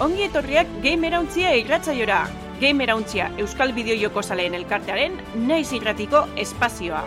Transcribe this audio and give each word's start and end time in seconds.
Ongi 0.00 0.22
etorriak 0.24 0.68
Gamerauntzia 0.80 1.50
irratzaiora. 1.60 2.22
Gamerauntzia 2.60 3.26
Euskal 3.42 3.74
Bideojoko 3.76 4.22
Zaleen 4.24 4.56
elkartearen 4.56 5.20
naiz 5.50 5.66
irratiko 5.76 6.24
espazioa. 6.40 7.04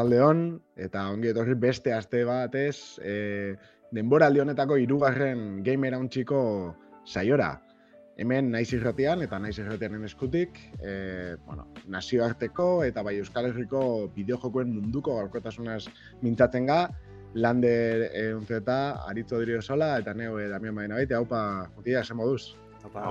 Atzaldeon, 0.00 0.54
eta 0.80 1.02
ongi 1.12 1.28
etorri 1.28 1.54
beste 1.60 1.92
aste 1.92 2.22
batez, 2.24 2.96
e, 3.04 3.52
denboraldi 3.92 4.40
honetako 4.40 4.78
hirugarren 4.80 5.60
gamer 5.66 5.92
hauntziko 5.92 6.40
saiora. 7.04 7.50
Hemen 8.20 8.48
naiz 8.52 8.70
irratian 8.72 9.20
eta 9.24 9.38
naiz 9.38 9.58
irratianen 9.58 10.06
eskutik, 10.08 10.56
e, 10.80 11.36
bueno, 11.44 11.66
nazioarteko 11.92 12.82
eta 12.84 13.04
bai 13.04 13.18
Euskal 13.18 13.50
Herriko 13.50 13.82
bideojokoen 14.16 14.72
munduko 14.72 15.18
gaurkotasunaz 15.18 15.84
mintzatzen 16.22 16.72
ga, 16.72 16.80
Lander 17.34 18.08
e, 18.08 18.24
untzeta, 18.34 19.04
Aritzo 19.06 19.38
Dirio 19.38 19.60
Sola, 19.60 19.98
eta 20.00 20.16
neu 20.16 20.38
e, 20.40 20.48
Damian 20.48 20.80
Baina 20.80 20.96
Baite, 20.96 21.14
haupa, 21.14 21.68
mutia, 21.76 22.00
esen 22.00 22.16
moduz. 22.16 22.56
Haupa. 22.82 23.04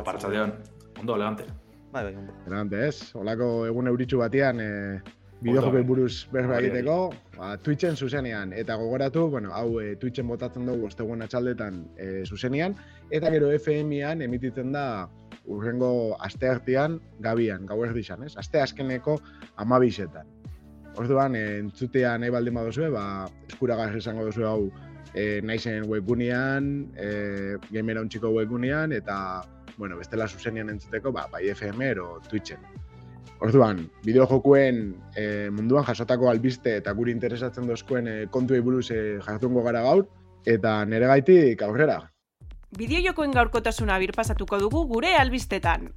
Ondo, 0.99 1.15
elegante. 1.15 1.45
Bai, 1.93 2.03
bai, 2.03 2.15
ondo. 2.17 2.33
Elegante, 2.47 2.81
ez? 2.89 3.15
Olako 3.15 3.49
egun 3.69 3.93
euritxu 3.93 4.19
batean, 4.25 4.59
e, 4.59 5.18
bideojokoi 5.41 5.83
buruz 5.87 6.27
berba 6.33 6.55
Bai, 6.55 6.61
bai. 6.61 6.65
egiteko, 6.67 6.95
ba, 7.37 7.53
Twitchen 7.63 7.95
zuzenean, 7.95 8.51
eta 8.53 8.75
gogoratu, 8.79 9.27
bueno, 9.31 9.53
hau 9.55 9.79
e, 9.79 9.93
Twitchen 9.99 10.27
botatzen 10.27 10.67
dugu 10.67 10.89
osteguen 10.89 11.23
atxaldetan 11.23 11.85
e, 11.97 12.09
zuzenean, 12.25 12.75
eta 13.11 13.31
gero 13.31 13.51
FM-ean 13.55 14.21
emititzen 14.25 14.73
da 14.75 14.83
urrengo 15.49 16.17
asteartean 16.25 16.99
gabian, 17.23 17.65
gau 17.69 17.79
erdixan, 17.85 18.25
ez? 18.27 18.35
Aste 18.37 18.61
azkeneko 18.61 19.17
amabisetan. 19.63 20.27
Orduan, 20.99 21.37
e, 21.39 21.45
entzutea 21.63 22.17
nahi 22.19 22.35
baldin 22.35 22.59
baduzue, 22.59 22.91
ba, 22.93 23.05
eskuragarri 23.47 24.03
izango 24.03 24.27
duzu 24.27 24.45
hau 24.49 24.59
e, 25.13 25.39
naizen 25.45 25.87
webgunean, 25.87 26.89
e, 26.99 27.55
gamera 27.71 28.03
untxiko 28.03 28.33
webgunean, 28.35 28.91
eta, 28.91 29.41
bueno, 29.77 29.97
bestela 29.97 30.27
zuzenean 30.27 30.75
entzuteko, 30.75 31.15
ba, 31.15 31.29
bai 31.31 31.47
FM 31.55 31.87
ero 31.93 32.19
Twitchen. 32.27 32.59
Orduan, 33.39 33.85
bideojokuen 34.03 34.79
e, 35.15 35.49
munduan 35.55 35.85
jasotako 35.87 36.27
albiste 36.29 36.75
eta 36.81 36.91
guri 36.93 37.13
interesatzen 37.15 37.67
dozkuen 37.69 38.07
e, 38.07 38.15
kontuei 38.31 38.59
buruz 38.59 38.89
e, 38.91 39.19
jartungo 39.23 39.63
gara 39.63 39.83
gaur, 39.85 40.05
eta 40.45 40.83
nere 40.85 41.07
gaitik 41.07 41.63
aurrera. 41.63 42.01
Bideojokoen 42.77 43.31
gaurkotasuna 43.31 43.97
birpasatuko 44.03 44.59
dugu 44.59 44.83
gure 44.91 45.15
albistetan. 45.15 45.87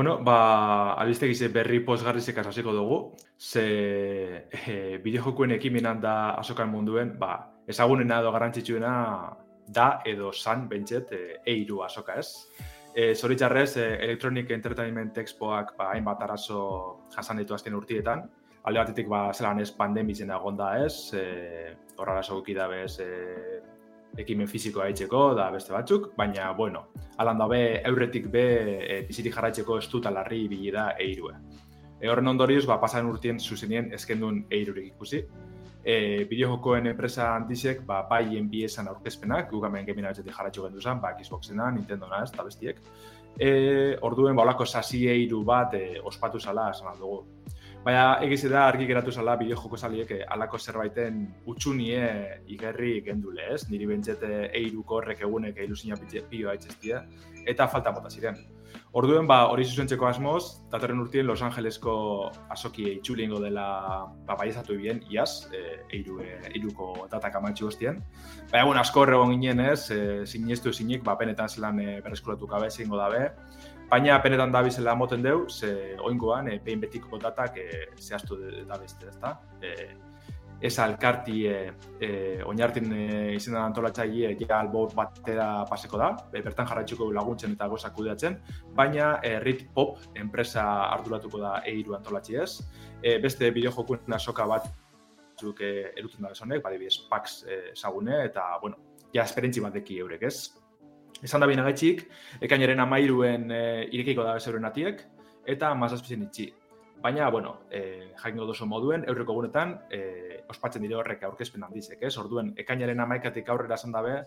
Bueno, 0.00 0.22
ba, 0.24 0.94
albiste 0.94 1.26
gize 1.28 1.50
berri 1.52 1.82
posgarrizek 1.84 2.38
hasiko 2.40 2.72
dugu, 2.72 3.00
ze 3.36 3.66
e, 4.48 4.98
bideojokoen 5.02 5.58
ekimenan 5.58 6.00
da 6.00 6.14
asokan 6.40 6.70
munduen, 6.70 7.16
ba, 7.18 7.34
ezagunena 7.68 8.22
edo 8.22 8.30
garrantzitsuena 8.32 8.92
da 9.68 9.88
edo 10.06 10.32
san 10.32 10.68
bentset 10.70 11.12
e, 11.12 11.24
eiru 11.44 11.82
asoka 11.84 12.16
ez. 12.22 12.30
E, 12.94 13.14
Zoritxarrez, 13.14 13.76
e, 13.76 14.04
Electronic 14.04 14.50
Entertainment 14.50 15.18
Expoak 15.18 15.76
ba, 15.78 15.92
hainbat 15.94 16.22
arazo 16.26 17.06
jasan 17.14 17.38
ditu 17.42 17.54
azken 17.54 17.74
urtietan. 17.74 18.24
Alde 18.64 18.82
batetik, 18.82 19.08
ba, 19.08 19.30
zelan 19.32 19.60
ez 19.62 19.70
pandemitzen 19.72 20.30
egon 20.34 20.58
da 20.58 20.72
ez, 20.84 21.14
e, 21.14 21.76
horra 21.96 22.18
arazo 22.18 22.42
da 22.54 22.66
bez, 22.68 22.98
e, 23.00 23.08
ekimen 24.18 24.48
fizikoa 24.48 24.88
haitzeko 24.88 25.34
da 25.34 25.50
beste 25.50 25.72
batzuk, 25.72 26.10
baina, 26.16 26.50
bueno, 26.52 26.88
alan 27.18 27.38
dabe, 27.38 27.80
eurretik 27.86 28.30
be, 28.30 28.44
e, 28.82 29.02
bizirik 29.06 29.34
jarraitzeko 29.34 29.78
ez 29.78 29.88
dut 29.88 30.06
alarri 30.06 30.44
ibili 30.44 30.70
da 30.70 30.94
eirue. 30.98 31.34
E, 32.00 32.08
horren 32.08 32.28
ondorioz, 32.28 32.66
ba, 32.66 32.80
pasan 32.80 33.06
urtien 33.06 33.38
zuzenien 33.38 33.92
ezkendun 33.94 34.46
eirurik 34.50 34.94
ikusi. 34.94 35.24
E, 35.84 36.24
bideojokoen 36.28 36.90
enpresa 36.90 37.30
handizek, 37.34 37.84
ba, 37.88 38.02
bai 38.08 38.36
enbiesan 38.36 38.88
aurkezpenak, 38.92 39.48
gugamen 39.50 39.86
gemina 39.86 40.12
betzetik 40.12 40.36
jarraitzu 40.36 40.66
gendu 40.66 40.80
zen, 40.80 41.00
ba, 41.00 41.14
Xboxena, 41.16 41.70
Nintendo 41.72 42.08
na 42.10 42.22
ez, 42.24 42.30
eta 42.34 42.44
bestiek. 42.44 42.82
E, 43.38 43.50
orduen, 44.04 44.36
ba, 44.36 44.44
olako 44.44 44.66
sasi 44.66 45.06
eiru 45.08 45.44
bat 45.44 45.74
e, 45.78 45.84
ospatu 46.04 46.40
zala, 46.40 46.70
esan 46.74 47.00
dugu. 47.00 47.24
Baina 47.80 48.18
egiz 48.20 48.42
da 48.52 48.66
argi 48.68 48.84
geratu 48.84 49.12
zala 49.12 49.38
bideojoko 49.40 49.78
saliek 49.80 50.10
eh, 50.12 50.24
alako 50.34 50.58
zerbaiten 50.58 51.22
utxunie 51.48 52.02
igerri 52.52 52.98
gendule, 53.06 53.46
ez? 53.54 53.62
Niri 53.70 53.86
bentsete 53.88 54.50
eiruko 54.58 54.98
horrek 54.98 55.22
egunek 55.24 55.62
eilusina 55.64 55.96
pio 56.28 56.50
haitzestia, 56.50 57.00
eta 57.48 57.68
falta 57.72 57.94
bota 57.96 58.10
ziren. 58.10 58.36
Orduen, 58.92 59.26
ba, 59.26 59.46
hori 59.52 59.64
zuzentzeko 59.64 60.06
asmoz, 60.08 60.66
datorren 60.70 60.98
urtien 61.00 61.26
Los 61.26 61.42
Angelesko 61.42 62.30
asoki 62.50 62.88
itxuli 62.96 63.24
ingo 63.24 63.38
dela 63.40 64.06
ba, 64.26 64.34
baiezatu 64.36 64.76
bien, 64.76 65.02
iaz, 65.10 65.48
e, 65.54 65.80
eiru, 65.96 66.20
e, 66.20 66.40
eiruko 66.54 67.06
datak 67.10 67.36
amatxu 67.36 67.68
goztien. 67.68 68.02
Baina, 68.50 68.64
bueno, 68.66 68.80
asko 68.80 69.00
horregon 69.04 69.30
ginen 69.36 69.60
ez, 69.60 69.90
e, 69.90 70.26
sinestu 70.26 70.72
zinik, 70.72 71.04
ba, 71.04 71.16
penetan 71.18 71.48
zelan 71.48 71.80
e, 71.80 72.00
berreskuratu 72.00 72.46
gabe 72.46 72.70
zingo 72.70 72.96
dabe, 72.96 73.30
Baina 73.90 74.20
penetan 74.22 74.52
da 74.54 74.60
bizela 74.62 74.92
moten 74.94 75.22
deu, 75.22 75.48
ze 75.50 75.96
oingoan, 76.06 76.46
e, 76.48 76.60
behin 76.62 76.78
betiko 76.80 77.18
datak 77.18 77.56
e, 77.58 77.64
zehaztu 77.98 78.36
de- 78.38 78.64
da 78.64 78.76
beste, 78.78 79.08
ezta? 79.10 79.32
E, 79.60 79.72
esa 80.60 80.84
alkarti 80.84 81.46
e, 81.48 81.72
e, 82.00 82.10
oinartin 82.44 82.92
e, 82.92 83.06
izenan 83.34 83.70
antolatzaile 83.70 84.34
ja 84.40 84.58
albor 84.60 84.92
batera 84.94 85.64
paseko 85.68 85.98
da, 86.00 86.10
e, 86.32 86.42
bertan 86.44 86.68
jarraitzuko 86.68 87.08
laguntzen 87.16 87.56
eta 87.56 87.68
gozak 87.72 87.94
kudeatzen, 87.96 88.36
baina 88.76 89.14
e, 89.24 89.38
Rit 89.40 89.66
Pop 89.74 89.98
enpresa 90.14 90.66
arduratuko 90.90 91.40
da 91.40 91.56
eiru 91.64 91.96
antolatzi 91.96 92.36
ez. 92.36 92.52
E, 93.00 93.16
beste 93.22 93.50
bideojokuen 93.56 94.12
asoka 94.18 94.46
bat 94.46 94.68
zuk 95.40 95.62
e, 95.64 95.90
eruten 95.96 96.26
da 96.26 96.34
besonek, 96.34 96.62
badibidez 96.62 97.06
PAX 97.08 97.42
e, 97.48 97.60
sagune, 97.74 98.24
eta, 98.28 98.50
bueno, 98.60 98.76
ja 99.14 99.24
esperentzi 99.24 99.64
bat 99.64 99.74
deki 99.78 99.98
eurek, 100.04 100.28
ez? 100.28 100.50
Esan 101.24 101.40
da 101.40 101.48
bina 101.48 101.64
gaitxik, 101.64 102.04
ekainaren 102.44 102.80
amairuen 102.84 103.50
e, 103.52 103.62
irekiko 103.96 104.24
da 104.26 104.36
bezeuren 104.36 104.68
atiek, 104.68 105.02
eta 105.48 105.72
mazazpizien 105.74 106.28
itxi. 106.28 106.50
Baina, 107.00 107.30
bueno, 107.30 107.62
e, 107.70 108.12
jakingo 108.14 108.44
dozo 108.44 108.66
moduen, 108.66 109.06
eurreko 109.08 109.32
gunetan, 109.32 109.78
e, 109.90 110.44
ospatzen 110.52 110.82
dire 110.84 110.98
horrek 110.98 111.22
aurkezpen 111.24 111.64
handizek, 111.64 112.02
ez? 112.04 112.12
Orduen, 112.20 112.52
ekainaren 112.60 113.00
amaikatik 113.00 113.48
aurrera 113.48 113.78
esan 113.80 113.94
dabe, 113.94 114.18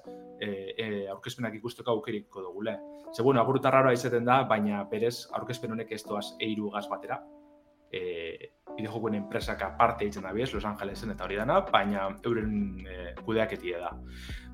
e, 0.42 0.50
e, 0.74 0.88
aurkezpenak 1.14 1.54
ikusteko 1.60 1.94
aukeriko 1.94 2.42
dugule. 2.42 2.74
Ze, 3.14 3.22
bueno, 3.22 3.42
agurta 3.42 3.70
raroa 3.70 3.94
izaten 3.94 4.26
da, 4.26 4.42
baina 4.50 4.82
berez 4.90 5.28
aurkezpen 5.38 5.78
honek 5.78 5.94
ez 5.94 6.02
doaz 6.08 6.32
eiru 6.42 6.74
gaz 6.74 6.88
batera. 6.90 7.22
E, 7.94 8.50
bideojokoen 8.74 9.20
enpresak 9.20 9.62
aparte 9.62 10.08
egiten 10.08 10.26
dabiez, 10.26 10.50
Los 10.56 10.66
Angelesen 10.66 11.14
eta 11.14 11.28
hori 11.28 11.38
dana, 11.38 11.60
baina 11.70 12.10
euren 12.26 12.88
e, 12.90 13.14
kudeaketia 13.22 13.86
da. 13.86 13.94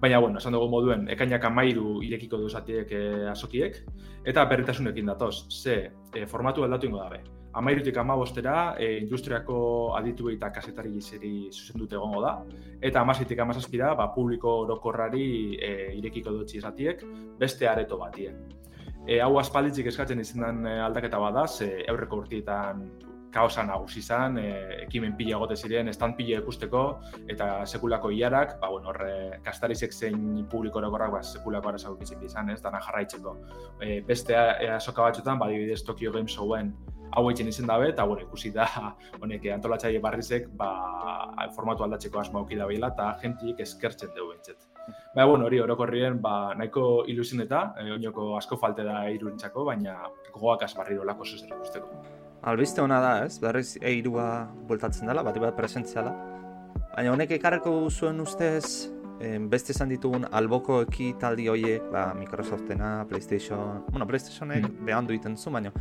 Baina, 0.04 0.20
bueno, 0.20 0.44
esan 0.44 0.60
dugu 0.60 0.68
moduen, 0.68 1.08
ekainak 1.16 1.48
amairu 1.48 2.02
irekiko 2.04 2.44
duzatiek 2.44 2.92
e, 2.92 3.04
asokiek, 3.32 3.80
eta 4.28 4.44
berritasunekin 4.52 5.16
datoz, 5.16 5.36
ze 5.48 5.86
e, 6.12 6.28
formatu 6.28 6.68
aldatu 6.68 6.92
ingo 6.92 7.00
dabe. 7.00 7.39
Amairutik 7.54 7.98
amabostera, 7.98 8.76
e, 8.78 9.00
industriako 9.02 9.96
adituei 9.98 10.36
eta 10.36 10.52
kasetari 10.54 10.92
gizeri 10.94 11.34
zuzendute 11.50 11.98
egongo 11.98 12.22
da, 12.22 12.36
eta 12.82 13.02
amazitik 13.02 13.40
amazazpira, 13.42 13.96
ba, 13.98 14.12
publiko 14.14 14.60
orokorrari 14.68 15.58
e, 15.58 15.72
irekiko 15.98 16.36
dutxi 16.36 16.62
esatiek, 16.62 17.02
beste 17.40 17.68
areto 17.68 17.98
batien. 17.98 18.38
E, 19.08 19.18
hau 19.26 19.40
aspalditzik 19.42 19.90
eskatzen 19.90 20.22
izendan 20.22 20.66
e, 20.68 20.76
aldaketa 20.86 21.18
bada, 21.22 21.48
ze 21.48 21.72
aurreko 21.90 22.22
urtietan 22.22 22.86
kaosa 23.34 23.64
nagusi 23.66 24.00
izan, 24.02 24.38
e, 24.42 24.46
ekimen 24.84 25.16
pila 25.18 25.40
gote 25.42 25.58
ziren, 25.58 25.90
estan 25.90 26.14
pila 26.18 26.44
ikusteko, 26.44 26.84
eta 27.30 27.50
sekulako 27.66 28.12
iarak, 28.14 28.60
ba, 28.62 28.70
bueno, 28.70 28.94
horre, 28.94 29.40
kastarizek 29.46 29.94
zein 29.94 30.46
publiko 30.52 30.82
orokorrak, 30.82 31.12
ba, 31.18 31.24
sekulako 31.24 31.74
izin 32.02 32.24
izan, 32.26 32.50
ez, 32.50 32.62
dana 32.62 32.82
jarraitzeko. 32.86 33.36
E, 33.82 34.02
beste 34.06 34.38
azoka 34.38 35.02
batzutan, 35.02 35.40
ba, 35.40 35.50
adibidez 35.50 35.84
Tokyo 35.84 36.12
Game 36.12 36.28
Showen 36.28 36.74
hau 37.16 37.26
eitzen 37.30 37.50
izen 37.50 37.68
dabe, 37.70 37.90
eta 37.94 38.06
bueno, 38.06 38.24
ikusi 38.28 38.52
da, 38.56 38.68
honek, 39.22 39.48
antolatzaile 39.56 40.02
barrizek, 40.04 40.50
ba, 40.60 40.70
formatu 41.56 41.86
aldatzeko 41.86 42.22
asmo 42.22 42.44
auki 42.44 42.60
dabeila, 42.60 42.92
eta 42.94 43.14
jentik 43.24 43.62
eskertzen 43.66 44.14
dugu 44.16 44.36
entzet. 44.38 44.68
Baina, 45.16 45.28
bueno, 45.30 45.46
hori 45.46 45.60
orokorrien, 45.62 46.20
ba, 46.22 46.54
nahiko 46.58 47.06
ilusin 47.08 47.46
eta, 47.46 47.74
e, 47.80 47.90
oinoko 47.98 48.34
asko 48.38 48.58
falte 48.62 48.86
da 48.88 49.04
irurentzako, 49.14 49.66
baina 49.72 50.00
gogoak 50.34 50.66
azbarri 50.66 50.98
dolako 50.98 51.26
zuzer 51.26 51.50
ikusteko. 51.54 51.90
Albiste 52.50 52.82
hona 52.82 53.02
da, 53.04 53.14
ez? 53.26 53.40
Berriz 53.44 53.74
eirua 53.84 54.48
bueltatzen 54.70 55.10
dela, 55.10 55.26
bat 55.26 55.38
bat 55.44 55.58
presentziala. 55.58 56.14
Baina 56.96 57.12
honek 57.14 57.36
ekarreko 57.36 57.74
zuen 57.92 58.22
ustez 58.24 58.90
beste 59.52 59.74
esan 59.74 59.90
ditugun 59.92 60.26
alboko 60.32 60.82
ekitaldi 60.86 61.50
horiek, 61.52 61.90
ba, 61.92 62.14
Microsoftena, 62.16 63.06
PlayStation, 63.10 63.84
bueno, 63.92 64.08
PlayStationek 64.08 64.64
Mm. 64.64 64.86
behandu 64.86 65.14
egiten 65.14 65.36
zu, 65.38 65.52
baina 65.52 65.72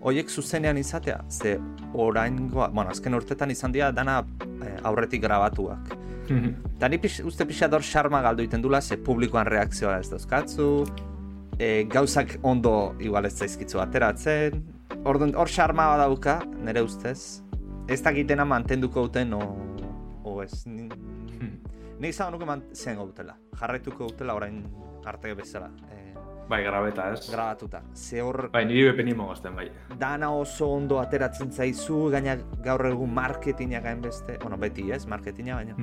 horiek 0.00 0.30
zuzenean 0.30 0.78
izatea, 0.78 1.24
ze 1.30 1.58
oraingoa, 1.94 2.68
bueno, 2.68 2.90
azken 2.90 3.14
urtetan 3.14 3.50
izan 3.50 3.72
dira 3.72 3.90
dana 3.92 4.24
eh, 4.62 4.76
aurretik 4.82 5.22
grabatuak. 5.22 5.96
Eta 6.76 6.88
ni 6.88 6.98
pix, 6.98 7.20
uste 7.20 7.46
pixador 7.46 7.82
xarma 7.82 8.22
galdu 8.22 8.42
iten 8.42 8.62
dula, 8.62 8.80
ze 8.80 8.96
publikoan 8.96 9.46
reakzioa 9.46 9.98
ez 10.00 10.10
dauzkatzu, 10.10 10.86
e, 11.58 11.84
gauzak 11.88 12.38
ondo 12.42 12.94
igual 13.00 13.26
ez 13.26 13.34
zaizkitzu 13.38 13.80
ateratzen, 13.80 14.62
hor 15.04 15.48
xarma 15.48 15.88
badauka, 15.94 16.40
nire 16.64 16.82
ustez, 16.82 17.42
ez 17.88 18.00
dakitena 18.02 18.44
mantenduko 18.44 19.06
duten 19.06 19.34
o, 19.34 19.40
o 20.36 20.42
ez. 20.44 20.66
Ni, 20.66 20.88
ni 21.98 22.08
izan 22.12 22.32
nuke 22.34 22.44
man, 22.48 22.64
zen 22.76 22.96
gautela, 23.00 23.36
jarraituko 23.60 24.10
dutela 24.12 24.34
orain 24.36 24.62
arte 25.06 25.34
bezala, 25.38 25.70
e, 25.90 26.02
Bai, 26.48 26.60
grabeta, 26.62 27.08
ez? 27.12 27.24
grabatuta. 27.30 27.80
Ze 27.94 28.20
hor 28.22 28.50
Bai, 28.52 28.64
niri 28.68 28.84
bepen 28.92 29.08
imogazten, 29.10 29.54
bai. 29.56 29.68
dana 29.98 30.28
oso 30.30 30.68
ondo 30.76 31.00
ateratzen 31.00 31.50
zaizu, 31.50 32.04
gaina 32.12 32.36
gaur 32.62 32.86
egun 32.86 33.10
marketinga 33.14 33.80
gain 33.82 34.00
beste, 34.02 34.38
bueno, 34.42 34.56
beti 34.56 34.90
ez, 34.92 35.06
marketinga, 35.10 35.56
baina 35.56 35.74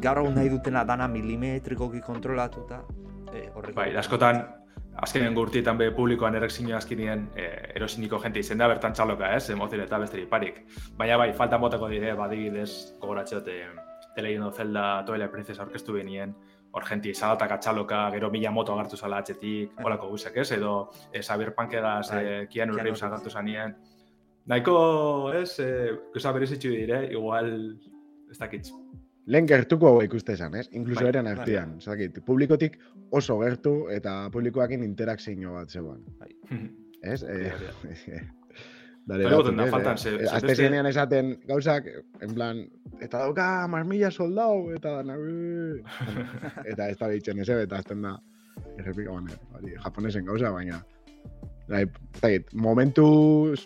gaur 0.00 0.18
egun 0.24 0.34
nahi 0.34 0.48
dutena 0.48 0.82
dana 0.84 1.06
milimetrikoki 1.08 2.00
kontrolatuta, 2.00 2.80
e, 3.34 3.48
horrek. 3.54 3.74
Bai, 3.76 3.94
askotan, 3.96 4.42
azkenen 4.96 5.34
gurtietan 5.34 5.78
be 5.78 5.90
publikoan 5.92 6.34
erekzio 6.34 6.76
azkinien 6.76 7.28
eh, 7.36 7.72
erosiniko 7.76 8.18
jente 8.18 8.40
izen 8.40 8.58
da 8.58 8.68
bertan 8.68 8.92
txaloka, 8.92 9.34
ez? 9.36 9.50
Emozio 9.50 9.82
eta 9.82 9.98
besterik 9.98 10.28
parik. 10.28 10.64
Baina 10.96 11.16
bai, 11.16 11.32
faltan 11.32 11.60
botako 11.60 11.88
dire, 11.88 12.14
badibidez, 12.14 12.96
gogoratxot, 13.00 13.48
eh, 13.48 13.68
The 14.14 14.22
Legend 14.22 14.46
of 14.46 14.56
Zelda, 14.56 15.04
Twilight 15.06 15.30
Princess 15.30 15.60
aurkeztu 15.60 15.92
benien, 15.92 16.34
hor 16.72 16.86
jenti 16.86 17.14
salatak 17.14 17.52
atxaloka, 17.56 18.02
gero 18.14 18.30
mila 18.30 18.50
moto 18.54 18.74
agartu 18.74 18.96
zala 18.96 19.18
atxetik, 19.22 19.72
holako 19.84 20.10
guzek, 20.12 20.36
ez? 20.42 20.50
Edo 20.56 20.74
eh, 21.12 21.22
Cyberpunkegaz, 21.22 22.10
Bai, 22.10 22.24
eh, 22.26 22.44
Keanu 22.50 22.76
Reeves 22.78 23.02
agartu 23.02 23.30
zanien. 23.30 23.74
Nahiko, 24.50 24.76
ez, 25.36 25.58
eh, 25.60 25.90
gauza 26.14 26.32
berezitzu 26.32 26.70
dire, 26.70 27.04
igual, 27.12 27.50
ez 28.30 28.38
dakit, 28.38 28.70
Lehen 29.30 29.46
gertuko 29.46 29.92
hau 29.92 30.00
ikuste 30.02 30.34
esan, 30.34 30.56
ez? 30.58 30.66
Inkluso 30.74 31.04
Bai, 31.04 31.10
eren 31.12 31.28
bai. 31.28 31.36
artean. 31.38 31.76
Zakit, 31.80 32.18
publikotik 32.26 32.78
oso 33.14 33.38
gertu 33.38 33.74
eta 33.94 34.24
publikoakin 34.34 34.82
interakzio 34.86 35.54
bat 35.54 35.70
zegoen. 35.70 36.02
Ez? 37.00 37.22
Eh, 37.22 37.52
Dare 39.08 39.24
Bai, 39.24 39.30
batzuk, 39.30 39.36
goten 39.36 39.56
da, 39.62 39.66
faltan, 39.72 39.94
eh, 39.94 40.02
ze- 40.02 40.16
eh, 40.18 40.40
beste- 40.42 40.56
zenean 40.66 40.86
esaten 40.90 41.30
gauzak, 41.48 41.86
en 42.20 42.34
plan, 42.36 42.60
eta 43.00 43.22
dauka 43.22 43.46
marmila 43.72 44.10
soldau, 44.10 44.70
eta 44.76 44.98
dana, 44.98 45.16
eta 46.74 46.90
ez 46.90 46.98
da 47.00 47.08
ditzen 47.08 47.40
ez, 47.40 47.48
eta 47.48 47.78
azten 47.80 48.02
da, 48.04 48.16
errepika 48.76 49.14
bane, 49.16 49.38
hori, 49.56 49.72
japonesen 49.86 50.26
gauza, 50.28 50.50
baina, 50.52 50.82
Bai, 51.70 51.84
ez 51.86 52.20
dakit, 52.20 52.48
momentu, 52.52 53.04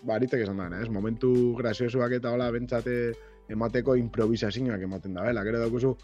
baritek 0.05 0.43
esan 0.45 0.59
da, 0.61 0.67
ez? 0.79 0.87
Momentu 0.93 1.55
graziosuak 1.57 2.11
eta 2.19 2.31
hola 2.35 2.51
bentsate 2.53 3.15
emateko 3.49 3.95
improvisazioak 3.95 4.81
ematen 4.81 5.13
da, 5.13 5.23
bela, 5.23 5.43
gero 5.43 5.59
daukuzu, 5.59 5.95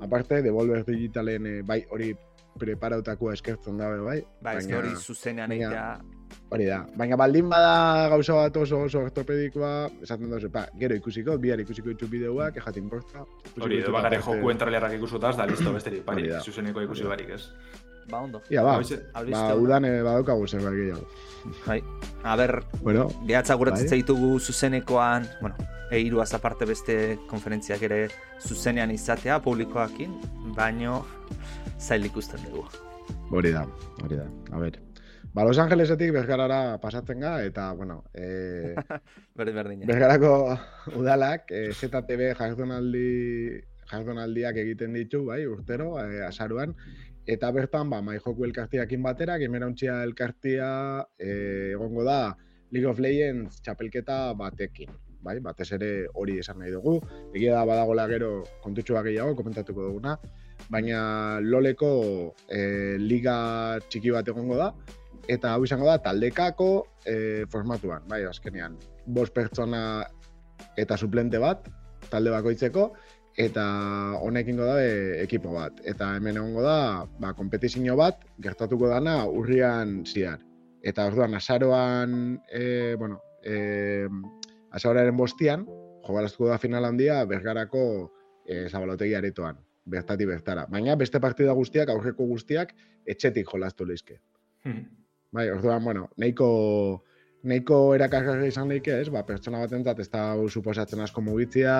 aparte, 0.00 0.42
Devolver 0.42 0.84
Digitalen, 0.84 1.46
eh, 1.46 1.62
bai, 1.62 1.84
hori 1.90 2.14
preparautakoa 2.58 3.32
eskertzen 3.34 3.76
dabe, 3.78 4.00
bai? 4.02 4.22
Ba, 4.42 4.54
ez 4.58 4.66
hori 4.66 4.94
zuzenean 4.96 5.48
baina- 5.50 5.66
egitea, 5.68 6.14
Hori 6.50 6.64
da. 6.66 6.82
Baina 6.96 7.16
baldin 7.16 7.48
bada 7.48 8.08
gauza 8.08 8.34
bat 8.34 8.56
oso 8.56 8.80
oso 8.84 9.00
ortopedikoa, 9.00 9.88
esaten 10.02 10.28
duzu, 10.30 10.50
pa, 10.52 10.66
gero 10.80 10.94
ikusiko, 10.96 11.38
bihar 11.38 11.60
ikusiko 11.60 11.88
ditu 11.88 12.06
bideoak, 12.08 12.56
ejat 12.60 12.76
importa. 12.76 13.22
ikusiko 13.46 13.64
Hori, 13.64 13.78
edo 13.80 13.92
bakare 13.92 14.18
jokuen 14.20 14.58
trailerrak 14.58 14.92
ikusutaz, 14.98 15.36
da 15.36 15.46
listo 15.46 15.72
besterik, 15.72 16.04
parik, 16.04 16.28
da. 16.30 16.40
zuzeneko 16.40 16.82
ikusi 16.84 17.04
barik, 17.04 17.30
ez? 17.30 17.48
Ba 18.10 18.20
ondo. 18.24 18.42
Ia, 18.50 18.62
ba, 18.62 18.78
ba, 18.80 19.54
udan 19.54 19.84
eh, 19.84 20.02
badaukagu 20.02 20.46
zerbait 20.48 20.74
gehiago. 20.76 21.06
Bai. 21.66 21.82
A 22.24 22.36
ber, 22.36 22.62
Bueno, 22.82 23.08
Behatza 23.26 23.54
guratzen 23.54 23.86
Bai. 23.86 23.98
zaitugu 23.98 24.38
zuzenekoan, 24.40 25.28
bueno, 25.40 25.56
eiruaz 25.90 26.32
aparte 26.34 26.66
beste 26.68 27.18
konferentziak 27.28 27.82
ere 27.82 28.08
zuzenean 28.40 28.90
izatea 28.90 29.38
publikoakin, 29.42 30.18
baino 30.56 31.04
zail 31.78 32.04
ikusten 32.04 32.42
dugu. 32.48 32.66
hori 33.30 33.52
da, 33.52 33.66
hori 34.02 34.16
da. 34.16 34.26
A 34.52 34.58
ber. 34.58 34.80
Ba, 35.34 35.44
Los 35.44 35.58
Angelesetik 35.58 36.10
Bergarara 36.12 36.78
pasatzen 36.80 37.20
ga, 37.20 37.42
eta, 37.44 37.72
bueno, 37.72 38.02
eh, 38.14 38.74
Berdin 39.36 39.54
berdina. 39.54 39.86
Bergarako 39.86 40.58
udalak, 40.96 41.50
eh, 41.52 41.70
ZTB 41.72 42.32
jardunaldi, 42.38 43.60
jardunaldiak 43.90 44.56
egiten 44.56 44.92
ditu, 44.96 45.24
bai, 45.26 45.46
urtero, 45.46 45.98
eh, 46.00 46.24
azaruan, 46.26 46.74
eta 47.28 47.50
bertan, 47.52 47.90
ba, 47.92 48.00
mai 48.00 48.16
joku 48.22 48.46
elkartiakin 48.48 49.02
batera, 49.04 49.36
gemerauntxia 49.40 50.00
elkartia 50.06 50.68
eh, 51.20 51.74
egongo 51.74 52.06
da 52.06 52.32
League 52.72 52.88
of 52.88 53.00
Legends 53.04 53.60
txapelketa 53.64 54.32
batekin. 54.38 54.94
Bai, 55.24 55.36
batez 55.44 55.66
ere 55.76 55.90
hori 56.16 56.38
esan 56.40 56.60
nahi 56.62 56.72
dugu. 56.72 56.96
Egia 57.34 57.56
da 57.58 57.64
badagola 57.68 58.06
gero 58.08 58.30
kontutxua 58.64 59.02
gehiago, 59.04 59.34
komentatuko 59.36 59.88
duguna. 59.90 60.14
Baina 60.72 61.00
loleko 61.44 61.90
eh, 62.48 62.96
liga 62.98 63.36
txiki 63.88 64.14
bat 64.14 64.28
egongo 64.32 64.56
da, 64.60 64.72
eta 65.28 65.52
hau 65.52 65.66
izango 65.68 65.88
da 65.88 65.98
taldekako 66.02 66.70
eh, 67.04 67.44
formatuan, 67.52 68.08
bai, 68.08 68.22
azkenean. 68.30 68.78
Bost 69.04 69.36
pertsona 69.36 69.82
eta 70.80 70.96
suplente 70.96 71.40
bat, 71.42 71.68
talde 72.08 72.32
bakoitzeko, 72.32 72.88
eta 73.38 73.64
honekingo 74.18 74.66
da 74.66 74.80
e, 74.82 75.22
ekipo 75.22 75.52
bat. 75.54 75.78
Eta 75.86 76.10
hemen 76.18 76.40
egongo 76.40 76.64
da, 76.64 77.06
ba, 77.22 77.32
kompetizio 77.38 77.94
bat, 77.96 78.24
gertatuko 78.42 78.90
dana 78.90 79.20
urrian 79.30 80.02
ziar. 80.06 80.42
Eta 80.82 81.06
orduan, 81.06 81.36
azaroan, 81.38 82.40
e, 82.50 82.96
bueno, 82.98 83.20
e, 83.46 84.08
azaroaren 84.74 85.16
bostian, 85.16 85.64
jogalaztuko 86.06 86.50
da 86.50 86.58
final 86.58 86.90
handia 86.90 87.22
bergarako 87.30 87.82
e, 88.44 88.66
zabalotegi 88.68 89.14
aretoan, 89.14 89.62
bertati 89.86 90.26
bertara. 90.26 90.66
Baina 90.66 90.98
beste 90.98 91.22
partida 91.22 91.54
guztiak, 91.54 91.94
aurreko 91.94 92.26
guztiak, 92.26 92.74
etxetik 93.06 93.46
jolastu 93.54 93.86
leizke. 93.86 94.18
Bai, 95.32 95.50
orduan, 95.52 95.84
bueno, 95.84 96.08
nahiko 96.18 97.04
nahiko 97.46 97.94
erakargarri 97.94 98.48
izan 98.50 98.72
daike, 98.72 98.96
ez? 98.98 99.12
Ba, 99.14 99.22
pertsona 99.22 99.60
batentzat 99.62 100.00
ez 100.02 100.08
da 100.10 100.32
suposatzen 100.50 101.04
asko 101.04 101.22
mugitzea 101.22 101.76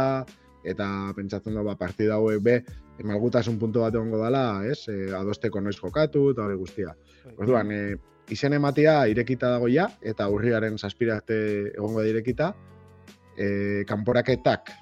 eta 0.65 1.13
pentsatzen 1.17 1.55
da 1.55 1.63
ba 1.63 1.77
partida 1.79 2.19
hauek 2.19 2.43
be 2.43 2.57
malgutasun 3.05 3.59
puntu 3.59 3.85
bat 3.85 3.95
egongo 3.95 4.23
dela, 4.25 4.65
ez? 4.67 4.89
E, 4.89 5.13
adosteko 5.15 5.61
noiz 5.61 5.77
jokatu 5.79 6.31
eta 6.33 6.47
hori 6.47 6.57
guztia. 6.59 6.95
Orduan, 7.37 7.71
e, 7.73 7.97
izen 8.35 8.57
ematia 8.57 9.07
irekita 9.09 9.53
dago 9.55 9.69
ja 9.73 9.89
eta 10.03 10.29
urriaren 10.29 10.79
zazpira 10.79 11.17
arte 11.21 11.39
egongo 11.77 12.03
da 12.03 12.09
irekita. 12.11 12.53
E, 13.39 13.85
kanporaketak 13.87 14.73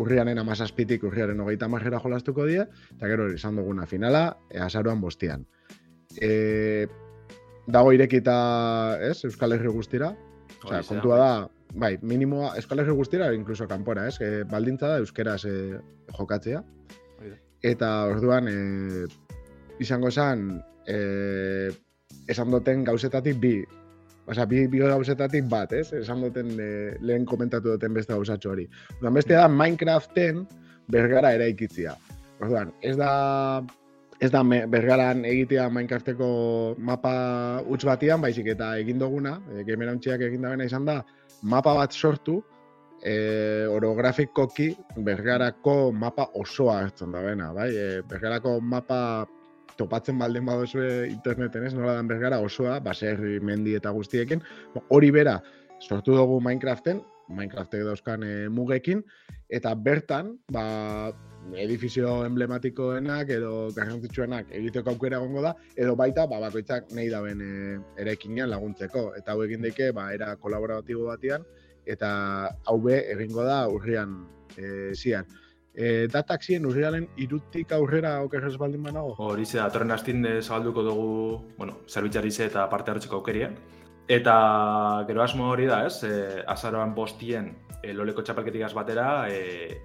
urriaren 0.00 0.38
amazazpitik 0.38 1.04
urriaren 1.04 1.40
hogeita 1.42 1.68
marrera 1.68 2.00
jolastuko 2.00 2.46
die, 2.48 2.64
eta 2.96 3.10
gero 3.10 3.28
izan 3.34 3.58
duguna 3.58 3.86
finala, 3.90 4.24
e, 4.48 4.58
azaroan 4.62 5.00
bostian. 5.02 5.44
E, 6.16 6.86
dago 7.70 7.92
irekita, 7.92 8.36
ez, 9.04 9.18
Euskal 9.28 9.56
Herri 9.56 9.72
guztira. 9.74 10.14
Osea, 10.64 10.82
kontua 10.86 11.18
da, 11.18 11.32
bai, 11.74 11.96
minimoa 12.02 12.54
Euskal 12.56 12.82
Herri 12.82 12.94
guztira, 12.96 13.32
incluso 13.34 13.68
kanpora, 13.68 14.06
ez, 14.08 14.20
e, 14.20 14.44
baldintza 14.44 14.88
da 14.94 15.02
euskeraz 15.02 15.44
e, 15.44 15.56
jokatzea. 16.16 16.62
Da. 17.20 17.36
Eta 17.70 17.90
orduan, 18.10 18.48
e, 18.48 19.06
izango 19.80 20.10
zen, 20.10 20.62
e, 20.86 21.70
esan 22.28 22.50
duten 22.50 22.84
gauzetatik 22.84 23.38
bi, 23.40 23.58
Osea, 24.30 24.44
bi, 24.46 24.66
bi 24.70 24.78
gauzetatik 24.78 25.48
bat, 25.50 25.72
ez? 25.74 25.88
Esan 25.96 26.20
duten 26.22 26.52
e, 26.60 26.70
lehen 27.02 27.24
komentatu 27.26 27.72
duten 27.72 27.96
beste 27.96 28.14
gauzatxo 28.14 28.52
hori. 28.52 28.68
Orduan, 28.98 29.16
beste 29.16 29.34
da 29.34 29.48
Minecraften 29.50 30.44
bergara 30.92 31.32
eraikitzia. 31.34 31.96
Orduan, 32.38 32.70
ez 32.86 32.94
da 33.00 33.10
ez 34.20 34.28
da 34.30 34.42
bergaran 34.44 35.24
egitea 35.24 35.66
Minecrafteko 35.72 36.28
mapa 36.78 37.14
huts 37.64 37.82
batian, 37.88 38.20
baizik 38.22 38.52
eta 38.52 38.74
egin 38.78 39.00
duguna, 39.02 39.38
e, 39.50 39.64
gamerauntziak 39.66 40.22
egin 40.28 40.46
dabena 40.46 40.68
izan 40.68 40.86
da, 40.86 41.00
mapa 41.42 41.74
bat 41.74 41.92
sortu, 41.92 42.40
e, 43.02 43.66
orografikoki 43.70 44.70
bergarako 44.96 45.92
mapa 45.92 46.28
osoa 46.34 46.80
hartzen 46.82 47.12
da 47.12 47.22
bena, 47.24 47.52
bai? 47.56 47.70
E, 47.72 48.02
bergarako 48.08 48.58
mapa 48.60 49.26
topatzen 49.80 50.18
baldin 50.20 50.44
badozue 50.44 51.08
interneten 51.08 51.64
ez, 51.64 51.72
nola 51.74 51.96
dan 51.96 52.10
bergara 52.10 52.40
osoa, 52.44 52.78
baserri, 52.84 53.38
mendi 53.40 53.74
eta 53.78 53.92
guztiekin, 53.96 54.42
hori 54.90 55.10
bera 55.14 55.38
sortu 55.80 56.16
dugu 56.16 56.40
Minecraften, 56.44 57.00
Minecraftek 57.30 57.86
dauzkan 57.86 58.24
e, 58.26 58.34
mugekin, 58.52 59.04
eta 59.48 59.72
bertan, 59.74 60.34
ba, 60.52 61.12
edifizio 61.56 62.20
emblematikoenak 62.26 63.30
edo 63.34 63.52
garrantzitsuenak 63.74 64.52
egiteko 64.60 64.92
aukera 64.94 65.18
egongo 65.18 65.42
da, 65.42 65.54
edo 65.76 65.96
baita 65.98 66.26
ba, 66.30 66.40
bakoitzak 66.44 66.92
nahi 66.96 67.08
daben 67.10 67.42
e, 67.42 67.52
eraikinean 68.02 68.50
laguntzeko. 68.52 69.10
Eta 69.18 69.34
hau 69.34 69.44
egin 69.46 69.64
daike 69.66 69.90
ba, 69.96 70.10
era 70.14 70.34
kolaboratibo 70.36 71.08
batean, 71.10 71.46
eta 71.86 72.10
hau 72.66 72.78
be 72.84 73.00
egingo 73.14 73.44
da 73.46 73.62
urrian 73.68 74.20
e, 74.56 74.92
zian. 74.94 75.26
E, 75.70 76.06
da 76.10 76.22
taxien 76.26 76.66
urrialen 76.66 77.06
irutik 77.22 77.72
aurrera 77.72 78.16
okerrez 78.24 78.56
baldin 78.58 78.82
banago? 78.82 79.14
Hori 79.22 79.46
ze, 79.46 79.60
atorren 79.62 79.94
hastin 79.94 80.24
eh, 80.26 80.40
zabalduko 80.42 80.82
dugu, 80.82 81.10
bueno, 81.58 81.78
zerbitzari 81.88 82.30
ze 82.30 82.48
eta 82.50 82.66
parte 82.70 82.90
hartzeko 82.90 83.20
aukeria. 83.20 83.52
Eta 84.10 84.34
gero 85.06 85.22
asmo 85.22 85.46
hori 85.52 85.68
da, 85.70 85.84
ez, 85.86 86.02
e, 86.04 86.42
azaroan 86.50 86.94
bostien 86.94 87.52
e, 87.82 87.92
loleko 87.94 88.24
txapelketik 88.26 88.74
batera, 88.74 89.28
e, 89.30 89.78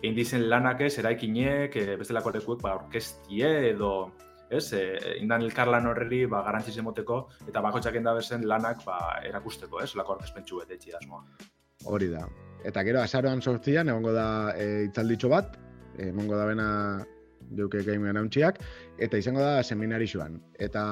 egin 0.00 0.16
dizen 0.16 0.48
lanak 0.48 0.80
ez, 0.86 0.94
eraikinek, 0.98 1.76
e, 1.76 1.96
bestelako 2.00 2.32
lekuek, 2.36 2.60
ba, 2.64 2.74
orkestie 2.80 3.50
edo, 3.70 4.10
ez, 4.50 4.72
e, 4.72 4.82
indan 5.20 5.44
elkarlan 5.44 5.88
horreri, 5.90 6.24
ba, 6.30 6.42
garantziz 6.46 6.76
emoteko, 6.80 7.22
eta 7.48 7.62
bako 7.64 7.82
txaken 7.84 8.08
da 8.08 8.14
bezen 8.16 8.46
lanak, 8.48 8.84
ba, 8.86 8.98
erakusteko, 9.28 9.82
ez, 9.84 9.92
lako 10.00 10.16
orkespentsu 10.16 10.62
bete 10.62 10.78
etxi 10.78 10.96
asmoa. 10.96 11.24
Hori 11.92 12.08
da. 12.12 12.24
Eta 12.64 12.84
gero, 12.84 13.00
azaroan 13.00 13.40
sortzian, 13.40 13.92
egongo 13.92 14.12
da 14.16 14.28
e, 14.56 14.86
itzalditxo 14.88 15.32
bat, 15.32 15.58
egongo 16.00 16.36
da 16.36 16.48
bena 16.48 16.68
duke 17.56 17.84
game 17.84 18.08
anauntziak, 18.08 18.60
eta 19.00 19.20
izango 19.20 19.44
da 19.44 19.60
seminarixuan. 19.62 20.40
Eta, 20.60 20.82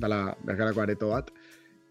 dala, 0.00 0.24
bergarako 0.44 0.84
areto 0.84 1.12
bat, 1.12 1.32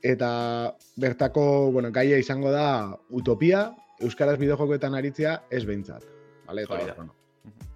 Eta 0.01 0.73
bertako, 0.97 1.71
bueno, 1.71 1.91
gaia 1.93 2.17
izango 2.17 2.49
da 2.49 2.97
utopia, 3.13 3.67
Euskaraz 4.01 4.39
bideojokoetan 4.41 4.97
aritzea 4.97 5.35
ez 5.53 5.61
behintzat. 5.67 6.10
Vale, 6.51 6.63
eta, 6.67 6.93
bueno, 6.97 7.15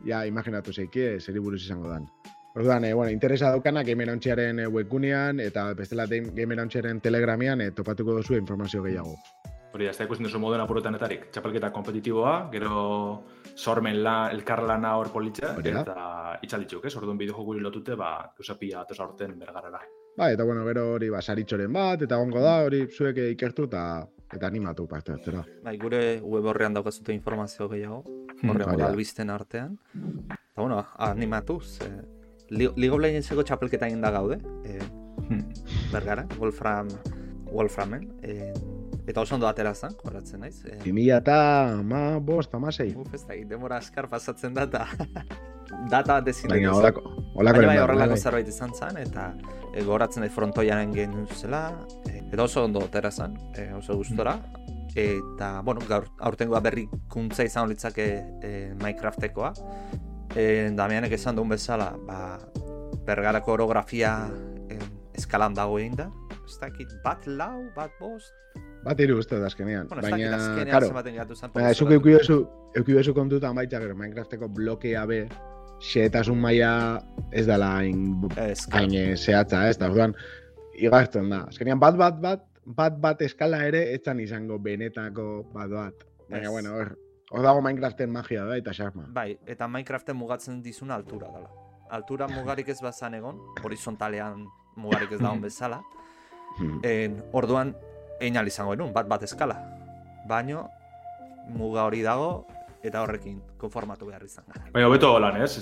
ja, 0.05 0.25
imaginatu 0.27 0.74
zeiki, 0.74 1.05
zeri 1.20 1.39
buruz 1.39 1.62
izango 1.63 1.89
dan. 1.89 2.10
Orduan, 2.55 2.86
eh, 2.86 2.94
bueno, 2.94 3.12
interesa 3.12 3.50
daukana 3.50 3.84
Gamer 3.84 4.10
eh, 4.10 4.67
webgunean 4.67 5.39
eta 5.39 5.74
bestela 5.74 6.05
Gamer 6.08 6.67
telegramian 7.01 7.62
eh, 7.62 7.72
topatuko 7.72 8.15
duzu 8.15 8.36
informazio 8.36 8.82
gehiago. 8.84 9.15
Hori, 9.74 9.88
ez 9.88 9.98
da 9.98 10.05
ikusten 10.05 10.24
duzu 10.24 10.39
moduen 10.39 10.62
apurotanetarik. 10.62 11.32
Txapelketa 11.32 11.72
kompetitiboa, 11.72 12.50
gero 12.51 13.24
sormen 13.55 14.01
la, 14.03 14.29
elkarlana 14.32 14.96
hor 14.96 15.12
politxe, 15.12 15.51
eta 15.63 16.39
itxalitzuk, 16.41 16.86
ez? 16.86 16.96
Orduan 16.96 17.17
bideojokuri 17.17 17.60
lotute, 17.60 17.96
ba, 17.96 18.32
eusapia 18.39 18.82
atosa 18.82 19.03
horten 19.03 19.38
bergarara. 19.39 19.82
Ba, 20.15 20.32
eta 20.32 20.44
bueno, 20.44 20.63
gero 20.63 20.94
hori 20.94 21.10
ba, 21.10 21.22
saritxoren 21.22 21.74
bat, 21.74 22.01
eta 22.08 22.15
gongo 22.15 22.39
da, 22.39 22.62
hori 22.63 22.86
zuek 22.88 23.20
ikertu 23.34 23.67
eta 23.67 24.05
eta 24.34 24.48
animatu 24.48 24.88
parte 24.88 25.13
hartzera. 25.13 25.44
Bai, 25.63 25.77
gure 25.77 26.20
web 26.22 26.46
horrean 26.51 26.74
daukazute 26.74 27.13
informazio 27.13 27.70
gehiago, 27.70 28.03
hmm, 28.05 28.50
horrean 28.50 28.77
mm, 28.77 28.88
albisten 28.89 29.29
artean. 29.29 29.77
Eta 30.29 30.62
bueno, 30.62 30.86
animatu, 30.98 31.60
ze... 31.62 31.89
League 32.50 32.91
of 32.94 33.01
Legendseko 33.01 33.41
txapelketa 33.41 33.88
egin 33.89 34.03
da 34.03 34.12
gaude, 34.13 34.38
e, 34.70 34.77
bergara, 35.91 36.27
Wolfram, 36.38 36.91
Wolframen. 37.50 38.05
E, 38.22 38.53
eta 39.08 39.22
oso 39.22 39.36
ondo 39.36 39.48
atera 39.48 39.74
zen, 39.74 39.96
horatzen 40.03 40.41
naiz. 40.46 40.60
E, 40.65 40.77
Bimila 40.84 41.20
eta 41.22 41.38
ma 41.86 42.20
bost, 42.20 42.53
ama 42.58 42.72
zei. 42.72 42.91
Uf, 42.98 43.13
ez 43.13 43.24
da, 43.25 43.38
demora 43.50 43.79
askar 43.82 44.10
pasatzen 44.12 44.53
da, 44.53 44.65
eta 44.70 44.86
data 45.94 46.20
bat 46.20 46.29
ezin. 46.32 46.53
Baina, 46.53 46.74
holako, 46.74 47.05
holako, 47.36 47.65
bai, 47.67 47.77
horrelako 47.82 48.17
zerbait 48.17 48.50
izan 48.50 48.74
zen, 48.77 49.01
eta 49.01 49.32
e, 49.74 49.84
goratzen 49.86 50.25
da 50.25 50.32
frontoiaren 50.34 50.94
gen 50.96 51.25
zela, 51.36 51.67
e, 52.10 52.14
eta 52.36 52.44
oso 52.44 52.65
ondo 52.65 52.80
otera 52.84 53.12
zen, 53.12 53.38
e, 53.56 53.72
oso 53.74 53.96
gustora. 53.96 54.36
Eta, 54.96 55.62
bueno, 55.63 55.82
gaur, 55.88 56.10
aurtengoa 56.20 56.60
berrikuntza 56.63 57.44
izan 57.48 57.70
litzake 57.72 58.06
e, 58.44 58.51
Minecraftekoa. 58.75 59.54
E, 60.36 60.70
Damianek 60.75 61.15
esan 61.15 61.39
duen 61.39 61.51
bezala, 61.56 61.94
ba, 62.08 62.38
bergarako 63.08 63.56
orografia 63.56 64.13
e, 64.68 64.80
eskalan 65.15 65.56
dago 65.56 65.80
egin 65.80 65.96
da. 66.00 66.10
Ez 66.46 66.60
dakit, 66.60 66.92
bat 67.04 67.24
lau, 67.27 67.70
bat 67.75 67.96
bost? 68.00 68.36
Bat 68.86 69.00
iru 69.01 69.18
uste 69.24 69.39
da 69.39 69.48
azkenean. 69.48 69.88
Bueno, 69.89 70.04
baina, 70.04 70.36
azkenean 70.36 70.89
zematen 70.92 71.20
gatu 71.24 71.39
zen. 71.39 71.56
Baina, 71.56 71.72
esuk 71.72 71.92
eukibezu, 71.96 72.42
eukibezu 72.75 73.15
kontutan 73.15 73.56
baita, 73.56 73.80
gero, 73.84 73.96
Minecrafteko 74.00 74.51
blokea 74.60 75.08
be, 75.10 75.25
xetasun 75.84 76.39
maila 76.39 76.72
ez 77.32 77.46
dela 77.48 77.77
hain 77.80 78.27
hain 78.72 78.96
eh, 78.96 79.15
zehatza, 79.15 79.68
ez 79.70 79.77
da, 79.80 79.89
orduan, 79.92 80.15
igartzen 80.77 81.29
da. 81.29 81.46
Azkenean, 81.50 81.79
bat, 81.79 81.98
bat, 82.00 82.20
bat, 82.22 82.46
bat, 82.65 83.00
bat 83.01 83.22
eskala 83.25 83.62
ere, 83.67 83.88
etzan 83.96 84.20
izango 84.20 84.60
benetako 84.60 85.46
bat. 85.53 86.05
Baina, 86.29 86.50
bueno, 86.50 86.74
hor, 86.75 86.96
hor 87.32 87.46
dago 87.46 87.62
Minecraften 87.62 88.12
magia 88.12 88.46
da, 88.46 88.58
eta 88.58 88.74
xarma. 88.74 89.08
Bai, 89.13 89.36
eta 89.46 89.67
Minecraften 89.67 90.17
mugatzen 90.17 90.62
dizun 90.65 90.91
altura 90.91 91.32
dela. 91.34 91.51
Altura 91.94 92.27
mugarik 92.27 92.70
ez 92.74 92.79
bazan 92.82 93.13
egon, 93.13 93.39
horizontalean 93.63 94.48
mugarik 94.75 95.13
ez 95.15 95.22
daun 95.22 95.41
bezala. 95.41 95.82
Hmm. 96.55 96.79
en, 96.88 97.17
orduan, 97.36 97.74
einal 98.24 98.48
izango 98.48 98.74
enun, 98.74 98.94
bat 98.96 99.10
bat 99.12 99.24
eskala. 99.27 99.58
Baino, 100.27 100.70
muga 101.51 101.84
hori 101.86 102.01
dago, 102.01 102.46
eta 102.86 103.01
horrekin 103.01 103.38
konformatu 103.60 104.08
behar 104.10 104.24
izan 104.25 104.46
gara. 104.50 104.68
Baina, 104.74 104.89
beto 104.92 105.12
lan, 105.22 105.39
ez? 105.42 105.58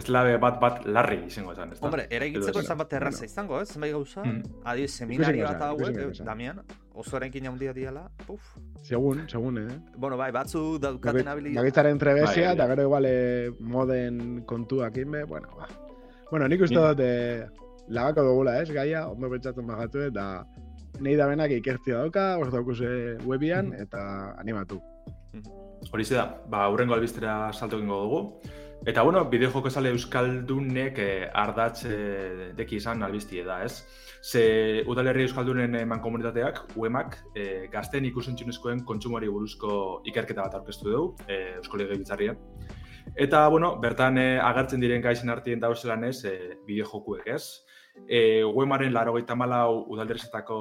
Ez 0.00 0.06
labe 0.10 0.36
bat 0.42 0.58
bat 0.62 0.82
larri 0.86 1.20
izango 1.28 1.52
esan, 1.54 1.72
ez 1.74 1.78
da? 1.78 1.86
Hombre, 1.86 2.06
ere 2.10 2.28
egitzeko 2.30 2.62
esan 2.64 2.80
bat 2.80 2.96
erraza 2.98 3.26
izango, 3.28 3.60
ez? 3.62 3.68
Zenbait 3.74 3.94
gauza, 3.94 4.24
mm. 4.24 4.60
adi, 4.72 4.86
seminario 4.88 5.46
bat 5.46 5.64
hauek, 5.68 6.00
Damian, 6.26 6.60
oso 6.94 7.18
erenkin 7.20 7.48
jaundia 7.48 7.74
diala, 7.76 8.04
puf. 8.26 8.54
Segun, 8.82 9.24
segun, 9.30 9.60
eh? 9.62 9.78
Bueno, 9.96 10.18
bai, 10.20 10.30
batzu 10.34 10.64
daukaten 10.82 11.30
habilidad. 11.30 11.62
Bagitzaren 11.62 12.00
trebezia, 12.02 12.50
bai, 12.50 12.54
eta 12.56 12.68
gero 12.72 12.88
igual 12.90 13.10
eh, 13.10 13.50
moden 13.60 14.22
kontuak 14.50 14.98
inbe, 15.02 15.24
bueno, 15.30 15.54
ba. 15.58 15.70
Bueno, 16.30 16.48
nik 16.50 16.64
uste 16.66 16.80
dut, 16.80 17.02
eh, 17.04 17.44
lagako 17.94 18.26
dugula, 18.30 18.58
ez, 18.62 18.70
gaia, 18.74 19.06
ondo 19.10 19.30
pentsatzen 19.30 19.68
bagatu, 19.70 20.06
eta 20.10 20.28
nahi 21.02 21.18
da 21.18 21.28
benak 21.30 21.54
ikertzia 21.54 22.02
dauka, 22.02 22.32
hor 22.40 22.50
daukuse 22.54 22.88
webian, 23.28 23.70
mm. 23.70 23.86
eta 23.86 24.08
animatu. 24.42 24.82
Mm 25.34 25.63
hori 25.92 26.04
da, 26.10 26.26
ba, 26.48 26.68
urrengo 26.70 26.94
albistera 26.94 27.52
salto 27.52 27.76
egingo 27.76 28.00
dugu. 28.02 28.20
Eta, 28.86 29.02
bueno, 29.02 29.24
bideo 29.32 29.48
joko 29.50 29.70
esale 29.70 29.88
Euskaldunek 29.94 30.98
eh, 31.00 31.30
ardatz 31.32 31.86
eh, 31.88 32.50
deki 32.56 32.76
izan 32.76 33.02
albiztie 33.02 33.44
da, 33.44 33.62
ez? 33.64 33.86
Ze 34.20 34.84
udalerri 34.86 35.24
Euskaldunen 35.24 35.74
eman 35.80 36.02
komunitateak, 36.04 36.60
UEMak, 36.76 37.16
eh, 37.34 37.68
gazten 37.72 38.04
ikusentzunezkoen 38.10 38.84
kontsumoari 38.84 39.30
buruzko 39.32 40.02
ikerketa 40.10 40.44
bat 40.44 40.58
aurkeztu 40.60 40.90
dugu, 40.90 41.16
eh, 41.28 41.56
Euskal 41.62 41.86
Herri 41.86 42.30
Eta, 43.16 43.48
bueno, 43.48 43.76
bertan 43.80 44.18
eh, 44.18 44.40
agertzen 44.42 44.80
diren 44.80 45.02
gaizin 45.02 45.30
artien 45.30 45.60
dauzelan 45.60 46.04
ez, 46.04 46.24
eh, 46.24 46.56
bideo 46.66 46.86
jokuek, 46.88 47.26
ez? 47.26 47.64
E, 48.08 48.44
Uemaren 48.44 48.92
laro 48.92 49.14
gaita 49.14 49.36
malau 49.38 49.84
udalderezetako 49.94 50.58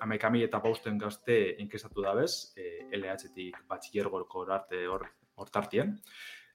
amekami 0.00 0.42
eta 0.46 0.60
bausten 0.64 0.98
gazte 0.98 1.38
inkestatu 1.58 2.02
da 2.02 2.14
bez, 2.14 2.54
e, 2.56 2.88
LH-tik 2.96 3.64
batxillergorko 3.68 4.46
arte 4.48 4.86
hor, 4.86 5.06
hor 5.36 5.50
tartien. 5.50 5.96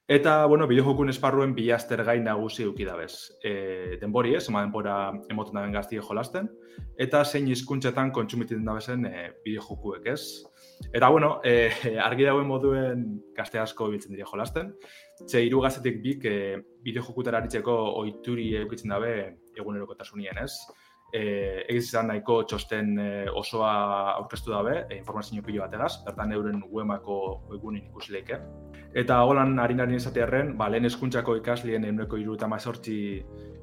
Eta, 0.08 0.46
bueno, 0.52 0.66
bideojokun 0.68 1.14
esparruen 1.14 1.54
bilazter 1.56 2.02
gai 2.04 2.18
nagusi 2.20 2.66
uki 2.68 2.84
da 2.84 2.98
bez. 3.00 3.38
E, 3.40 3.96
denbori 4.02 4.34
ez, 4.36 4.50
ema 4.52 4.66
denbora 4.66 4.96
emoten 5.32 5.56
daben 5.56 5.72
gazti 5.72 5.96
jolasten, 5.96 6.50
eta 7.00 7.22
zein 7.24 7.48
hizkuntzetan 7.48 8.12
kontsumitzen 8.12 8.66
da 8.68 8.76
bezen 8.76 9.06
e, 9.08 9.30
bideojokuek 9.46 10.10
ez. 10.12 10.22
Eta, 10.92 11.08
bueno, 11.08 11.38
e, 11.48 11.70
argi 12.04 12.28
dauen 12.28 12.50
moduen 12.50 13.06
gazte 13.38 13.62
asko 13.64 13.88
biltzen 13.94 14.12
dira 14.12 14.28
jolasten. 14.28 14.74
Txe, 15.24 15.42
iru 15.48 15.62
gaztetik 15.64 16.02
bik 16.04 16.26
e, 16.28 16.38
bideojokutara 16.84 17.40
aritzeko 17.40 17.76
oituri 18.02 18.50
eukitzen 18.60 18.92
dabe 18.92 19.14
egunerokotasunien, 19.56 20.42
ez? 20.44 20.52
Eh, 21.14 21.62
egiz 21.70 21.84
izan 21.92 22.08
nahiko 22.10 22.40
txosten 22.50 22.96
eh, 22.98 23.28
osoa 23.38 23.74
aurkeztu 24.16 24.50
dabe, 24.50 24.80
e, 24.90 24.98
informazio 24.98 25.44
pilo 25.46 25.62
bategaz, 25.62 26.00
bertan 26.08 26.34
euren 26.34 26.64
webako 26.72 27.18
webgunin 27.52 27.86
ikusileike. 27.92 28.40
Eta 28.98 29.20
holan 29.22 29.60
harin 29.62 29.84
harin 29.86 30.58
ba, 30.58 30.70
lehen 30.70 30.86
eskuntzako 30.86 31.36
ikaslien 31.38 31.86
eguneko 31.86 32.18
iru 32.18 32.34
eta 32.34 32.48
mazortzi 32.48 32.98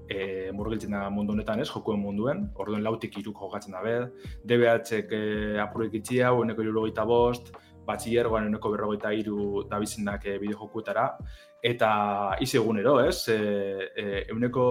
e, 0.08 0.50
murgiltzen 0.54 0.94
da 0.94 1.08
mundu 1.10 1.34
honetan 1.34 1.60
ez, 1.60 1.68
jokuen 1.68 1.98
munduen, 1.98 2.46
orduen 2.54 2.84
lautik 2.84 3.18
iruk 3.18 3.42
jokatzen 3.42 3.74
dabe, 3.74 3.96
DBH-ek 4.46 5.12
e, 5.12 5.58
apurik 5.58 5.94
itxia, 5.98 6.30
eguneko 6.30 6.62
iru 6.62 6.86
bost, 7.06 7.52
batxillergoan 7.90 8.48
eguneko 8.48 8.72
berrogeita 8.74 9.12
iru 9.16 9.64
dabizenak 9.70 10.26
e, 10.26 10.38
bideo 10.42 10.58
jokuetara, 10.62 11.06
eta 11.62 11.90
izi 12.40 12.58
egunero, 12.60 12.96
ez? 13.04 13.28
E, 13.28 13.36
e, 13.92 14.24
euneko 14.32 14.64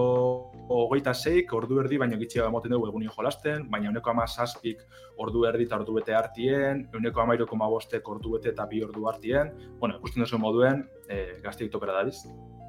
hogeita 0.74 1.14
zeik, 1.14 1.52
ordu 1.54 1.80
erdi, 1.84 1.98
baina 2.02 2.18
gitxia 2.18 2.48
emoten 2.50 2.74
dugu 2.74 2.90
egunio 2.90 3.14
jolasten, 3.16 3.68
baina 3.70 3.90
euneko 3.92 4.10
ama 4.10 4.26
zazpik 4.26 4.82
ordu 5.22 5.46
erdi 5.46 5.68
eta 5.68 5.78
ordu 5.78 5.98
bete 6.00 6.16
hartien, 6.18 6.86
euneko 6.94 7.22
ama 7.22 7.38
iroko 7.38 7.56
ordu 7.56 8.32
bete 8.36 8.50
eta 8.50 8.66
bi 8.66 8.82
ordu 8.82 9.06
hartien, 9.06 9.54
bueno, 9.78 9.98
ikusten 9.98 10.22
duzu 10.24 10.38
moduen, 10.38 10.88
e, 11.08 11.40
gazteik 11.42 11.70
topera 11.70 11.92
da 11.92 12.04
biz. 12.04 12.24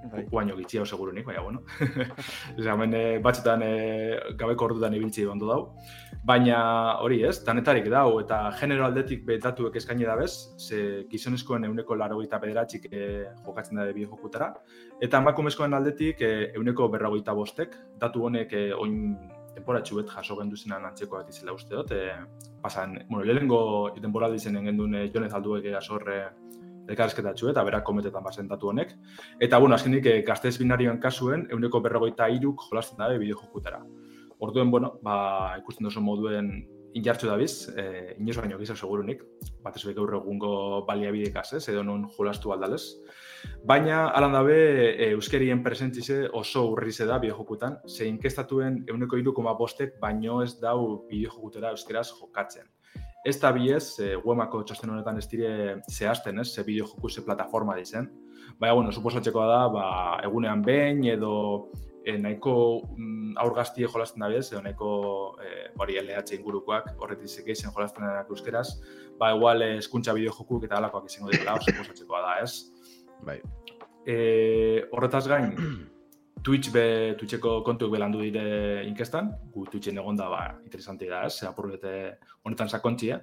Bai. 0.10 0.24
Baina 0.32 0.56
gitxia 0.58 0.84
seguru 0.86 1.12
nik, 1.14 1.26
baina, 1.28 1.42
bueno. 1.46 1.62
Ez 2.58 2.66
hemen, 2.66 2.94
e, 2.98 3.20
batxetan 3.24 3.62
e, 3.66 3.74
gabeko 4.40 4.66
ordutan 4.70 4.96
ibiltzi 4.98 5.26
ondo 5.30 5.50
dau. 5.50 5.60
Baina 6.26 6.62
hori 7.02 7.22
ez, 7.26 7.36
tanetarik 7.46 7.88
dau, 7.90 8.20
eta 8.22 8.44
genero 8.60 8.86
aldetik 8.86 9.24
betatuek 9.26 9.78
eskaini 9.80 10.06
da 10.06 10.16
bez, 10.20 10.32
ze 10.58 10.82
gizonezkoen 11.10 11.66
euneko 11.70 11.98
laro 11.98 12.20
gita 12.22 12.40
pederatxik 12.42 12.88
e, 12.92 13.04
jokatzen 13.46 13.82
da 13.82 13.88
bi 13.94 14.06
jokutara. 14.06 14.52
Eta 15.02 15.22
emakumezkoen 15.22 15.74
aldetik 15.78 16.22
e, 16.22 16.32
euneko 16.58 16.90
berragoita 16.94 17.38
bostek, 17.38 17.78
datu 18.02 18.26
honek 18.30 18.54
e, 18.54 18.66
oin 18.74 19.16
temporatxu 19.56 19.98
bet 20.00 20.14
jaso 20.14 20.38
gendu 20.40 20.58
zenan 20.58 20.86
antzeko 20.90 21.18
bat 21.18 21.30
izela 21.30 21.54
uste 21.58 21.76
dut. 21.76 21.92
E, 21.92 22.14
pasan, 22.62 22.98
bueno, 23.10 23.26
lehenengo 23.26 23.62
denbora 24.02 24.30
dizen 24.34 24.58
engendun 24.62 24.96
e, 24.96 25.08
jonez 25.14 25.34
alduek 25.38 25.72
azorre 25.78 26.22
elkarrezketatxu 26.92 27.50
eta 27.52 27.64
berak 27.68 27.86
kometetan 27.88 28.24
basentatu 28.24 28.72
honek. 28.72 28.94
Eta, 29.40 29.60
bueno, 29.60 29.76
azkenik, 29.76 30.06
e, 30.06 30.22
gaztez 30.28 30.58
binarioan 30.60 31.00
kasuen, 31.00 31.48
euneko 31.52 31.82
berrogeita 31.82 32.30
iruk 32.30 32.68
jolasten 32.70 33.02
dabe 33.02 33.18
bideo 33.22 33.40
jokutara. 33.40 33.82
Orduen, 34.42 34.72
bueno, 34.72 34.96
ba, 35.06 35.56
ikusten 35.62 35.88
duzu 35.88 36.02
moduen 36.02 36.54
injartzu 36.94 37.28
da 37.28 37.38
biz, 37.40 37.70
e, 37.70 38.16
inoz 38.20 38.36
baino 38.38 38.58
gizak 38.60 38.78
segurunik, 38.78 39.22
bat 39.64 39.78
ez 39.78 39.84
gaur 39.96 40.16
egungo 40.18 40.54
baliabidekaz, 40.88 41.54
ez, 41.60 41.68
edo 41.72 41.84
non 41.88 42.08
jolastu 42.18 42.52
aldalez. 42.52 42.84
Baina, 43.66 44.10
alan 44.10 44.36
dabe, 44.36 44.58
e, 44.92 45.12
euskerien 45.16 45.64
presentzize 45.64 46.26
oso 46.34 46.66
urri 46.74 46.92
da 46.98 47.18
bideojokutan, 47.20 47.80
ze 47.88 48.08
inkestatuen 48.08 48.84
euneko 48.90 49.18
irukoma 49.18 49.54
bostek, 49.54 50.00
baino 50.00 50.42
ez 50.44 50.60
dau 50.60 51.08
bideojokutera 51.08 51.72
euskeraz 51.72 52.10
jokatzen. 52.12 52.68
Ez 53.24 53.38
da 53.40 53.52
biez, 53.54 54.00
e, 54.02 54.16
webako 54.26 54.64
txosten 54.66 54.90
honetan 54.90 55.20
ez 55.22 55.28
dire 55.30 55.52
zehazten, 55.92 56.40
ez, 56.42 56.48
ze 56.56 56.64
bideojoku 56.66 57.10
ze 57.10 57.22
plataforma 57.22 57.76
dizen. 57.78 58.10
Baina, 58.58 58.74
bueno, 58.74 58.92
suposatxeko 58.92 59.46
da, 59.46 59.62
ba, 59.70 59.86
egunean 60.26 60.64
behin 60.66 61.04
edo 61.12 61.34
e, 62.04 62.18
nahiko 62.18 62.56
mm, 62.96 63.36
aurgaztie 63.44 63.86
jolasten 63.86 64.26
da 64.26 64.30
bez, 64.32 64.48
edo 64.52 64.64
nahiko 64.66 64.92
e, 65.38 65.70
hori 65.78 66.00
LH 66.02 66.34
ingurukoak, 66.40 66.96
horretik 66.98 67.30
zekeizen 67.30 67.74
jolasten 67.76 68.08
da 68.08 68.26
euskeraz, 68.26 68.68
ba, 69.20 69.36
igual 69.36 69.68
eskuntza 69.70 70.18
bideo 70.18 70.34
jokuk 70.40 70.66
eta 70.66 70.82
alakoak 70.82 71.06
izango 71.12 71.30
dira, 71.30 71.56
oso 71.62 72.10
da, 72.10 72.36
ez? 72.42 72.72
Bai. 73.22 73.38
E, 74.10 74.18
horretaz 74.90 75.28
gain, 75.30 75.54
Twitch 76.44 76.72
be, 76.74 76.86
Twitcheko 77.20 77.60
kontuek 77.66 77.92
belandu 77.94 78.24
dire 78.24 78.84
inkestan, 78.88 79.30
gu 79.54 79.68
Twitchen 79.70 80.00
egon 80.02 80.18
da, 80.18 80.30
ba, 80.32 80.42
interesanti 80.66 81.10
da, 81.10 81.26
ez, 81.30 81.44
apurrete 81.46 81.94
honetan 82.44 82.70
sakontxia. 82.70 83.20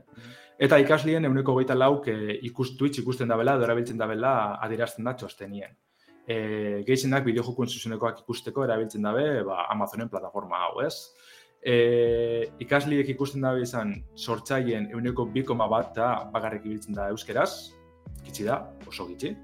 Eta 0.58 0.78
ikaslien, 0.78 1.26
euneko 1.26 1.56
gaita 1.58 1.74
lauk, 1.74 2.06
ikus, 2.46 2.76
Twitch 2.78 3.02
ikusten 3.02 3.28
da 3.30 3.36
bela, 3.38 3.58
dora 3.58 3.74
biltzen 3.78 3.98
da 3.98 5.14
txostenien 5.18 5.76
e, 6.28 6.36
gehienak 6.86 7.24
bideo 7.26 7.44
jokuen 7.46 7.70
zuzenekoak 7.72 8.22
ikusteko 8.22 8.66
erabiltzen 8.66 9.08
dabe 9.08 9.42
ba, 9.48 9.64
Amazonen 9.72 10.10
plataforma 10.12 10.60
hau, 10.66 10.84
ez? 10.84 10.94
E, 11.58 11.74
ikasliek 12.62 13.08
ikusten 13.14 13.44
dabe 13.46 13.64
izan 13.64 13.96
sortzaien 14.14 14.90
euneko 14.94 15.26
bikoma 15.34 15.66
bat 15.70 15.94
da 15.96 16.10
bagarrik 16.34 16.68
ibiltzen 16.68 16.98
da 16.98 17.08
euskeraz, 17.14 17.72
gitsi 18.26 18.46
da, 18.46 18.60
oso 18.86 19.08
gitsi, 19.08 19.34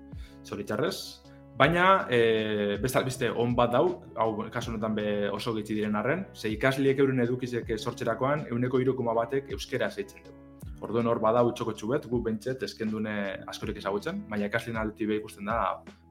zoritxarrez, 0.44 1.23
Baina, 1.56 2.06
e, 2.10 2.78
beste, 2.82 3.00
beste 3.06 3.28
on 3.30 3.52
bat 3.54 3.70
dau, 3.70 3.84
hau 4.18 4.30
kasu 4.50 4.72
honetan 4.72 4.94
be 4.96 5.28
oso 5.30 5.52
gitzi 5.54 5.76
diren 5.76 5.94
arren, 5.94 6.24
ze 6.34 6.50
ikasliek 6.50 6.98
euren 6.98 7.22
edukizek 7.22 7.68
sortzerakoan, 7.78 8.48
euneko 8.50 8.80
irukoma 8.82 9.14
batek 9.14 9.52
euskera 9.54 9.90
zeitzen 9.90 10.24
dugu. 10.24 10.40
Orduan 10.82 11.06
hor 11.06 11.20
bada 11.22 11.44
utxoko 11.46 11.72
txubet, 11.78 12.08
gu 12.10 12.20
bentset 12.26 12.62
eskendune 12.66 13.14
askorik 13.46 13.78
ezagutzen, 13.78 14.24
baina 14.28 14.50
ikaslien 14.50 14.80
aldetik 14.80 15.08
be 15.12 15.20
ikusten 15.20 15.46
da 15.46 15.60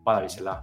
bizela. 0.08 0.62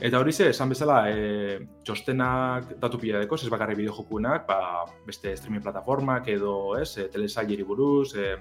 Eta 0.00 0.18
hori 0.18 0.32
ze, 0.32 0.48
esan 0.52 0.72
bezala, 0.72 0.96
e, 1.08 1.60
txostenak 1.84 2.74
datu 2.80 2.98
pila 3.00 3.20
deko, 3.20 3.36
ez 3.36 3.52
bakarri 3.52 3.76
bideo 3.78 3.94
jokunak, 3.96 4.48
ba, 4.48 4.84
beste 5.06 5.36
streaming 5.36 5.64
plataformak 5.64 6.28
edo, 6.28 6.56
ez, 6.80 6.96
e, 6.96 7.06
telesaileri 7.12 7.64
buruz, 7.64 8.14
e, 8.16 8.34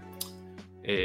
e, 0.83 0.97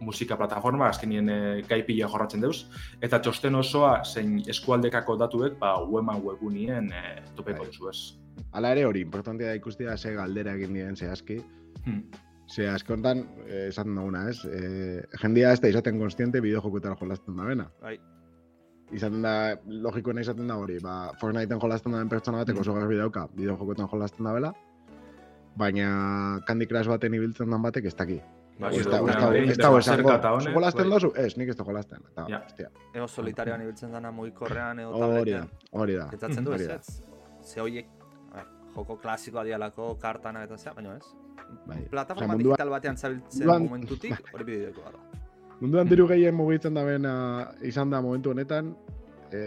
musika 0.00 0.36
plataforma, 0.40 0.88
azkenien 0.88 1.28
e, 1.28 1.38
gai 1.68 1.82
pila 1.86 2.08
jorratzen 2.08 2.44
deuz, 2.44 2.64
eta 3.02 3.20
txosten 3.20 3.54
osoa 3.54 4.00
zein 4.04 4.38
eskualdekako 4.48 5.16
datuek, 5.20 5.58
ba, 5.60 5.76
weban 5.84 6.22
webunien 6.24 6.90
e, 6.92 7.04
topeko 7.36 7.64
bai. 7.64 7.70
duzu, 7.70 7.90
ez. 7.92 8.00
Hala 8.52 8.72
ere 8.76 8.86
hori, 8.88 9.04
importantia 9.06 9.50
da 9.50 9.58
ikustia 9.58 9.96
ze 9.96 10.14
galdera 10.16 10.56
egin 10.58 10.74
dien 10.74 10.96
zehazki. 10.96 11.40
Hmm. 11.84 12.04
Ze 12.50 12.66
askontan, 12.66 13.20
eh, 13.46 13.68
esaten 13.68 13.94
duguna, 13.94 14.24
ez? 14.30 14.40
Eh, 14.44 15.02
jendia 15.22 15.52
ez 15.52 15.60
da 15.62 15.68
izaten 15.70 16.00
konstiente 16.00 16.40
bideo 16.40 16.62
jokutara 16.64 16.96
jolazten 16.98 17.36
da 17.36 17.46
bena. 17.46 17.68
Bai 17.80 17.98
izaten 18.96 19.22
da, 19.22 19.34
logikoena 19.66 20.24
izaten 20.24 20.50
da 20.50 20.56
hori, 20.58 20.78
ba, 20.82 21.12
Fortnitean 21.20 21.60
jolazten 21.62 21.94
den 21.94 22.10
pertsona 22.10 22.42
batek 22.42 22.60
oso 22.62 22.74
garbi 22.74 22.98
dauka, 22.98 23.26
bideo 23.36 23.56
jokoetan 23.56 23.88
jolazten 23.90 24.26
da 24.26 24.34
bela, 24.34 24.52
baina 25.60 26.40
Candy 26.48 26.66
Crush 26.70 26.90
baten 26.90 27.14
ibiltzen 27.14 27.50
den 27.50 27.62
batek 27.62 27.90
ez 27.90 27.94
daki. 27.98 28.20
Ba, 28.60 28.70
ez 28.76 28.84
da, 28.84 28.98
ez 29.40 29.56
da, 29.56 29.70
jolazten 30.52 30.90
dozu? 30.92 31.10
Ez, 31.16 31.32
nik 31.40 31.48
ez 31.52 31.56
da 31.56 31.64
jolazten. 31.64 32.02
Eta, 32.12 32.26
ja. 32.28 32.40
Ego 32.92 33.06
solitarioan 33.08 33.62
ibiltzen 33.64 33.94
dena 33.94 34.10
mugikorrean, 34.12 34.82
ego 34.84 35.00
Hori 35.06 35.32
da, 35.32 35.46
hori 35.72 35.96
da. 35.96 36.10
Etzatzen 36.12 36.44
du 36.44 36.52
ez, 36.56 36.66
ez? 36.74 36.98
Ze 37.46 37.62
horiek, 37.64 37.88
joko 38.74 38.98
klasikoa 39.00 39.46
dialako, 39.48 39.94
kartana 40.02 40.44
eta 40.44 40.58
zea, 40.58 40.74
baina 40.76 40.98
ez? 40.98 41.08
Bai. 41.66 41.80
Plataforma 41.90 42.36
digital 42.38 42.70
batean 42.76 43.00
zabiltzen 43.00 43.48
momentutik, 43.48 44.20
hori 44.34 44.46
bideoko 44.52 44.84
gara. 44.84 45.24
Munduan 45.60 45.88
diru 45.88 46.06
gehien 46.08 46.36
mugitzen 46.36 46.76
da 46.76 46.84
bena 46.84 47.14
izan 47.68 47.90
da 47.92 48.00
momentu 48.04 48.34
honetan, 48.34 48.74
e, 49.32 49.42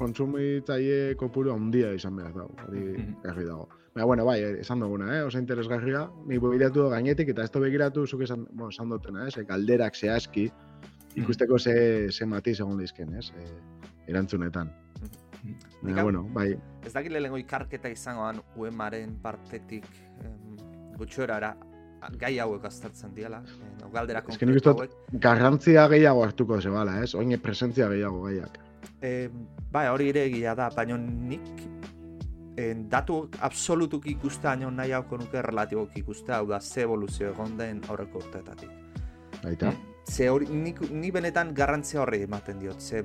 kontsumitzaile 0.00 1.16
kopuru 1.20 1.52
handia 1.52 1.92
izan 1.96 2.16
behar 2.16 2.36
dago, 2.36 2.54
hori 2.66 2.84
garri 3.24 3.48
dago. 3.48 3.68
Baina, 3.94 4.06
bueno, 4.06 4.24
bai, 4.24 4.40
esan 4.60 4.80
duguna, 4.80 5.08
eh? 5.16 5.22
oso 5.26 5.38
interesgarria, 5.38 6.04
ni 6.26 6.38
begiratu 6.38 6.88
gainetik, 6.92 7.32
eta 7.32 7.42
ez 7.42 7.50
begiratu 7.50 8.06
zuk 8.06 8.22
esan, 8.22 8.44
bueno, 8.52 8.70
esan 8.70 8.92
dutena, 8.92 9.26
eh? 9.26 9.44
galderak 9.48 9.96
zehazki, 9.96 10.44
ikusteko 11.18 11.58
ze, 11.58 12.12
ze 12.12 12.26
matiz 12.26 12.60
egon 12.60 12.78
dizken, 12.78 13.16
eh? 13.18 13.48
erantzunetan. 14.06 14.70
Baina, 15.82 16.04
bueno, 16.04 16.22
bai. 16.34 16.52
Ez 16.86 16.92
dakit 16.92 17.10
lehenko 17.10 17.40
ikarketa 17.40 17.90
izangoan 17.90 18.38
UEMaren 18.56 19.16
partetik 19.22 19.88
gutxorara 21.00 21.54
gai 22.20 22.38
hauek 22.38 22.64
aztertzen 22.64 23.12
diela, 23.14 23.42
eh, 23.42 23.90
galdera 23.92 24.22
konkretu 24.22 24.70
hauek. 24.70 24.94
garrantzia 25.12 25.86
gehiago 25.88 26.24
hartuko 26.24 26.60
zebala, 26.60 27.02
ez? 27.02 27.14
Oine 27.14 27.38
presentzia 27.38 27.88
gehiago 27.88 28.22
gaiak. 28.22 28.58
Eh, 29.02 29.28
bai, 29.72 29.88
hori 29.88 30.08
ere 30.08 30.24
egia 30.24 30.54
da, 30.54 30.70
baina 30.76 30.96
nik 30.96 31.79
eh, 32.60 32.74
datu 32.92 33.22
absolutuk 33.40 34.06
ikuste 34.10 34.48
haino 34.50 34.70
nahi 34.70 34.92
hauko 34.96 35.18
nuke 35.20 35.42
relatibok 35.42 35.96
ikuste, 36.00 36.32
hau 36.36 36.46
da, 36.50 36.60
ze 36.60 36.84
evoluzio 36.84 37.30
egon 37.32 37.56
den 37.58 37.80
aurreko 37.88 38.20
urteetatik. 38.20 38.70
Baita? 39.40 39.70
Eh, 39.72 40.04
ze 40.10 40.28
hori, 40.28 40.48
nik, 40.50 40.82
ni 40.90 41.10
benetan 41.14 41.54
garrantzia 41.54 42.02
horri 42.02 42.24
ematen 42.26 42.60
diot, 42.60 42.80
ze 42.80 43.04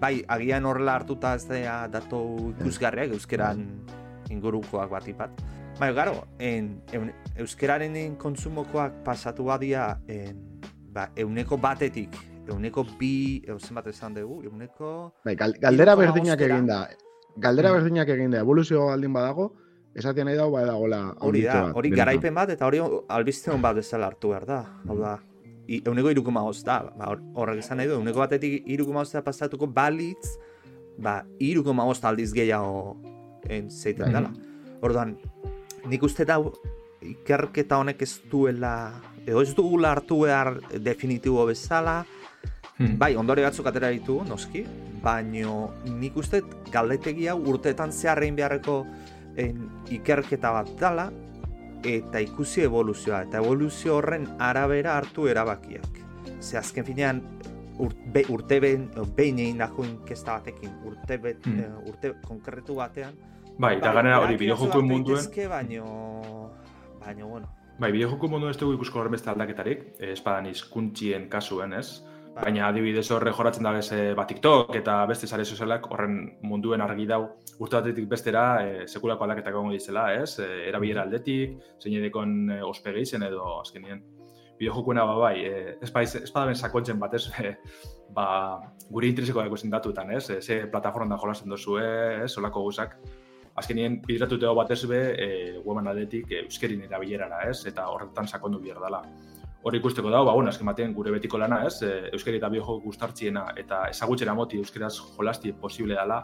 bai, 0.00 0.24
agian 0.28 0.66
horrela 0.66 0.96
hartuta 0.98 1.34
ez 1.36 1.46
da 1.48 1.86
datu 1.92 2.22
ikusgarriak, 2.58 3.12
euskeran 3.14 3.66
ingurukoak 4.30 4.90
bat 4.90 5.08
ipat. 5.08 5.42
Baina, 5.78 5.94
garo, 5.96 6.24
en, 6.38 6.80
en, 6.92 7.12
euskeraren 7.40 8.16
kontsumokoak 8.20 9.02
pasatu 9.04 9.46
badia 9.48 10.00
en, 10.08 10.40
ba, 10.92 11.10
euneko 11.16 11.56
batetik, 11.60 12.16
euneko 12.50 12.84
bi, 12.98 13.42
eusen 13.48 13.78
bat 13.78 13.86
esan 13.92 14.16
dugu, 14.16 14.42
euneko... 14.48 15.12
Bai, 15.24 15.36
galdera 15.36 15.94
berdinak 15.96 16.42
egin 16.48 16.66
da, 16.68 16.86
galdera 17.40 17.72
mm. 17.72 17.80
berdinak 17.80 18.12
egin 18.14 18.36
da, 18.36 18.44
evoluzio 18.44 18.86
baldin 18.90 19.12
badago, 19.16 19.50
esatia 19.96 20.24
nahi 20.26 20.38
dago, 20.38 20.54
bai 20.54 20.66
dagoela... 20.68 21.00
Hori 21.26 21.42
da, 21.46 21.62
hori 21.76 21.90
garaipen 21.94 22.36
bat, 22.36 22.52
eta 22.54 22.68
hori 22.68 22.80
albizte 23.08 23.50
hon 23.52 23.62
bat 23.64 23.78
bezala 23.80 24.10
hartu 24.10 24.34
behar 24.34 24.46
da, 24.48 24.60
hau 24.88 24.98
da, 25.00 25.16
i, 25.66 25.80
euneko 25.80 26.12
irukuma 26.14 26.44
da, 26.66 26.78
ba, 26.96 27.14
horrek 27.40 27.64
esan 27.64 27.80
nahi 27.80 27.90
du, 27.90 27.98
euneko 27.98 28.22
batetik 28.22 28.68
irukuma 28.70 29.04
da 29.12 29.24
pasatuko 29.26 29.66
balitz, 29.66 30.36
ba, 30.98 31.20
irukuma 31.38 31.88
aldiz 32.02 32.32
gehiago 32.36 32.96
en, 33.48 33.70
zeiten 33.70 34.12
dela. 34.12 34.30
Orduan, 34.80 35.16
nik 35.88 36.02
uste 36.02 36.24
da 36.24 36.38
ikerketa 37.00 37.80
honek 37.80 38.02
ez 38.02 38.20
duela 38.30 38.92
edo 39.26 39.42
ez 39.42 39.54
dugula 39.56 39.92
hartu 39.94 40.22
behar 40.24 40.58
definitibo 40.84 41.46
bezala 41.48 42.04
hmm. 42.80 42.98
bai, 42.98 43.14
ondore 43.16 43.44
batzuk 43.46 43.66
atera 43.70 43.92
ditu, 43.94 44.20
noski 44.28 44.64
baino 45.02 45.70
nik 45.86 46.16
uste 46.16 46.42
galdetegia 46.72 47.34
urteetan 47.34 47.92
zeharrein 47.92 48.36
beharreko 48.36 48.84
en, 49.36 49.68
ikerketa 49.90 50.52
bat 50.52 50.74
dala 50.80 51.10
eta 51.86 52.20
ikusi 52.20 52.66
evoluzioa 52.66 53.22
eta 53.28 53.40
evoluzio 53.40 53.96
horren 53.96 54.26
arabera 54.38 54.98
hartu 54.98 55.28
erabakiak 55.28 56.02
ze 56.40 56.58
azken 56.58 56.84
finean 56.84 57.22
urte 57.80 58.60
behin 58.60 58.90
egin 59.16 59.58
dago 59.58 59.84
inkesta 59.84 60.36
batekin 60.36 60.74
urte, 60.84 61.16
hmm. 61.16 61.60
eh, 61.60 61.88
urte 61.88 62.14
konkretu 62.26 62.76
batean 62.76 63.16
Bai, 63.60 63.74
eta 63.76 63.92
ganera 63.92 64.20
hori 64.22 64.38
bideojokuen 64.40 64.86
munduen... 64.88 65.26
baino... 65.48 65.84
Baino, 67.00 67.26
bueno... 67.28 67.48
Bai, 67.80 67.90
bideojokuen 67.92 68.32
munduen 68.32 68.54
ez 68.54 68.60
dugu 68.60 68.78
ikusko 68.78 69.00
horren 69.02 69.12
beste 69.12 69.28
aldaketarik, 69.32 69.82
eh, 69.98 70.12
espadan 70.14 70.48
izkuntzien 70.48 71.26
kasuen, 71.28 71.74
ez? 71.76 72.00
Bai. 72.40 72.54
Baina 72.54 72.68
adibidez 72.70 73.04
horre 73.12 73.32
joratzen 73.36 73.66
da 73.66 73.72
beze 73.74 74.14
bat 74.16 74.28
TikTok 74.30 74.72
eta 74.78 74.94
beste 75.08 75.28
sare 75.28 75.44
sozialak 75.44 75.90
horren 75.92 76.14
munduen 76.48 76.80
argi 76.80 77.04
dau 77.06 77.18
urte 77.58 77.76
batetik 77.76 78.06
bestera 78.08 78.44
e, 78.64 78.86
sekulako 78.88 79.26
aldaketak 79.26 79.52
egongo 79.52 79.74
dizela, 79.74 80.06
ez? 80.16 80.38
E, 80.40 80.46
erabilera 80.70 81.02
aldetik, 81.04 81.58
zein 81.82 81.98
edekon 81.98 82.32
e, 82.54 82.62
ospege 82.64 83.02
izen 83.04 83.26
edo 83.26 83.44
azkenien 83.58 84.00
bideojokuena 84.56 85.04
ba 85.04 85.18
bai, 85.20 85.34
e, 85.44 85.74
ez, 85.82 85.90
ba, 85.92 86.02
ez 86.02 86.32
badaben 86.32 86.56
sakontzen 86.56 87.00
bat, 87.02 87.14
ez? 87.18 87.26
E, 87.28 87.52
ba, 88.16 88.26
guri 88.88 89.12
intereseko 89.12 89.44
dago 89.44 89.60
datutan, 89.76 90.14
ez? 90.16 90.30
E, 90.30 90.40
ze 90.40 90.62
plataforma 90.72 91.12
da 91.14 91.20
jolazen 91.20 91.52
dozu, 91.52 91.76
ez? 91.76 92.30
Solako 92.32 92.62
guzak 92.70 92.96
azkenien 93.60 94.00
bidratuteo 94.06 94.54
batez 94.54 94.86
be, 94.88 95.02
e, 95.12 95.28
weban 95.66 95.92
aldetik 95.92 96.32
e, 96.32 96.46
euskerin 96.46 96.88
erabilerara, 96.88 97.44
ez? 97.50 97.66
Eta 97.66 97.90
horretan 97.92 98.28
sakondu 98.28 98.62
behar 98.64 98.80
dela. 98.80 99.04
Hori 99.62 99.78
ikusteko 99.78 100.10
dago, 100.10 100.24
ba, 100.24 100.34
bueno, 100.34 100.48
azken 100.50 100.68
batean 100.70 100.94
gure 100.96 101.12
betiko 101.12 101.38
lana, 101.38 101.64
ez, 101.66 101.82
e, 101.82 102.10
euskari 102.14 102.40
eta 102.40 102.48
biojok 102.52 102.82
gustartziena 102.84 103.44
eta 103.60 103.82
ezagutxera 103.92 104.34
moti 104.34 104.60
euskaraz 104.60 104.94
jolasti 105.16 105.52
posible 105.52 105.98
dela, 105.98 106.20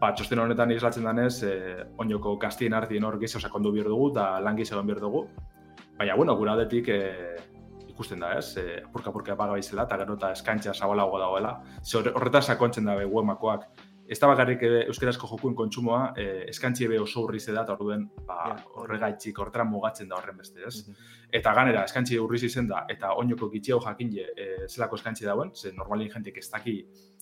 ba, 0.00 0.10
txosten 0.12 0.42
honetan 0.42 0.74
islatzen 0.74 1.06
danez, 1.06 1.36
e, 1.46 1.54
oinoko 2.02 2.36
gaztien 2.42 2.74
artien 2.74 3.04
hor 3.04 3.18
gizio 3.20 3.40
sakondu 3.40 3.72
behar 3.72 3.92
dugu, 3.92 4.10
eta 4.14 4.40
lan 4.42 4.58
gizio 4.58 4.82
behar 4.82 5.02
dugu. 5.06 5.26
Baina, 5.98 6.16
bueno, 6.18 6.34
gure 6.36 6.50
aldetik 6.50 6.90
e, 6.90 7.00
ikusten 7.88 8.24
da, 8.24 8.34
ez, 8.40 8.56
e, 8.58 8.80
apurka-apurka 8.82 9.36
apaga 9.36 9.54
bizela, 9.54 9.86
eta 9.86 10.00
gero 10.02 10.18
eta 10.18 10.32
eskaintza 10.34 10.74
zabalago 10.74 11.18
dagoela. 11.22 11.60
Ze 11.82 12.02
horretaz 12.10 12.46
sakontzen 12.50 12.90
dabe, 12.90 13.06
webmakoak, 13.06 13.68
ez 14.08 14.18
da 14.20 14.28
bakarrik 14.28 14.62
euskarazko 14.68 15.28
jokuen 15.30 15.54
kontsumoa, 15.56 16.12
eh, 16.20 16.44
eskantzi 16.52 16.84
ebe 16.84 16.98
oso 17.00 17.22
urri 17.24 17.40
zeda, 17.40 17.62
eta 17.62 17.72
orduen 17.72 18.04
ba, 18.26 18.54
horregaitzik, 18.82 19.38
horretara 19.38 19.64
mugatzen 19.64 20.08
da 20.08 20.18
horren 20.18 20.36
beste, 20.36 20.60
ez? 20.66 20.86
Mhm. 20.86 20.96
Eta 21.40 21.54
ganera, 21.56 21.84
eskantzi 21.84 22.18
urri 22.20 22.38
zizen 22.38 22.68
da, 22.68 22.84
eta 22.88 23.14
oinoko 23.14 23.48
gitxiago 23.50 23.80
jakin 23.86 24.12
je, 24.12 24.26
e, 24.36 24.68
zelako 24.68 24.96
eskantzi 25.00 25.24
dauen, 25.24 25.54
ze 25.54 25.72
normalin 25.72 26.10
jentik 26.10 26.38
ez 26.38 26.50
daki 26.50 26.76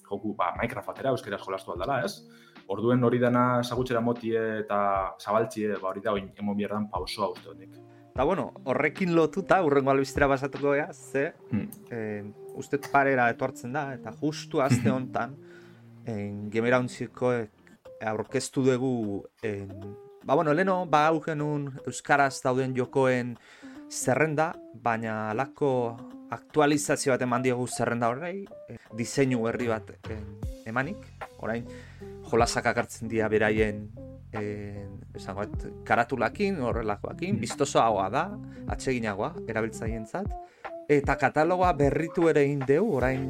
joku 0.09 0.35
ba, 0.35 0.53
Minecraft 0.57 0.89
atera, 0.89 1.11
euskaraz 1.11 1.41
jolastu 1.45 1.73
aldala, 1.73 2.03
ez? 2.05 2.27
Orduen 2.69 3.03
hori 3.05 3.19
dana 3.19 3.63
zagutxera 3.63 4.01
motie 4.01 4.43
eta 4.61 5.15
zabaltzie, 5.21 5.77
ba, 5.79 5.89
hori 5.91 6.03
da, 6.05 6.13
oin, 6.13 6.33
emon 6.37 6.57
bierdan 6.57 6.91
pausoa 6.91 7.31
uste 7.33 7.49
honik. 7.49 7.79
Eta 8.13 8.25
bueno, 8.29 8.51
horrekin 8.69 9.15
lotuta, 9.17 9.63
urrengo 9.65 9.91
albiztera 9.91 10.27
basatuko 10.29 10.75
ea, 10.77 10.91
ze, 10.93 11.33
hmm. 11.51 11.69
eh, 11.91 12.25
uste 12.61 12.77
parera 12.93 13.31
etortzen 13.33 13.73
da, 13.73 13.87
eta 13.95 14.13
justu 14.21 14.61
azte 14.61 14.91
honetan, 14.97 15.39
en 16.07 16.51
gemerauntziko 16.53 17.33
eh, 17.35 17.49
aurkeztu 18.07 18.65
dugu 18.67 19.23
en, 19.43 19.71
ba 20.25 20.35
bueno, 20.35 20.55
leno 20.55 20.87
ba 20.87 21.07
hau 21.09 21.21
genuen 21.23 21.71
euskaraz 21.87 22.43
dauden 22.43 22.75
jokoen 22.75 23.37
zerrenda, 23.93 24.53
baina 24.75 25.31
alako 25.31 25.97
aktualizazio 26.33 27.13
bat 27.13 27.23
eman 27.23 27.43
diogu 27.45 27.67
zerrenda 27.69 28.09
horrei, 28.09 28.47
e, 28.69 28.79
diseinu 28.97 29.43
berri 29.45 29.69
bat 29.69 29.91
emanik, 30.67 31.05
orain 31.45 31.67
jolasak 32.31 32.71
akartzen 32.73 33.11
dira 33.13 33.29
beraien 33.29 33.85
e, 34.33 34.87
esango, 35.15 35.45
karatulakin, 35.85 36.63
horrelakoakin, 36.65 37.37
mm. 37.37 37.43
biztosoagoa 37.45 38.09
da, 38.15 38.25
atseginagoa, 38.73 39.35
erabiltzaientzat, 39.49 40.33
eta 40.89 41.19
katalogoa 41.21 41.75
berritu 41.77 42.31
ere 42.33 42.47
egin 42.47 42.65
dugu, 42.65 42.97
orain 43.03 43.27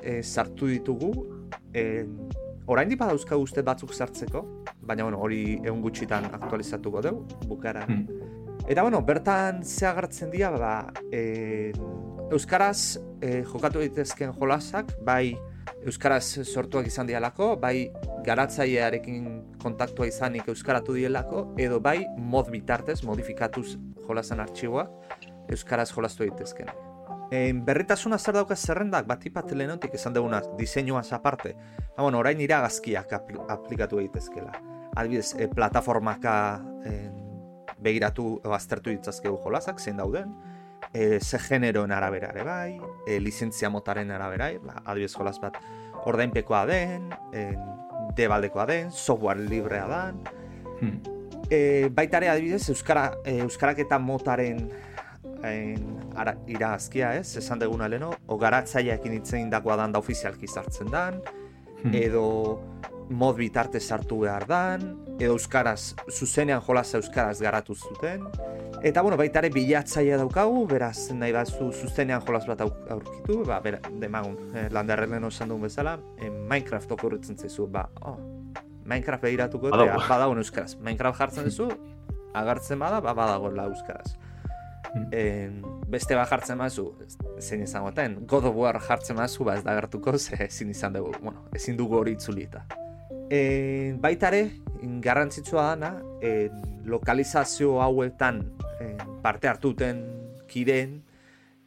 e, 0.00 0.22
sartu 0.22 0.70
ditugu, 0.72 1.12
e, 1.78 2.06
orain 2.68 2.90
dipa 2.90 3.08
dauzka 3.08 3.38
uste 3.40 3.62
batzuk 3.64 3.94
sartzeko, 3.94 4.42
baina 4.82 5.06
bueno, 5.06 5.20
hori 5.24 5.58
egun 5.62 5.80
gutxitan 5.84 6.28
aktualizatuko 6.32 7.02
dugu, 7.04 7.38
bukara. 7.48 7.86
Hmm. 7.88 8.06
Eta 8.68 8.82
bueno, 8.84 9.00
bertan 9.02 9.62
ze 9.64 9.86
agertzen 9.88 10.30
dira, 10.30 10.50
ba, 10.50 10.72
e, 11.12 11.72
Euskaraz 12.28 12.98
e, 13.22 13.42
jokatu 13.48 13.80
ditezken 13.80 14.34
jolasak, 14.36 14.92
bai 15.04 15.32
Euskaraz 15.86 16.42
sortuak 16.44 16.90
izan 16.90 17.08
dialako, 17.08 17.54
bai 17.56 17.88
garatzailearekin 18.26 19.30
kontaktua 19.62 20.08
izanik 20.10 20.50
Euskaratu 20.52 20.98
dielako, 20.98 21.46
edo 21.56 21.80
bai 21.80 22.02
mod 22.18 22.50
bitartez, 22.52 23.00
modifikatuz 23.06 23.78
jolasan 24.04 24.44
artxiboak, 24.44 25.16
Euskaraz 25.48 25.88
jolastu 25.94 26.28
ditezken. 26.28 26.87
En 27.30 27.64
berritasuna 27.64 28.18
zer 28.18 28.38
dauka 28.38 28.56
zerrendak, 28.56 29.06
bat 29.06 29.24
ipat 29.26 29.52
lehenotik 29.52 29.94
esan 29.94 30.14
duguna, 30.14 30.40
diseinua 30.56 31.02
aparte. 31.12 31.54
Ha, 31.96 32.02
bueno, 32.02 32.18
orain 32.18 32.40
iragazkiak 32.40 33.12
aplikatu 33.12 33.98
egitezkela. 34.00 34.52
Adibidez, 34.96 35.34
e, 35.38 35.48
plataformaka 35.48 36.34
begiratu, 37.78 38.40
aztertu 38.54 38.90
ditzazkegu 38.90 39.38
jolazak, 39.42 39.80
zein 39.80 39.98
dauden, 39.98 40.32
e, 40.92 41.20
ze 41.20 41.38
generoen 41.38 41.92
arabera 41.92 42.30
ere 42.34 42.44
bai, 42.44 42.80
e, 43.06 43.18
lizentzia 43.20 43.70
motaren 43.70 44.10
arabera, 44.10 44.50
ba, 44.62 44.82
adibidez 44.84 45.14
jolaz 45.14 45.38
bat, 45.42 45.58
ordainpekoa 46.06 46.64
den, 46.66 47.12
en, 47.32 47.62
debaldekoa 48.16 48.66
den, 48.66 48.92
software 48.92 49.40
librea 49.40 49.86
den, 49.88 50.20
hmm. 50.80 51.00
e, 51.50 51.88
baitare 51.94 52.30
adibidez, 52.32 52.68
Euskara, 52.72 53.12
e, 53.24 53.38
Euskarak 53.44 53.84
eta 53.86 53.98
motaren 53.98 54.68
en, 55.44 55.98
ara, 56.16 56.34
irazkia 56.50 57.14
ez, 57.18 57.36
esan 57.40 57.60
deguna 57.62 57.88
leno, 57.88 58.12
o 58.26 58.38
garatzaileekin 58.38 59.18
itzen 59.20 59.50
dagoa 59.50 59.76
dan 59.80 59.94
da 59.94 60.02
ofizialki 60.02 60.48
sartzen 60.48 60.90
dan, 60.92 61.20
hmm. 61.82 61.94
edo 61.94 62.24
mod 63.08 63.38
bitarte 63.38 63.80
sartu 63.80 64.20
behar 64.24 64.44
dan, 64.48 64.84
edo 65.18 65.32
euskaraz, 65.34 65.94
zuzenean 66.12 66.60
jolaza 66.64 66.98
euskaraz 67.00 67.38
garatu 67.40 67.74
zuten, 67.74 68.26
eta 68.84 69.02
bueno, 69.02 69.16
baita 69.16 69.40
ere 69.42 69.50
bilatzaia 69.54 70.18
daukagu, 70.20 70.66
beraz 70.68 71.08
nahi 71.16 71.32
bat 71.34 71.48
zu, 71.48 71.70
zuzenean 71.72 72.22
jolaz 72.26 72.44
bat 72.50 72.62
aurkitu, 72.66 73.40
ba, 73.48 73.60
bera, 73.64 73.80
demagun, 74.00 74.36
eh, 74.54 74.68
landarren 74.74 75.16
leno 75.16 75.32
esan 75.32 75.48
duen 75.48 75.64
bezala, 75.64 75.98
eh, 76.18 76.30
Minecraft 76.30 76.92
okurritzen 76.98 77.38
zaizu, 77.38 77.66
ba, 77.72 77.88
oh, 78.04 78.18
Minecraft 78.88 79.24
behiratuko, 79.24 79.72
badago 79.72 80.36
euskaraz, 80.36 80.76
Minecraft 80.76 81.24
jartzen 81.24 81.48
duzu, 81.48 81.70
agartzen 82.36 82.78
bada, 82.78 83.00
ba, 83.00 83.16
badago 83.16 83.50
la 83.50 83.68
euskaraz. 83.72 84.16
En, 84.94 85.62
beste 85.88 86.16
bat 86.16 86.28
jartzen 86.30 86.58
mazu, 86.58 86.86
zein 87.40 87.62
izango 87.64 87.92
ten, 87.96 88.18
God 88.28 88.48
of 88.50 88.56
War 88.56 88.78
jartzen 88.80 89.16
mazu, 89.18 89.44
ba 89.44 89.56
ez 89.58 89.64
da 89.64 89.74
gertuko, 89.76 90.16
ze 90.18 90.36
ezin 90.44 90.70
izan 90.70 90.96
dugu, 90.96 91.12
bueno, 91.20 91.44
ezin 91.54 91.76
dugu 91.76 91.98
hori 91.98 92.14
itzulita. 92.16 92.64
E, 93.30 93.94
baitare, 94.00 94.42
garrantzitsua 95.04 95.74
dana, 95.74 95.92
e, 96.22 96.48
lokalizazio 96.88 97.80
hauetan 97.82 98.40
e, 98.80 98.94
parte 99.22 99.48
hartuten 99.48 100.02
kideen, 100.48 101.02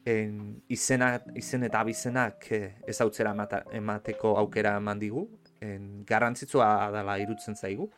en, 0.05 0.61
izena, 0.73 1.13
izen 1.37 1.63
eta 1.67 1.83
abizenak 1.85 2.47
e, 2.51 2.61
ez 2.89 2.97
hautzera 3.01 3.35
emateko 3.77 4.35
aukera 4.41 4.75
eman 4.81 4.99
digu, 4.99 5.27
en, 5.61 6.03
garrantzitsua 6.09 6.89
dela 6.95 7.19
irutzen 7.21 7.55
zaigu, 7.55 7.91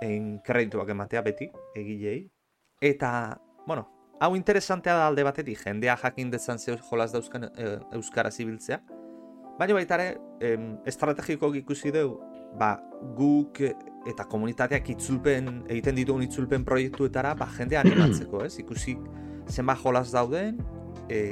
en, 0.00 0.38
kredituak 0.44 0.88
ematea 0.88 1.20
beti, 1.22 1.50
egilei, 1.76 2.22
eta, 2.80 3.12
bueno, 3.66 3.99
hau 4.20 4.34
interesantea 4.36 4.94
da 4.94 5.06
alde 5.08 5.24
batetik, 5.24 5.62
jendea 5.64 5.96
jakin 5.96 6.30
dezan 6.30 6.58
zeu 6.58 6.76
jolaz 6.90 7.10
dauzkan 7.12 7.48
e, 7.48 7.70
euskara 7.96 8.30
zibiltzea. 8.30 8.80
Baina 9.58 9.76
baita 9.76 9.96
ere, 9.96 10.10
estrategiko 10.88 11.50
ikusi 11.56 11.92
dugu, 11.92 12.18
ba, 12.60 12.74
guk 13.16 13.62
eta 14.08 14.26
komunitateak 14.28 14.92
itzulpen, 14.94 15.48
egiten 15.68 15.96
ditugun 15.96 16.24
itzulpen 16.24 16.64
proiektuetara, 16.68 17.34
ba, 17.40 17.48
jendea 17.56 17.80
animatzeko, 17.84 18.44
ez? 18.44 18.58
Ikusi 18.60 18.96
zenba 19.48 19.76
jolaz 19.80 20.10
dauden, 20.12 20.60
e, 21.08 21.24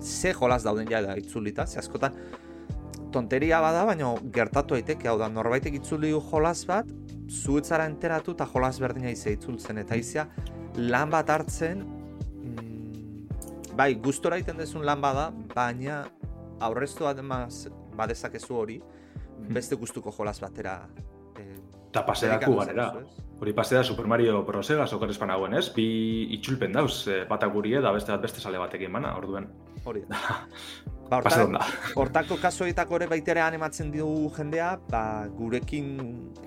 ze 0.00 0.34
jolaz 0.36 0.62
dauden 0.68 0.88
ja 0.92 1.02
da 1.04 1.16
itzulita, 1.16 1.66
ze 1.66 1.80
askotan, 1.80 2.16
tonteria 3.12 3.60
bada, 3.64 3.86
baina 3.88 4.12
gertatu 4.36 4.76
daiteke 4.76 5.08
hau 5.08 5.16
da, 5.20 5.32
norbaitek 5.32 5.80
itzuli 5.80 6.12
du 6.12 6.20
jolaz 6.30 6.60
bat, 6.68 6.88
zuetzara 7.28 7.88
enteratu 7.88 8.36
eta 8.36 8.48
jolaz 8.52 8.76
berdina 8.80 9.12
izia 9.12 9.32
itzultzen, 9.32 9.80
eta 9.80 9.96
izia 9.96 10.28
lan 10.76 11.10
bat 11.12 11.30
hartzen 11.32 11.97
bai, 13.78 13.94
gustora 14.02 14.38
egiten 14.38 14.58
dezun 14.58 14.84
lan 14.86 15.02
bada, 15.02 15.28
baina 15.54 16.02
aurreztu 16.66 17.06
ademaz 17.06 17.68
badezakezu 17.98 18.56
hori, 18.58 18.78
hmm. 18.82 19.52
beste 19.54 19.78
gustuko 19.78 20.12
jolas 20.14 20.40
batera 20.42 20.80
eh, 21.38 21.56
Ta 21.92 22.02
paseaku 22.04 22.52
ganera. 22.58 22.90
Hori 23.38 23.52
pasea 23.54 23.84
Super 23.86 24.06
Mario 24.10 24.42
Bros. 24.44 24.66
ega 24.74 24.86
sokar 24.86 25.10
espan 25.12 25.30
hauen, 25.30 25.54
ez? 25.54 25.68
Bi 25.72 25.86
itxulpen 26.36 26.74
dauz, 26.74 27.06
eh, 27.08 27.22
batak 27.28 27.52
guri 27.54 27.76
da 27.80 27.92
beste 27.94 28.12
bat 28.12 28.24
beste 28.26 28.42
sale 28.42 28.58
batekin 28.58 28.92
bana, 28.92 29.14
orduen. 29.16 29.46
Hori 29.84 30.02
da. 30.08 30.18
ba, 31.10 31.20
hortak, 31.20 31.94
hortako 31.96 32.38
kasoetako 32.42 32.98
ere 33.00 33.08
baitere 33.10 33.40
animatzen 33.40 33.90
dugu 33.92 34.28
jendea, 34.36 34.74
ba, 34.90 35.02
gurekin 35.38 35.88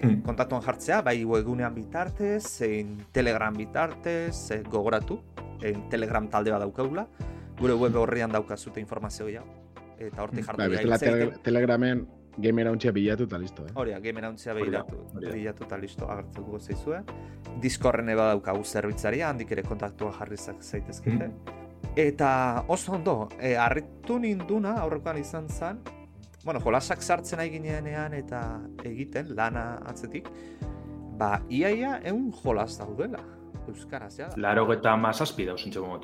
hmm. 0.02 0.22
kontaktuan 0.28 0.64
jartzea, 0.66 1.02
bai 1.06 1.18
webunean 1.26 1.76
bitartez, 1.76 2.44
zein 2.46 3.00
telegram 3.14 3.58
bitartez, 3.58 4.62
gogoratu, 4.70 5.22
en 5.62 5.84
Telegram 5.90 6.28
talde 6.30 6.54
bat 6.54 6.64
daukagula, 6.64 7.06
gure 7.60 7.76
web 7.78 7.98
horrian 8.02 8.32
daukazute 8.34 8.82
informazio 8.82 9.28
gehiago, 9.28 9.60
eta 10.00 10.24
hortik 10.24 10.48
jartu 10.48 10.64
bai, 10.64 10.70
dira. 10.78 10.98
Tele 11.02 11.30
Telegramen 11.46 12.06
gamer 12.42 12.70
hauntzia 12.72 12.94
bilatu 12.96 13.28
eta 13.28 13.38
listo, 13.38 13.66
eh? 13.68 13.74
Horia, 13.76 14.00
gamer 14.00 14.30
hauntzia 14.30 14.54
bilatu, 14.58 15.04
bilatu 15.20 15.66
eta 15.68 15.78
listo 15.78 16.10
agertzen 16.10 16.38
dugu 16.38 16.60
zeizue. 16.60 17.02
Discorden 17.62 18.10
eba 18.14 18.30
daukagu 18.32 18.64
zerbitzaria, 18.64 19.30
handik 19.30 19.52
ere 19.52 19.66
kontaktua 19.68 20.14
jarrizak 20.18 20.64
zaitezkete. 20.64 21.28
Mm. 21.28 21.61
Eta 21.96 22.64
oso 22.68 22.94
ondo, 22.94 23.28
e, 23.40 23.58
arritu 23.60 24.16
ninduna 24.20 24.78
aurrekoan 24.80 25.18
izan 25.20 25.50
zen, 25.50 25.82
bueno, 26.46 26.62
jolasak 26.64 27.02
sartzen 27.04 27.42
ari 27.44 27.52
ginean 27.52 28.14
eta 28.16 28.62
egiten, 28.88 29.36
lana 29.36 29.82
atzetik, 29.86 30.30
ba, 31.20 31.42
iaia 31.50 32.00
egun 32.04 32.32
jolas 32.32 32.78
daudela 32.80 33.20
euskaraz, 33.68 34.14
ja. 34.18 34.30
Laro 34.38 34.66
eta 34.74 34.96
mazazpi 34.96 35.46
dauz 35.46 35.64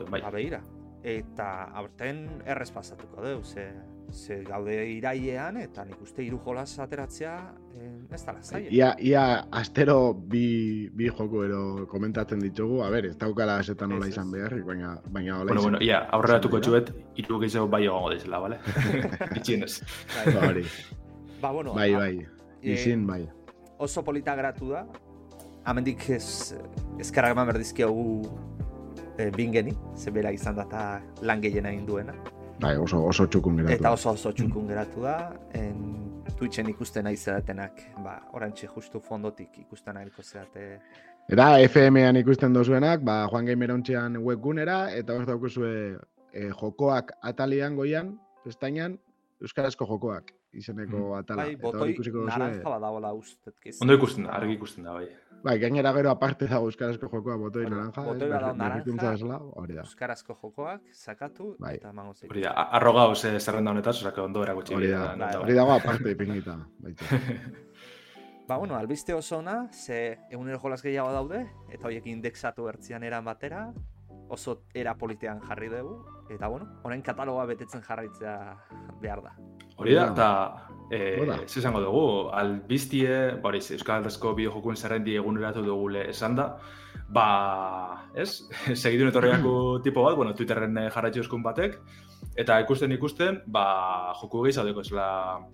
bai. 0.10 0.22
Ba, 0.22 0.32
behira. 0.32 0.62
eta 1.04 1.70
aurten 1.80 2.42
errez 2.46 2.72
pasatuko 2.72 3.22
dugu, 3.24 3.44
ze, 3.46 3.72
ze 4.12 4.44
gaude 4.44 4.74
irailean, 4.92 5.58
eta 5.58 5.84
nik 5.86 6.02
uste 6.02 6.24
hiru 6.24 6.40
jolas 6.46 6.80
ateratzea 6.80 7.34
eh, 7.76 8.14
ez 8.16 8.22
da 8.26 8.34
zaila. 8.42 8.70
Ia, 8.72 8.94
ia 9.00 9.24
astero 9.52 10.14
bi, 10.14 10.90
bi 10.94 11.10
joko 11.10 11.44
ero 11.46 11.86
komentatzen 11.88 12.40
ditugu, 12.40 12.82
a 12.84 12.90
ber, 12.90 13.06
ez 13.12 13.18
daukala 13.18 13.60
esetan 13.60 13.90
nola 13.90 14.08
izan 14.08 14.28
ez. 14.28 14.32
behar, 14.34 14.56
baina, 14.66 14.94
baina 15.10 15.36
hola 15.40 15.46
Bueno, 15.52 15.62
izan. 15.62 15.72
bueno, 15.72 15.86
ia, 15.86 16.00
aurreratuko 16.12 16.60
txuet, 16.60 16.94
iru 17.16 17.40
gehiago 17.40 17.68
bai 17.68 17.84
egongo 17.86 18.12
dizela, 18.14 18.40
bale? 18.40 18.60
Itxienez. 19.36 19.82
Bai, 20.16 20.34
Ba, 20.34 20.48
hori. 20.48 20.66
ba, 21.42 21.52
bueno, 21.52 21.74
bai, 21.74 21.94
a- 21.94 21.98
bai, 21.98 22.18
eh, 22.62 22.74
izin, 22.74 23.06
bai. 23.08 23.28
oso 23.78 24.04
polita 24.04 24.36
geratu 24.36 24.70
da. 24.72 24.86
Hemendik 25.68 26.10
ez 26.10 26.56
eskerrak 26.98 27.34
eman 27.36 27.46
berdizkiogu 27.48 28.22
e, 29.18 29.30
bingeni, 29.36 29.74
ze 29.98 30.12
bera 30.12 30.32
izan 30.32 30.56
da 30.56 30.64
eta 30.64 31.02
lan 31.22 31.42
gehiena 31.42 31.70
egin 31.74 31.86
duena. 31.86 32.14
Bai, 32.62 32.74
oso, 32.82 33.04
oso 33.06 33.28
txukun 33.30 33.60
geratu. 33.62 33.78
Eta 33.78 33.92
oso 33.94 34.14
oso 34.16 34.32
txukun 34.34 34.68
geratu 34.72 35.04
da. 35.06 35.18
En, 35.58 35.82
Twitchen 36.38 36.68
ikusten 36.70 37.08
nahi 37.08 37.18
zeratenak, 37.18 37.80
ba, 38.06 38.20
orantxe 38.38 38.68
justu 38.70 39.00
fondotik 39.02 39.56
ikusten 39.64 39.96
nahiko 39.98 40.22
zerate. 40.22 40.68
Eta 41.34 41.48
FM-an 41.66 42.20
ikusten 42.22 42.54
dozuenak, 42.54 43.02
ba, 43.02 43.24
Juan 43.32 43.50
Gamer 43.50 43.74
ontxean 43.74 44.20
webgunera, 44.22 44.84
eta 44.94 45.18
hor 45.18 45.26
daukuzue 45.26 45.72
e, 45.98 46.50
jokoak 46.62 47.16
atalian 47.26 47.80
goian, 47.80 48.14
pestainan, 48.46 49.00
Euskarazko 49.42 49.86
jokoak 49.90 50.37
izeneko 50.58 51.16
atala. 51.18 51.44
Bai, 51.44 51.54
eta 51.54 51.68
hor 51.68 51.74
botoi 51.78 51.92
ikusiko 51.94 52.26
naranja 52.26 52.58
duzue. 52.60 52.72
badagoela 52.74 53.14
ustetkiz. 53.14 53.78
Ondo 53.82 53.94
ikusten 53.98 54.24
da, 54.28 54.32
argi 54.40 54.54
ikusten 54.58 54.84
da, 54.84 54.94
bai. 54.94 55.08
Bai, 55.44 55.60
gainera 55.62 55.92
gero 55.94 56.10
aparte 56.10 56.48
dago 56.50 56.66
Euskarazko 56.66 57.08
jokoa 57.12 57.36
botoi 57.38 57.64
Bueno, 57.68 57.78
naranja. 57.78 58.02
botoi 58.08 58.30
badago 58.30 58.58
berrikuntza 58.58 59.06
naranja. 59.12 59.38
hori 59.62 59.74
da. 59.76 59.82
Euskarazko 59.82 60.38
jokoak, 60.42 60.82
sakatu, 60.94 61.56
Bai. 61.60 61.76
eta 61.76 61.90
emango 61.90 62.14
zeitu. 62.16 62.32
Hori 62.34 62.42
da, 62.42 62.52
a- 62.52 62.70
arro 62.78 62.94
gauz 62.94 63.24
eh, 63.26 63.40
zerrenda 63.40 63.72
honetaz, 63.72 63.96
osake 64.02 64.22
ondo 64.22 64.44
erakutsi. 64.44 64.74
Hori 64.74 64.88
da, 64.90 65.16
hori 65.40 65.54
dago 65.54 65.72
aparte 65.74 66.12
ipinita. 66.12 66.58
Baita. 66.80 67.06
Ba, 68.48 68.56
bueno, 68.58 68.76
albiste 68.78 69.14
oso 69.14 69.38
ona, 69.40 69.68
ze 69.74 70.18
egunero 70.32 70.58
jolas 70.60 70.82
gehiago 70.82 71.12
daude, 71.12 71.42
eta 71.70 71.86
horiek 71.88 72.06
indexatu 72.08 72.64
bertzian 72.64 73.04
eran 73.04 73.26
batera, 73.26 73.74
oso 74.30 74.62
era 74.74 74.96
politean 74.98 75.40
jarri 75.48 75.70
dugu, 75.72 75.98
eta 76.30 76.48
bueno, 76.48 76.68
orain 76.84 77.02
kataloga 77.02 77.46
betetzen 77.46 77.84
jarraitzea 77.84 78.36
behar 79.02 79.22
da. 79.24 79.36
Hori 79.78 79.94
da, 79.94 80.08
eta 80.12 80.30
eh, 80.92 81.44
ez 81.44 81.58
esango 81.62 81.82
dugu, 81.84 82.04
albiztie, 82.34 83.38
bori, 83.44 83.62
Euskal 83.78 84.02
Aldezko 84.02 84.34
bideojokuen 84.38 84.78
zerrendi 84.78 85.16
eguneratu 85.16 85.64
dugule 85.66 86.08
esan 86.10 86.36
da, 86.40 86.48
ba, 87.14 87.28
ez, 88.16 88.48
segidun 88.82 89.14
etorriako 89.14 89.54
tipo 89.86 90.04
bat, 90.04 90.18
bueno, 90.20 90.36
Twitterren 90.36 90.78
eh, 90.84 90.90
jarraitzu 90.94 91.24
eskun 91.26 91.46
batek, 91.46 91.80
eta 92.38 92.60
ikusten 92.62 92.92
ikusten, 92.94 93.40
ba, 93.54 94.14
joku 94.22 94.44
gehi 94.46 94.54
zaudeko 94.54 94.84
ezela, 94.86 95.08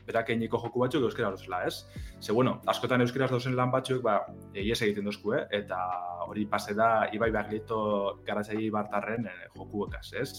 berak 0.08 0.34
einiko 0.34 0.60
joku 0.60 0.84
batzuk 0.84 1.06
euskera 1.08 1.32
dozela, 1.32 1.62
ez? 1.68 1.86
Ze, 2.20 2.34
bueno, 2.36 2.58
askotan 2.68 3.02
euskeraz 3.06 3.30
dauzen 3.32 3.56
lan 3.56 3.72
batzuk, 3.72 4.02
ba, 4.04 4.18
ies 4.54 4.82
egiten 4.82 5.08
dozku, 5.08 5.36
eh? 5.38 5.44
eta 5.62 5.80
hori 6.28 6.46
pase 6.50 6.76
da 6.76 7.08
Ibai 7.16 7.32
Baglito 7.32 7.80
garatzaile 8.28 8.70
bartarren 8.72 9.30
eh, 9.32 9.38
jokuekaz, 9.56 10.10
ez? 10.20 10.32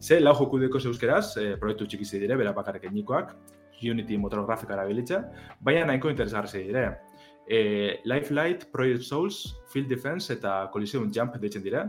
Ze, 0.00 0.20
lau 0.20 0.34
joku 0.38 0.58
dekoz 0.62 0.84
euskeraz, 0.90 1.36
eh, 1.42 1.52
proiektu 1.60 1.86
txikizi 1.86 2.22
dire, 2.22 2.38
bera 2.38 2.54
bakarrik 2.56 2.90
einikoak, 2.90 3.36
Unity 3.82 4.16
motor 4.16 4.46
grafika 4.46 4.74
erabilitza, 4.74 5.22
baina 5.60 5.84
nahiko 5.86 6.10
interesgarri 6.10 6.62
dire. 6.64 6.86
E, 7.46 8.00
Life 8.04 8.34
Light, 8.34 8.70
Project 8.72 9.02
Souls, 9.02 9.56
Field 9.70 9.88
Defense 9.88 10.32
eta 10.32 10.68
Coliseum 10.72 11.10
Jump 11.12 11.36
deitzen 11.38 11.62
dire. 11.62 11.84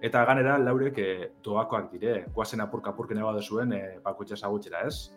Eta 0.00 0.24
ganera 0.24 0.56
laurek 0.58 0.98
e, 0.98 1.10
doakoak 1.44 1.90
dire, 1.92 2.24
guazen 2.34 2.62
apurka 2.64 2.94
apurken 2.94 3.20
eba 3.20 3.34
duzuen 3.36 3.72
e, 3.76 3.80
bakutxa 4.04 4.38
zagutxera, 4.38 4.86
ez? 4.88 5.10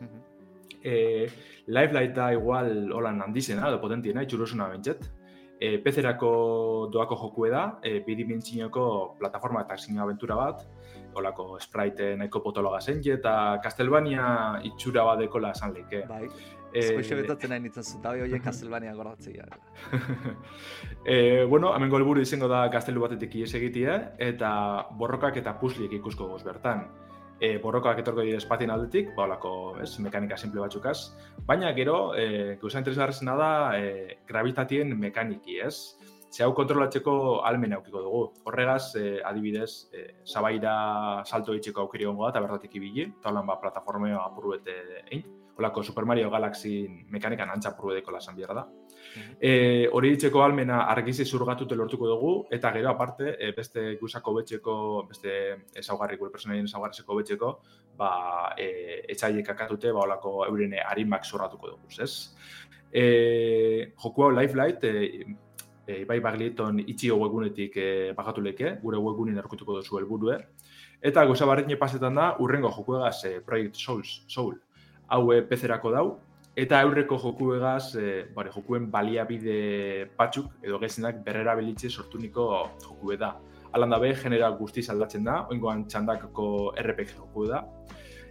E, 0.84 1.28
Life 1.68 1.96
Light 1.96 2.16
da 2.16 2.34
igual 2.36 2.92
holan 2.92 3.22
handizena, 3.24 3.70
edo 3.70 3.80
potentiena, 3.80 4.26
itxurosuna 4.28 4.68
bentset. 4.74 5.06
E, 5.56 5.78
PC-erako 5.80 6.32
doako 6.92 7.16
jokue 7.22 7.52
da, 7.54 7.64
e, 7.80 8.02
bidimentzinoko 8.04 9.16
plataforma 9.20 9.64
eta 9.64 9.78
zinu 9.80 10.04
aventura 10.04 10.36
bat, 10.36 10.66
holako 11.16 11.60
sprite 11.64 12.18
nahiko 12.20 12.42
potologa 12.44 12.82
zen, 12.82 13.00
eta 13.16 13.62
Castlevania 13.64 14.26
itxura 14.68 15.06
badekola 15.08 15.54
esan 15.56 15.72
leike. 15.78 16.04
Bai, 16.10 16.28
Eh, 16.74 16.98
Hoxe 16.98 17.16
betatzen 17.20 17.52
nahi 17.54 17.62
nintzen 17.62 17.86
zut, 17.86 18.06
hau 18.10 18.16
horiek 18.26 18.42
Castlevania 18.42 18.96
gordatzea. 18.98 19.46
e, 21.06 21.46
bueno, 21.46 21.70
hemen 21.76 21.92
helburu 21.94 22.24
izango 22.26 22.50
da 22.50 22.64
gaztelu 22.74 23.04
batetik 23.04 23.36
ies 23.44 23.52
egitea, 23.60 23.98
eta 24.28 24.52
borrokak 24.98 25.38
eta 25.44 25.54
pusliek 25.62 25.94
ikusko 26.00 26.32
goz 26.32 26.42
bertan. 26.48 26.88
E, 27.38 27.58
borrokak 27.62 28.02
etorko 28.02 28.26
dira 28.26 28.40
espatien 28.42 28.74
aldetik, 28.74 29.12
ba, 29.14 29.28
holako, 29.28 29.52
ez, 29.84 29.92
mekanika 30.02 30.38
simple 30.40 30.64
batzukaz. 30.64 30.98
Baina 31.46 31.70
gero, 31.78 32.16
e, 32.18 32.56
gauza 32.62 32.82
interesgarrezena 32.82 33.38
da, 33.38 33.52
e, 33.78 34.18
gravitatien 34.26 34.98
mekaniki, 34.98 35.60
ez? 35.62 35.76
Ze 36.34 36.42
hau 36.42 36.56
kontrolatzeko 36.58 37.44
almen 37.46 37.78
aukiko 37.78 38.02
dugu. 38.02 38.24
Horregaz, 38.50 38.96
e, 38.98 39.20
adibidez, 39.22 39.92
e, 39.94 40.08
sabaira 40.26 41.22
salto 41.30 41.54
itxeko 41.54 41.86
aukeri 41.86 42.10
gongo 42.10 42.26
da, 42.26 42.34
eta 42.34 42.46
bertatik 42.48 42.82
ibili, 42.82 43.12
eta 43.12 43.30
holan 43.30 43.46
ba, 43.46 43.60
plataformeo 43.62 44.26
apurruete 44.26 44.80
egin. 45.04 45.43
Holako 45.58 45.84
Super 45.84 46.06
Mario 46.06 46.30
Galaxy 46.32 46.88
mekanikan 47.10 47.50
antza 47.50 47.70
apurruedeko 47.70 48.12
lasan 48.12 48.36
behar 48.36 48.56
da. 48.58 48.64
E, 49.40 49.88
hori 49.92 50.10
ditzeko 50.16 50.42
almena 50.42 50.80
argizi 50.90 51.26
zurgatute 51.26 51.76
lortuko 51.78 52.10
dugu, 52.10 52.34
eta 52.52 52.72
gero 52.74 52.90
aparte, 52.90 53.36
e, 53.38 53.52
beste 53.54 53.86
guzako 54.02 54.34
betxeko, 54.40 54.76
beste 55.10 55.36
ezaugarri, 55.84 56.18
gure 56.18 56.34
personaien 56.34 56.66
ezaugarrizeko 56.70 57.20
betxeko, 57.20 57.54
ba, 57.98 58.12
e, 58.58 59.04
etxaiek 59.14 59.54
akatute, 59.54 59.94
ba, 59.94 60.08
olako 60.08 60.40
euren 60.48 60.74
harimak 60.82 61.26
zurratuko 61.30 61.76
dugu, 61.76 61.94
ez? 62.02 62.36
E, 62.92 63.94
joku 64.02 64.26
hau 64.26 64.32
Life 64.34 64.58
Light, 64.58 64.84
e, 64.84 65.26
e, 65.86 66.02
Ibai 66.02 66.20
Bagliton 66.20 66.82
itxio 66.86 67.18
webgunetik 67.22 67.78
e, 67.78 67.88
bagatu 68.18 68.42
leke, 68.42 68.78
gure 68.82 68.98
webgunin 69.02 69.38
erkutuko 69.38 69.78
duzu 69.80 70.00
helburue. 70.00 70.40
Eta 71.04 71.26
goza 71.28 71.46
barriñe 71.46 71.78
pasetan 71.78 72.16
da, 72.16 72.30
urrengo 72.40 72.72
jokuegaz 72.72 73.18
e, 73.28 73.40
Project 73.46 73.76
Souls, 73.76 74.22
Soul. 74.28 74.62
Hau 75.08 75.32
e, 75.34 75.42
PC-erako 75.48 75.92
dau, 75.92 76.06
eta 76.56 76.80
aurreko 76.82 77.18
jokuegaz, 77.20 77.96
e, 77.96 78.24
bare, 78.36 78.52
jokuen 78.54 78.90
baliabide 78.92 80.10
batzuk, 80.18 80.52
edo 80.64 80.80
gezinak 80.80 81.24
berrera 81.26 81.56
belitze 81.60 81.90
sortuniko 81.90 82.48
jokue 82.86 83.18
da. 83.18 83.34
Alan 83.74 83.90
da 83.90 83.98
be, 83.98 84.14
general 84.14 84.58
guztiz 84.58 84.88
aldatzen 84.94 85.24
da, 85.26 85.42
oingoan 85.50 85.88
txandakako 85.90 86.48
RPG 86.78 87.16
joku 87.18 87.48
da. 87.50 87.64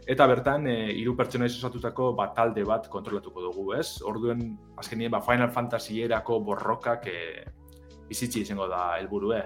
Eta 0.07 0.27
bertan, 0.27 0.67
e, 0.67 0.93
hiru 0.99 1.15
pertsona 1.19 1.47
osatutako 1.51 2.13
bat 2.19 2.35
talde 2.35 2.65
bat 2.67 2.89
kontrolatuko 2.91 3.43
dugu, 3.45 3.67
ez? 3.79 4.03
Orduen, 4.07 4.43
azkenien, 4.79 5.11
ba, 5.15 5.21
Final 5.23 5.51
Fantasy 5.55 6.01
erako 6.03 6.41
borrokak 6.47 7.07
e, 7.11 7.45
bizitzi 8.09 8.43
izango 8.43 8.67
da 8.71 8.97
helburue. 8.99 9.43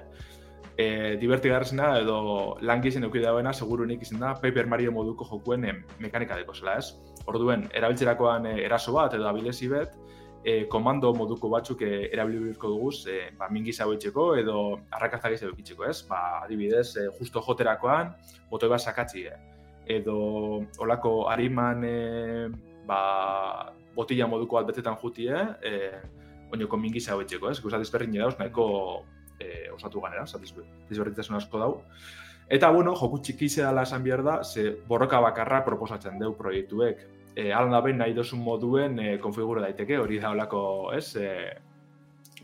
E, 0.77 1.17
divertigarrezena 1.21 1.95
edo 2.03 2.57
langizien 2.61 3.05
euki 3.09 3.21
dauena 3.25 3.53
segurunik 3.53 4.03
izan 4.05 4.21
da 4.21 4.35
Paper 4.41 4.67
Mario 4.69 4.93
moduko 4.93 5.25
jokuen 5.29 5.65
e, 5.65 5.77
mekanika 6.05 6.37
deko 6.41 6.57
zela, 6.57 6.77
ez? 6.81 7.16
Orduen, 7.27 7.67
erabiltzerakoan 7.75 8.47
e, 8.47 8.59
eraso 8.65 8.95
bat 8.95 9.15
edo 9.17 9.27
abilezi 9.29 9.69
bet, 9.69 9.97
e, 10.47 10.67
komando 10.71 11.13
moduko 11.15 11.51
batzuk 11.51 11.83
e, 11.83 11.91
erabiliko 12.15 12.71
duguz, 12.71 13.07
e, 13.11 13.33
ba, 13.39 13.49
mingiz 13.51 13.81
hauetxeko 13.83 14.29
edo 14.39 14.59
arrakazta 14.95 15.33
gehiago 15.33 15.55
eukitzeko, 15.55 15.89
ez? 15.91 16.03
Ba, 16.07 16.21
adibidez, 16.45 16.89
e, 17.03 17.09
justo 17.19 17.43
joterakoan, 17.43 18.15
botoi 18.51 18.71
bat 18.71 18.85
sakatzi, 18.85 19.27
e. 19.27 19.35
edo 19.99 20.19
olako 20.83 21.17
hariman 21.33 21.83
e, 21.87 21.97
ba, 22.87 23.01
botila 23.97 24.31
moduko 24.31 24.61
bat 24.61 24.71
betetan 24.71 24.99
jutie, 25.03 25.35
e, 25.67 25.91
oinoko 26.55 26.79
mingiz 26.79 27.09
hauetxeko, 27.11 27.51
ez? 27.51 27.59
Gauza 27.65 27.83
desberdin 27.83 28.21
dauz, 28.21 28.37
nahiko 28.39 28.69
e, 29.41 29.67
osatu 29.75 30.01
ganera, 30.05 30.25
desberdintasun 30.31 31.41
asko 31.41 31.59
dau. 31.59 31.73
Eta, 32.47 32.71
bueno, 32.71 32.95
joku 32.95 33.19
txiki 33.19 33.49
dela 33.57 33.83
esan 33.83 34.05
behar 34.05 34.23
da, 34.23 34.37
ze 34.45 34.71
borroka 34.87 35.19
bakarra 35.21 35.65
proposatzen 35.67 36.21
deu 36.23 36.33
proiektuek. 36.39 37.03
E, 37.37 37.53
Alan 37.53 37.75
da 37.75 37.83
behin 37.85 37.99
nahi 38.01 38.15
dozun 38.17 38.41
moduen 38.41 38.99
e, 38.99 39.19
konfigura 39.21 39.61
daiteke, 39.61 39.99
hori 40.01 40.19
da 40.23 40.31
olako, 40.33 40.61
ez, 40.97 41.11
e, 41.21 41.33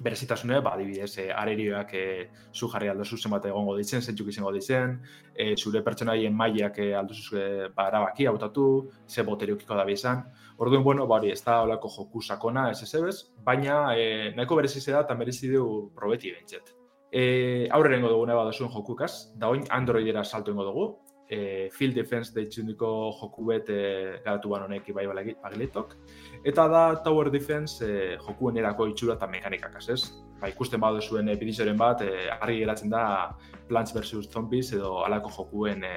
berezitasune, 0.05 0.59
ba, 0.61 0.75
adibidez, 0.77 1.17
e, 1.19 1.31
arerioak 1.33 1.95
e, 1.95 2.05
zu 2.53 2.69
jarri 2.69 2.91
aldozu 2.93 3.17
zenbat 3.17 3.47
egongo 3.49 3.77
ditzen, 3.79 4.03
zentzuk 4.03 4.29
izango 4.29 4.53
ditzen, 4.53 4.99
e, 5.33 5.55
zure 5.57 5.81
pertsonaien 5.87 6.37
mailak 6.37 6.79
e, 6.85 6.91
aldozu 6.99 7.39
e, 7.41 7.47
ba, 7.77 7.89
erabaki 7.89 8.29
hautatu, 8.29 8.67
ze 9.09 9.25
boteriokiko 9.25 9.81
da 9.81 9.89
izan. 9.91 10.25
Orduan, 10.59 10.85
bueno, 10.85 11.07
ba, 11.07 11.17
hori, 11.17 11.33
ez 11.33 11.41
da 11.45 11.63
olako 11.63 11.89
joku 11.97 12.23
sakona, 12.23 12.69
ez 12.71 12.83
ez 12.83 12.95
ebez, 13.01 13.17
baina 13.45 13.97
e, 13.97 14.33
nahiko 14.37 14.61
berezize 14.61 14.93
da 14.93 15.07
eta 15.07 15.17
merezi 15.17 15.49
du 15.53 15.91
probeti 15.97 16.37
bentzet. 16.37 16.75
E, 17.13 17.69
aurre 17.71 17.99
dugu 18.01 18.27
neba 18.27 18.45
dozuen 18.45 18.71
jokukaz, 18.73 19.33
da 19.37 19.49
oin 19.49 19.65
Androidera 19.71 20.25
salto 20.25 20.51
ingo 20.51 20.65
dugu, 20.65 20.87
e, 21.33 21.71
Field 21.73 21.95
Defense 21.97 22.35
deitzundiko 22.35 22.89
joku 23.21 23.47
bet 23.49 23.71
e, 23.73 23.81
garatu 24.25 24.53
ban 24.53 24.67
honek 24.67 24.91
ibai 24.93 25.07
bagiletok, 25.09 25.97
eta 26.45 26.67
da 26.69 26.83
Tower 27.05 27.31
Defense 27.33 27.87
e, 27.87 28.19
jokuen 28.27 28.61
erako 28.61 28.91
itxura 28.93 29.17
eta 29.17 29.31
mekanikak 29.31 29.81
ez. 29.89 30.03
Ba, 30.41 30.51
ikusten 30.51 30.81
badu 30.83 31.01
zuen 31.01 31.29
e, 31.29 31.37
bat, 31.79 32.03
e, 32.03 32.29
argi 32.39 32.59
geratzen 32.61 32.91
da 32.91 33.35
Plants 33.69 33.95
vs. 33.95 34.29
Zombies 34.31 34.73
edo 34.73 35.05
alako 35.07 35.31
jokuen 35.39 35.85
e, 35.85 35.97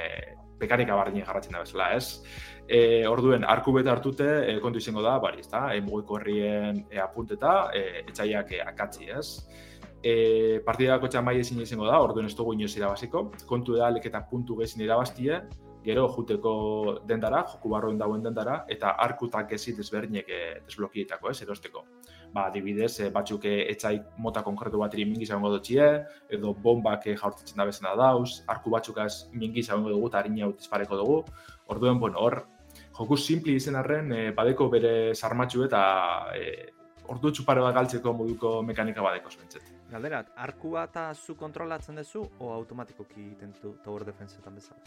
pekanika 0.59 0.95
bardine 0.95 1.25
jarratzen 1.25 1.51
da 1.51 1.63
bezala, 1.65 1.91
ez? 1.95 2.21
E, 2.67 3.05
orduen, 3.07 3.43
arku 3.43 3.73
beta 3.73 3.91
hartute, 3.91 4.27
e, 4.47 4.59
kontu 4.63 4.79
izango 4.79 5.03
da, 5.03 5.17
bari, 5.19 5.43
ez 5.43 5.49
da, 5.51 5.67
e, 5.75 5.81
mugiko 5.83 6.19
herrien 6.19 6.85
e, 6.89 6.99
apunteta, 7.03 7.71
e, 7.75 8.05
etxaiak 8.05 8.55
e, 8.55 8.61
akatzi, 8.63 9.09
ez? 9.11 9.27
E, 10.05 10.59
partidako 10.65 11.09
txamai 11.09 11.39
ezin 11.41 11.63
izango 11.63 11.87
da, 11.89 11.97
orduen 12.03 12.27
ez 12.29 12.35
dugu 12.37 12.53
inoz 12.53 12.75
irabaziko, 12.77 13.31
kontu 13.49 13.79
da, 13.79 13.89
leketa 13.89 14.21
puntu 14.29 14.59
gezin 14.59 14.83
irabaztie, 14.85 15.39
gero 15.85 16.05
juteko 16.13 16.51
dendara, 17.09 17.43
joku 17.49 17.71
barroen 17.73 17.97
dauen 17.97 18.21
dendara, 18.25 18.59
eta 18.69 18.93
arkutak 19.01 19.51
ezit 19.57 19.77
desberdinek 19.81 20.29
e, 20.29 20.43
desblokietako, 20.65 21.33
ez, 21.33 21.41
erosteko 21.45 21.85
ba, 22.35 22.49
adibidez, 22.49 22.99
e, 22.99 23.09
batzuk 23.15 23.45
eh, 23.47 23.61
etxai 23.71 23.95
mota 24.21 24.43
konkretu 24.45 24.81
bat 24.81 24.93
iri 24.97 25.05
mingi 25.07 25.27
zagongo 25.29 25.53
dutxie, 25.55 25.87
edo 26.37 26.51
bombak 26.65 27.07
e, 27.07 27.15
jaurtitzen 27.21 27.61
da 27.61 27.67
bezena 27.69 27.95
dauz, 27.99 28.41
arku 28.51 28.73
batzukaz 28.73 29.11
mingi 29.33 29.63
zagongo 29.63 29.93
dugu 29.93 30.11
eta 30.11 30.21
harina 30.21 30.51
dispareko 30.51 30.99
dugu. 31.01 31.17
Orduen, 31.71 32.01
bueno, 32.03 32.19
hor, 32.25 32.41
joku 32.99 33.17
simpli 33.17 33.55
izen 33.61 33.79
arren, 33.79 34.11
e, 34.11 34.27
badeko 34.35 34.67
bere 34.73 34.93
sarmatxu 35.15 35.63
eta 35.69 35.81
e, 36.35 36.51
ordu 37.13 37.31
txupare 37.31 37.63
bat 37.63 37.79
galtzeko 37.79 38.13
moduko 38.19 38.59
mekanika 38.67 39.05
badeko 39.05 39.31
zuentzet. 39.31 39.74
Galderat, 39.95 40.33
arku 40.43 40.73
bat 40.73 40.97
zu 41.15 41.37
kontrolatzen 41.39 41.95
duzu 41.95 42.25
o 42.43 42.49
automatikoki 42.51 43.21
egiten 43.21 43.53
du 43.61 43.77
tower 43.83 44.03
defensetan 44.03 44.57
bezala? 44.59 44.81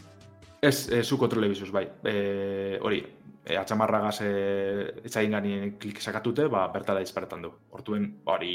Ez, 0.61 0.89
e, 0.91 1.01
zu 1.03 1.17
kontrole 1.17 1.47
bizuz, 1.49 1.71
bai. 1.73 1.85
E, 2.05 2.77
hori, 2.85 2.99
e, 3.41 3.55
atxamarragaz 3.57 4.19
e, 4.21 4.29
etxain 5.09 5.33
gani 5.33 5.53
klik 5.81 6.01
sakatute, 6.03 6.45
ba, 6.53 6.67
bertala 6.73 7.01
disparetan 7.01 7.41
du. 7.41 7.49
Hortuen, 7.73 8.05
hori, 8.29 8.51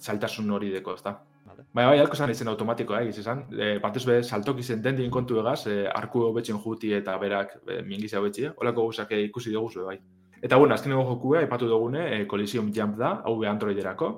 zailtasun 0.00 0.48
hori 0.56 0.70
deko, 0.72 0.94
ez 0.96 1.04
da. 1.04 1.18
Vale. 1.50 1.66
Bai, 1.74 1.84
bai, 1.90 1.98
alko 2.00 2.16
zan 2.16 2.32
izen 2.32 2.48
automatikoa, 2.54 3.02
eh, 3.02 3.12
izan. 3.24 3.44
E, 3.52 3.74
batez 3.84 4.06
be, 4.08 4.22
saltok 4.22 4.64
izen 4.64 4.80
den 4.86 4.96
dien 5.02 5.12
kontu 5.12 5.42
egaz, 5.42 5.66
e, 5.66 5.82
arku 5.92 6.24
hobetzen 6.30 6.62
juti 6.64 6.94
eta 6.96 7.18
berak 7.20 7.58
e, 7.66 7.82
mingiza 7.84 8.22
hobetzi, 8.22 8.48
eh? 8.48 8.56
Olako 8.64 8.88
guzak 8.88 9.12
ikusi 9.18 9.52
dugu 9.52 9.84
bai. 9.84 9.98
Eta 10.40 10.56
bueno, 10.56 10.72
azken 10.74 10.94
ego 10.94 11.04
jokua, 11.04 11.42
ipatu 11.44 11.68
dugune, 11.68 12.06
e, 12.14 12.26
Coliseum 12.26 12.72
Jump 12.72 12.96
da, 12.96 13.18
hau 13.26 13.36
be 13.42 13.48
Androiderako. 13.48 14.14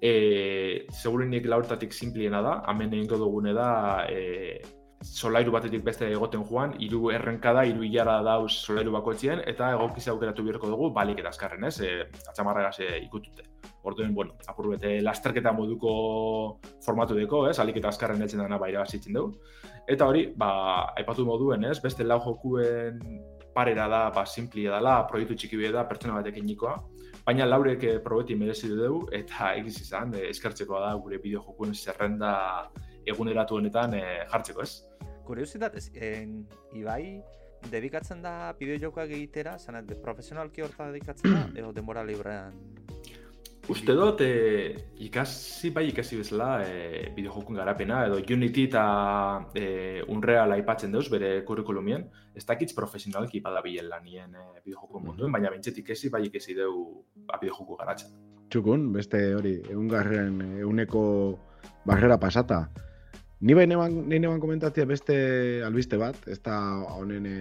E, 0.00 0.86
Segurinik 0.94 1.46
laurtatik 1.50 1.92
simpliena 1.92 2.42
da, 2.42 2.58
hemen 2.70 2.92
egingo 2.94 3.18
dugune 3.18 3.54
da, 3.56 3.70
e, 4.08 4.60
solairu 5.02 5.52
batetik 5.54 5.84
beste 5.86 6.08
egoten 6.10 6.42
joan, 6.46 6.74
hiru 6.82 7.10
errenkada, 7.14 7.62
hiru 7.66 7.84
hilara 7.86 8.18
dauz 8.26 8.50
solairu 8.52 8.92
bakoitzien, 8.96 9.42
eta 9.46 9.70
egokiz 9.76 10.08
aukeratu 10.10 10.44
beharko 10.46 10.70
dugu 10.70 10.90
balik 10.94 11.20
eta 11.22 11.30
azkarren, 11.30 11.64
ez? 11.68 11.78
E, 11.80 12.08
atxamarregaz 12.30 12.80
e, 12.82 12.90
ikutute. 13.04 13.46
Orduen, 13.86 14.12
bueno, 14.14 14.34
apur 14.50 14.72
bete 14.74 14.98
lasterketa 15.02 15.52
moduko 15.54 15.92
formatu 16.84 17.16
deko, 17.18 17.46
ez? 17.50 17.58
Alik 17.62 17.78
eta 17.80 17.92
azkarren 17.92 18.22
etzen 18.26 18.42
dena 18.42 18.58
baira 18.58 18.84
zitzen 18.86 19.14
dugu. 19.14 19.38
Eta 19.88 20.06
hori, 20.06 20.26
ba, 20.36 20.50
aipatu 20.98 21.24
moduen, 21.26 21.64
ez? 21.70 21.78
Beste 21.82 22.04
lau 22.04 22.18
jokuen 22.24 23.00
parera 23.54 23.88
da, 23.90 24.02
ba, 24.14 24.26
simplia 24.26 24.74
dela, 24.76 25.00
proiektu 25.10 25.34
txiki 25.38 25.70
da, 25.72 25.86
pertsona 25.88 26.18
batekin 26.18 26.46
nikoa. 26.46 26.76
Baina 27.28 27.44
laurek 27.44 27.82
eh, 27.84 27.96
probeti 28.00 28.32
merezi 28.40 28.70
dugu, 28.72 29.02
eta 29.12 29.50
egiz 29.58 29.74
izan, 29.82 30.14
e, 30.16 30.30
eskertzekoa 30.30 30.78
da 30.80 30.92
gure 30.96 31.18
bideo 31.20 31.42
jokuen 31.44 31.74
zerrenda 31.76 32.30
eguneratu 33.04 33.58
honetan 33.58 33.98
e, 33.98 34.00
jartzeko, 34.30 34.64
ez? 34.64 35.10
Kuriosidad, 35.26 35.76
en, 36.08 36.38
Ibai, 36.80 37.20
dedikatzen 37.68 38.24
da 38.24 38.32
bideojokoak 38.56 39.12
egitera, 39.18 39.58
zanet, 39.60 39.92
profesionalki 40.00 40.64
horta 40.64 40.88
dedikatzen 40.88 41.36
da, 41.36 41.44
edo 41.60 41.74
denbora 41.76 42.06
librean? 42.08 42.56
Uste 43.68 43.92
dut, 43.92 44.22
e, 44.24 44.76
ikasi 45.04 45.68
bai 45.76 45.90
ikasi 45.90 46.16
bezala 46.16 46.62
e, 46.64 47.10
bideojokun 47.12 47.58
garapena, 47.60 47.98
edo 48.08 48.16
Unity 48.16 48.62
eta 48.64 48.84
e, 49.52 50.00
Unreal 50.08 50.54
aipatzen 50.54 50.94
deuz 50.94 51.04
bere 51.12 51.42
kurrikulumien, 51.44 52.06
ez 52.32 52.46
dakitz 52.48 52.72
profesionalki 52.72 53.42
badabilen 53.44 53.90
lanien 53.90 54.32
e, 54.32 54.46
bideojokun 54.64 55.04
munduen, 55.10 55.34
baina 55.36 55.52
bintzetik 55.52 55.84
ikasi 55.84 56.08
bai 56.08 56.22
ikasi 56.30 56.56
deu 56.56 57.04
ba, 57.28 57.36
bideojoku 57.42 57.76
garatzen. 57.76 58.14
Txukun, 58.48 58.88
beste 58.94 59.20
hori, 59.36 59.58
egun 59.68 59.92
garren, 59.92 60.40
eguneko 60.62 61.02
barrera 61.84 62.16
pasata. 62.16 62.62
Ni 63.44 63.52
bain 63.52 63.76
eban, 63.76 64.00
eban 64.08 64.40
komentatzea 64.40 64.88
beste 64.88 65.18
albiste 65.66 66.00
bat, 66.00 66.16
ez 66.24 66.40
da 66.40 66.56
honen 66.96 67.28
e, 67.28 67.36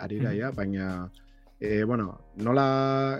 ariraia, 0.00 0.48
mm. 0.48 0.56
baina 0.56 0.88
e, 1.64 1.84
bueno, 1.84 2.18
nola 2.36 2.66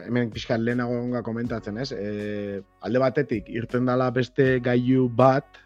hemen 0.07 0.31
pixka 0.35 0.59
lehenago 0.61 0.99
onga 1.01 1.23
komentatzen, 1.27 1.79
ez? 1.83 1.91
E, 1.93 2.61
alde 2.87 3.03
batetik, 3.03 3.49
irten 3.49 3.89
dala 3.89 4.11
beste 4.15 4.59
gailu 4.65 5.09
bat, 5.09 5.59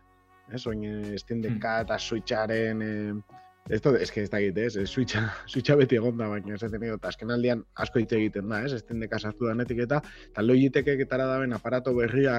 ez? 0.53 0.65
Oin, 0.71 0.87
estindeka 1.19 1.81
eta 1.87 1.99
switcharen... 1.99 2.83
E, 2.83 3.37
ez 3.69 3.83
da, 3.85 3.91
ez 4.01 4.31
da 4.33 4.39
egite, 4.41 4.65
ez? 4.65 4.89
Switcha, 4.89 5.27
switcha 5.45 5.77
beti 5.81 5.99
egon 5.99 6.17
da, 6.17 6.31
baina 6.33 6.57
ez 6.57 6.71
da, 6.73 6.97
azken 7.11 7.35
aldean 7.35 7.67
asko 7.77 8.01
hitz 8.01 8.13
egiten 8.17 8.49
da, 8.49 8.63
ez? 8.65 8.73
Estindeka 8.79 9.21
sartu 9.21 9.51
danetik 9.51 9.85
eta, 9.85 10.01
eta 10.31 10.45
logitekek 10.47 11.05
etara 11.05 11.27
daben 11.35 11.53
aparato 11.57 11.93
berria, 11.99 12.39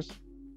ez? 0.00 0.08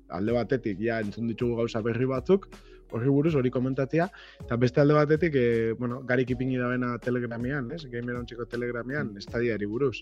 alde 0.09 0.33
batetik 0.35 0.79
ja 0.79 1.01
entzun 1.03 1.27
ditugu 1.27 1.57
gauza 1.61 1.81
berri 1.83 2.07
batzuk, 2.09 2.47
horri 2.91 3.09
buruz 3.11 3.33
hori 3.35 3.51
komentatzea, 3.51 4.07
eta 4.43 4.57
beste 4.59 4.81
alde 4.81 4.95
batetik, 4.97 5.35
e, 5.35 5.73
bueno, 5.79 6.01
garik 6.07 6.31
ipini 6.35 6.57
da 6.57 6.69
bena 6.71 6.95
telegramian, 7.03 7.71
ez? 7.75 7.83
Gamer 7.91 8.21
txiko 8.25 8.45
telegramian, 8.45 9.11
mm. 9.11 9.23
estadiari 9.23 9.65
buruz. 9.65 9.97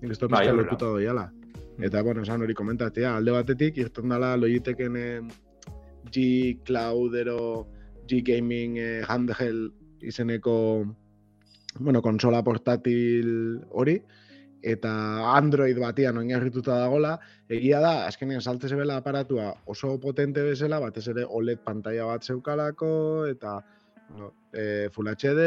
Nik 0.00 0.12
ez 0.12 0.18
bai, 0.28 0.46
lotuta 0.52 0.92
doiala. 0.96 1.28
Mm. 1.30 1.86
Eta, 1.88 2.02
bueno, 2.02 2.22
esan 2.22 2.42
hori 2.42 2.54
komentatzea, 2.54 3.16
alde 3.16 3.34
batetik, 3.34 3.78
irten 3.82 4.14
dala 4.14 4.34
loiteken 4.36 4.98
eh, 5.00 5.20
G 6.12 6.58
Cloudero, 6.64 7.66
G 8.06 8.22
Gaming 8.22 8.78
eh, 8.78 9.00
handheld 9.08 9.72
izeneko, 10.04 10.56
bueno, 11.80 12.02
konsola 12.02 12.44
portatil 12.44 13.60
hori, 13.70 13.98
eta 14.64 14.90
Android 15.36 15.76
batian 15.76 16.16
oinarrituta 16.16 16.78
dagola, 16.80 17.18
egia 17.52 17.82
da, 17.84 18.06
azkenean 18.08 18.40
salte 18.40 18.70
zebela 18.72 18.96
aparatua 19.00 19.50
oso 19.68 19.98
potente 20.00 20.42
bezala, 20.42 20.80
batez 20.80 21.04
ere 21.12 21.26
OLED 21.28 21.60
pantalla 21.66 22.06
bat 22.08 22.24
zeukalako, 22.24 22.94
eta 23.28 23.58
no, 24.16 24.30
e, 24.52 24.88
Full 24.94 25.10
HD, 25.12 25.44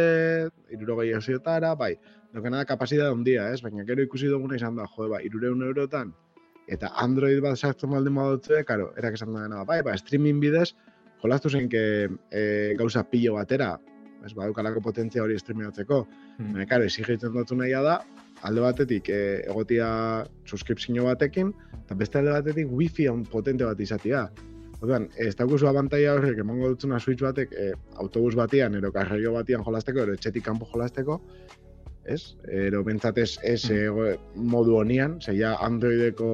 irurogei 0.75 1.09
osiotara, 1.17 1.73
bai, 1.79 1.95
dokena 2.33 2.61
da 2.61 2.69
kapasida 2.69 3.09
ondia, 3.11 3.49
ez? 3.53 3.63
Baina 3.65 3.85
gero 3.87 4.05
ikusi 4.05 4.29
duguna 4.29 4.59
izan 4.59 4.77
da, 4.77 4.85
jo, 4.93 5.09
ba, 5.09 5.23
irureun 5.25 5.65
eurotan, 5.65 6.13
eta 6.69 6.93
Android 7.01 7.41
bat 7.41 7.57
sartzen 7.57 7.89
baldin 7.95 8.21
badutze, 8.21 8.61
karo, 8.69 8.91
erak 9.01 9.17
esan 9.17 9.33
da, 9.33 9.63
bai, 9.65 9.81
ba, 9.87 9.97
streaming 9.97 10.43
bidez, 10.43 10.75
jolaztu 11.23 11.49
zen 11.49 11.65
que 11.73 11.83
e, 12.29 12.43
gauza 12.77 13.01
pillo 13.09 13.33
batera, 13.39 13.73
ez 14.25 14.33
badukalako 14.37 14.81
potentzia 14.83 15.23
hori 15.23 15.37
streameatzeko. 15.39 16.03
Hmm. 16.37 16.53
Baina, 16.53 16.69
karo, 16.69 16.85
exigitzen 16.85 17.33
dut 17.33 17.57
nahi 17.57 17.73
da, 17.73 17.97
alde 18.45 18.61
batetik 18.61 19.09
e, 19.09 19.21
egotia 19.47 19.87
suskripzio 20.45 21.07
batekin, 21.07 21.53
eta 21.85 21.95
beste 21.95 22.19
alde 22.19 22.35
batetik 22.35 22.69
wifi 22.71 23.07
on 23.09 23.23
potente 23.25 23.65
bat 23.65 23.79
izatea. 23.79 24.27
Orduan, 24.77 25.07
ez 25.17 25.33
dakuzu 25.35 25.65
abantaia 25.67 26.13
horrek 26.13 26.43
emango 26.43 26.69
dutzuna 26.73 26.99
switch 26.99 27.23
batek 27.25 27.53
e, 27.57 27.71
autobus 27.97 28.35
batian, 28.37 28.75
ero 28.77 28.91
karrerio 28.93 29.33
batian 29.33 29.63
jolasteko, 29.65 30.03
ero 30.05 30.13
etxetik 30.13 30.45
kanpo 30.45 30.67
jolasteko, 30.69 31.21
ez? 32.05 32.35
Ero 32.47 32.83
bentsatez 32.85 33.39
ez 33.43 33.63
mm. 33.71 34.37
modu 34.53 34.77
honian, 34.77 35.17
zeia 35.21 35.55
Androideko 35.65 36.29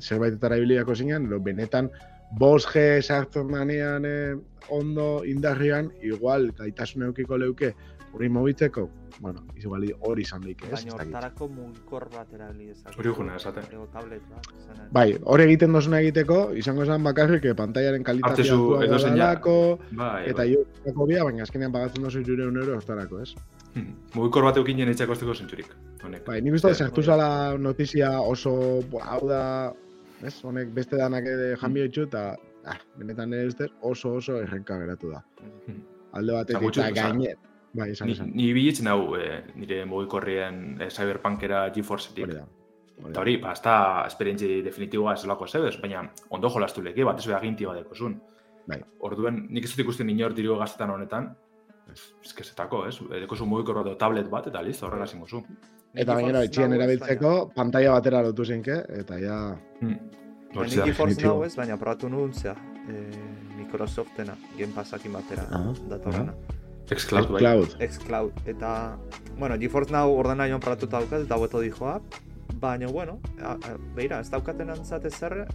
zerbaitetara 0.00 0.60
ibiliako 0.60 0.94
zinean, 0.94 1.26
ero 1.30 1.40
benetan 1.40 1.90
5G 2.38 3.02
sartzen 3.02 3.48
danean 3.50 4.04
eh, 4.06 4.36
ondo 4.70 5.24
indarrian, 5.26 5.90
igual 6.02 6.50
gaitasun 6.58 7.08
eukiko 7.08 7.38
leuke 7.40 7.72
hori 8.12 8.28
mobitzeko, 8.28 8.88
bueno, 9.20 9.44
igual 9.56 9.84
hori 10.00 10.22
izan 10.22 10.40
daik, 10.42 10.62
ez? 10.64 10.70
Baina 10.72 10.94
hortarako 10.96 11.48
mugikor 11.52 12.06
bat 12.14 12.32
erabili 12.32 12.70
ezak. 12.72 12.96
Hori 12.98 13.12
juna, 13.16 13.36
esaten. 13.36 13.66
tablet 13.92 14.22
bat. 14.30 14.48
Bai, 14.96 15.06
hori 15.22 15.44
egiten 15.44 15.72
dozuna 15.76 16.00
egiteko, 16.00 16.38
izango 16.56 16.82
esan 16.86 17.04
bakarrik, 17.04 17.42
que 17.42 17.54
pantaiaren 17.54 18.04
kalitatea 18.06 18.46
edo 18.86 18.98
dalako, 19.04 19.56
bai, 19.92 20.24
eta 20.30 20.42
bai. 20.42 20.56
jo, 20.96 21.06
bia, 21.06 21.24
baina 21.24 21.42
azkenean 21.42 21.72
pagatzen 21.72 22.02
dozu 22.02 22.24
jure 22.24 22.46
un 22.48 22.56
euro 22.56 22.78
hortarako, 22.78 23.20
ez? 23.20 23.34
Hmm. 23.74 23.92
Mugikor 24.14 24.48
bat 24.48 24.56
eukin 24.56 24.80
jene 24.82 24.96
etxako 24.96 25.14
zentzurik. 25.14 25.68
zentzurik. 25.68 26.24
Bai, 26.26 26.40
nik 26.40 26.56
uste 26.56 26.74
zertu 26.74 27.02
zala 27.02 27.58
notizia 27.58 28.20
oso, 28.20 28.54
hau 29.02 29.20
da, 29.28 29.42
ez? 30.24 30.34
Honek 30.42 30.72
beste 30.74 30.96
danak 30.96 31.28
ere 31.28 31.52
janbio 31.60 31.84
itxu, 31.84 32.08
eta 32.08 32.34
ah, 32.64 32.80
benetan 32.96 33.36
ere 33.36 33.52
uste 33.52 33.68
oso 33.82 34.16
oso 34.22 34.40
errenka 34.40 34.80
geratu 34.80 35.12
da. 35.12 35.22
Hmm. 35.68 35.84
Alde 36.16 36.32
batetik, 36.32 36.72
eta 36.72 36.90
gainet, 36.90 37.49
Bai, 37.72 37.92
esan, 37.92 38.10
esan. 38.10 38.32
Ni, 38.34 38.48
ni 38.48 38.54
bilitzen 38.56 38.88
hau, 38.90 39.14
e, 39.14 39.42
nire 39.54 39.84
mugikorrien 39.86 40.80
e, 40.80 40.88
Cyberpunkera 40.90 41.68
GeForce-etik. 41.74 42.34
Eta 43.00 43.22
hori, 43.22 43.36
ba, 43.40 43.54
ez 43.56 43.62
da 43.64 43.76
esperientzi 44.06 44.60
definitiboa 44.64 45.14
ez 45.16 45.24
lako 45.28 45.46
zebez, 45.48 45.76
baina 45.80 46.02
ondo 46.36 46.50
jolastu 46.52 46.82
leke, 46.84 47.04
bat 47.06 47.20
ez 47.22 47.28
beha 47.30 47.40
ginti 47.44 47.68
bat 47.68 47.94
zun. 47.96 48.18
Bai. 48.68 48.80
Orduen, 49.06 49.46
nik 49.50 49.64
ez 49.64 49.72
dut 49.72 49.84
ikusten 49.86 50.10
inor 50.12 50.34
diru 50.36 50.58
gaztetan 50.58 50.92
honetan, 50.92 51.30
ez, 51.90 52.00
ez 52.24 52.32
kezetako, 52.36 52.84
ez? 52.90 52.98
Eko 53.22 53.36
zu 53.38 53.46
mugikor 53.48 53.80
bat 53.82 53.98
tablet 53.98 54.28
bat, 54.30 54.50
eta 54.50 54.62
listo, 54.62 54.86
horrela 54.86 55.06
zingo 55.06 55.26
zu. 55.26 55.42
Eta 55.94 56.14
baina, 56.14 56.44
etxien 56.46 56.74
erabiltzeko, 56.76 57.34
pantalla 57.54 57.96
batera 57.96 58.22
lotu 58.26 58.44
zenke, 58.44 58.82
eta 59.00 59.18
ja... 59.22 59.38
Hmm. 59.80 60.16
Nik 60.50 60.80
GeForce 60.82 61.22
nahu 61.22 61.44
ez, 61.46 61.54
baina 61.54 61.76
probatu 61.78 62.08
nuen, 62.10 62.32
zea, 62.34 62.56
e, 62.90 63.04
Microsoftena, 63.56 64.34
Game 64.58 64.74
Passakin 64.74 65.14
batera, 65.14 65.46
ah, 65.54 65.68
datorana. 65.92 66.34
Ah. 66.34 66.59
Xcloud, 66.90 67.28
bai. 67.30 67.40
Xcloud. 67.40 67.76
Xcloud. 67.80 68.32
Eta, 68.46 68.98
bueno, 69.38 69.56
GeForce 69.58 69.92
Now 69.92 70.10
ordena 70.12 70.46
joan 70.48 70.60
paratuta 70.60 70.98
daukat, 71.00 71.22
eta 71.26 71.36
hueto 71.38 71.60
dijoa. 71.60 72.00
Baina, 72.60 72.88
bueno, 72.88 73.20
a, 73.42 73.52
a, 73.54 73.76
beira, 73.94 74.20
ez 74.20 74.30
daukaten 74.30 74.68
antzat 74.70 75.04
ezer, 75.06 75.46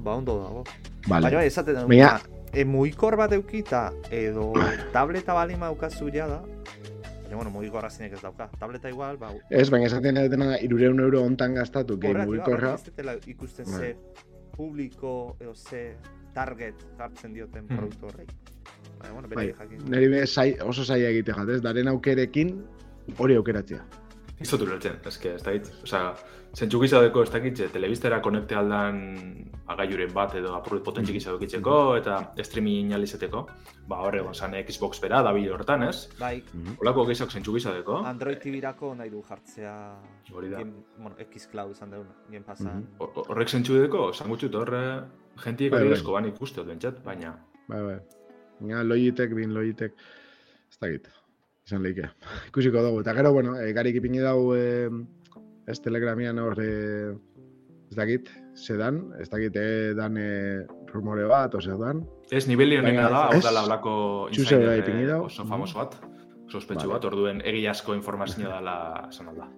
ba 0.00 0.14
ondo 0.14 0.38
dago. 0.42 0.64
Vale. 1.08 1.26
Baina, 1.26 1.36
bai, 1.38 1.46
esaten 1.46 1.74
dut, 1.80 1.88
Baina- 1.88 2.20
e, 2.52 2.64
muikor 2.64 3.16
bat 3.16 3.32
eukita, 3.32 3.92
edo 4.10 4.52
tableta 4.92 5.34
balima 5.34 5.66
daukazu 5.66 6.08
ja 6.14 6.26
da, 6.30 6.38
baina, 6.40 7.36
bueno, 7.36 7.50
mugikorra 7.50 7.90
zinek 7.90 8.12
ez 8.14 8.22
dauka. 8.22 8.48
Tableta 8.58 8.88
igual, 8.88 9.18
ba, 9.18 9.32
Ez, 9.50 9.68
baina 9.70 9.86
esaten 9.90 10.14
dena 10.30 10.56
irureun 10.62 11.00
euro 11.00 11.22
ontan 11.26 11.54
gastatu, 11.54 11.98
gehi 11.98 12.14
horrek, 12.14 12.26
mugikorra. 12.30 12.72
horrek 12.78 12.86
dutela 12.86 13.16
ikusten 13.26 13.66
ze 13.66 13.96
publiko, 14.56 15.36
edo 15.40 15.54
ze 15.54 15.96
target 16.34 16.74
jartzen 16.98 17.32
dioten 17.34 17.66
Hmm. 17.68 17.76
produktu 17.76 18.06
horrei. 18.06 18.26
Baina, 19.00 19.12
bueno, 19.14 19.28
Bai, 19.28 19.46
bere 19.46 19.58
jakin. 19.58 19.84
niri 19.90 20.08
be 20.08 20.26
zai, 20.26 20.52
oso 20.62 20.84
zaila 20.84 21.08
egite 21.08 21.32
jat, 21.36 21.48
ez? 21.48 21.60
Daren 21.62 21.88
aukerekin 21.88 22.54
hori 23.18 23.36
aukeratzea. 23.36 23.84
Ez 24.40 24.48
dut 24.50 24.62
ulertzen, 24.66 24.96
ez 25.06 25.16
que, 25.18 25.34
ez 25.36 25.42
dakit, 25.46 25.68
oza, 25.84 26.14
zentxuk 26.58 26.82
izadeko 26.84 27.22
ez 27.22 27.30
dakit, 27.30 27.60
telebistera 27.72 28.20
konekte 28.20 28.56
aldan 28.58 28.96
agaiuren 29.70 30.10
bat 30.12 30.34
edo 30.34 30.54
apurret 30.56 30.82
potentzik 30.84 31.16
izadokitzeko 31.20 31.76
eta 31.96 32.16
streaming 32.42 32.92
alizeteko, 32.96 33.44
ba 33.88 34.00
horre 34.02 34.18
egon 34.20 34.34
zan 34.34 34.56
Xbox 34.66 35.00
bera, 35.00 35.22
dabil 35.22 35.46
hortan, 35.54 35.84
ez? 35.86 36.08
Bai, 36.18 36.42
Olako 36.82 37.06
gehiago 37.06 37.30
zentxuk 37.30 37.56
izadeko, 37.62 38.00
Android 38.04 38.38
TV-rako 38.42 38.94
nahi 38.98 39.10
du 39.10 39.22
jartzea 39.22 39.76
hori 40.34 40.50
da. 40.50 40.58
game, 40.58 40.82
bueno, 40.98 41.14
Xcloud 41.30 41.70
izan 41.70 41.90
deuna, 41.94 42.10
Game 42.30 42.44
Passan. 42.44 42.84
Hor- 42.98 43.24
Horrek 43.28 43.48
zentxu 43.48 43.78
edeko, 43.78 44.10
esan 44.10 44.28
gutxut 44.28 44.54
horre, 44.54 44.82
jentiek 45.46 45.70
Bai, 45.72 45.80
hori 45.80 45.90
bai. 45.94 45.98
asko 46.00 46.12
ban 46.12 46.26
ikuste 46.26 46.62
bentsat, 46.66 47.02
baina 47.04 47.36
Bai, 47.68 47.80
bai. 47.82 47.98
Baina 48.60 48.84
Logitech, 48.84 49.34
bin 49.34 49.54
Logitech, 49.54 49.92
ez 50.70 50.78
dakit, 50.80 51.08
izan 51.66 51.82
leike. 51.82 52.08
Ikusiko 52.50 52.82
dugu. 52.84 53.02
Eta 53.04 53.14
gero, 53.14 53.32
bueno, 53.32 53.56
e, 53.60 53.72
garik 53.76 53.96
ipini 54.00 54.22
dau, 54.24 54.54
e, 54.56 54.88
ez 55.66 55.80
telegramian 55.80 56.38
hor, 56.38 56.58
e, 56.62 57.12
ez 57.90 57.96
dakit, 57.98 58.30
sedan, 58.54 59.06
ez 59.20 59.28
dakit, 59.30 59.56
e, 59.56 59.94
dan 59.98 60.16
e, 60.18 60.30
rumore 60.94 61.26
bat, 61.28 61.54
ose 61.58 61.74
dan. 61.80 62.04
Ez, 62.30 62.46
nibeli 62.48 62.78
honena 62.78 63.08
da, 63.10 63.22
hau 63.28 63.38
ez, 63.38 63.42
da 63.44 63.52
lablako 63.54 63.94
txuse 64.32 64.56
insider 64.60 64.94
eh, 64.94 65.06
dau. 65.10 65.24
oso 65.26 65.44
famoso 65.48 65.80
bat, 65.80 65.98
sospetxu 66.48 66.86
Vale. 66.86 66.94
bat, 66.94 67.08
orduen 67.10 67.42
egi 67.44 67.66
asko 67.70 67.96
informazio 67.98 68.48
dela 68.48 68.76
esan 69.10 69.32
alda. 69.34 69.50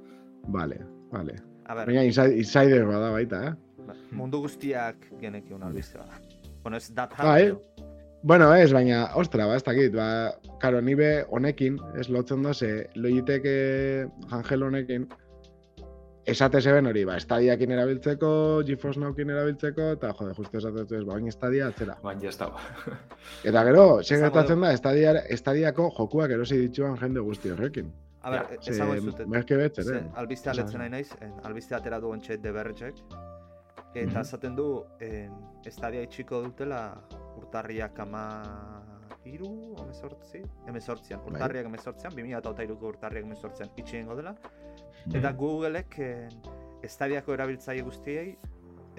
Vale, 0.57 0.80
vale. 1.12 1.36
Baina 1.66 2.05
inside- 2.07 2.38
insider 2.38 2.86
bada 2.88 3.11
baita, 3.12 3.42
eh? 3.51 3.82
ba, 3.86 3.94
mundu 4.16 4.40
guztiak 4.47 5.09
genekion 5.20 5.62
albiste 5.66 5.99
bada. 5.99 6.20
Bueno, 6.62 6.78
ez 6.80 6.88
dat 6.94 7.12
Bai. 7.18 7.53
Bueno, 8.23 8.53
ez, 8.55 8.73
baina, 8.73 9.11
ostra, 9.14 9.47
ba, 9.47 9.57
ez 9.57 9.62
dakit, 9.64 9.93
ba, 9.95 10.35
karo, 10.61 10.81
nibe 10.83 11.25
honekin, 11.31 11.77
ez 12.01 12.09
lotzen 12.11 12.43
da, 12.43 12.55
ze 12.55 12.89
Logitech 12.97 13.45
eh, 13.47 14.07
Angel 14.35 14.62
honekin, 14.67 15.05
esate 16.27 16.59
zeben 16.61 16.89
hori, 16.91 17.05
ba, 17.07 17.17
estadiakin 17.21 17.71
erabiltzeko, 17.77 18.31
GeForce 18.67 18.99
Nowkin 18.99 19.31
erabiltzeko, 19.31 19.93
eta, 19.95 20.11
jode, 20.19 20.35
justu 20.41 20.59
esatetu 20.59 20.97
ez, 20.99 21.05
ba, 21.07 21.12
baina 21.12 21.31
estadia 21.31 21.69
atzera. 21.71 21.95
Baina 22.03 22.29
ez 22.33 22.35
da. 22.41 22.49
Eta 23.45 23.62
gero, 23.69 23.85
Esango 24.01 24.25
gertatzen 24.27 24.64
da, 24.67 24.73
estadia, 24.75 25.12
estadiako 25.37 25.91
jokuak 26.01 26.35
erosi 26.35 26.59
dituan 26.64 26.99
jende 26.99 27.23
guzti 27.23 27.55
horrekin. 27.55 27.93
A 28.27 28.31
ber, 28.35 28.41
Ja, 28.51 28.57
ja, 28.59 28.73
esango 28.73 28.95
ez 28.99 29.05
dut. 29.05 29.21
merke 29.31 29.57
betzer, 29.61 29.85
Ze, 29.85 30.01
eh? 30.01 30.11
albiste 30.19 30.51
Esan. 30.51 30.59
aletzen 30.64 30.81
nahi 30.83 30.91
naiz, 30.91 31.12
en, 31.21 31.37
albiste 31.45 31.77
atera 31.79 32.01
duen 32.03 32.19
txet 32.21 32.43
de 32.43 32.51
berretxek, 32.53 32.97
eta 33.95 34.11
Mhm. 34.11 34.21
esaten 34.21 34.57
du, 34.57 34.83
en, 35.01 35.31
estadia 35.64 36.03
itxiko 36.03 36.43
dutela 36.43 36.99
urtarriak 37.47 37.99
ama 38.03 38.24
iru, 39.26 39.74
emezortzi? 39.82 40.42
Emezortzian, 40.68 41.20
Bai. 41.24 41.32
urtarriak 41.34 41.66
emezortzian, 41.70 42.12
2008ko 42.14 42.90
urtarriak 42.92 43.24
emezortzian 43.26 43.70
itxi 43.78 43.97
egingo 44.01 44.16
dela, 44.18 44.34
eta 45.14 45.32
Googleek 45.38 45.99
en, 46.03 46.36
estadiako 46.86 47.34
erabiltzaile 47.34 47.82
guztiei 47.86 48.36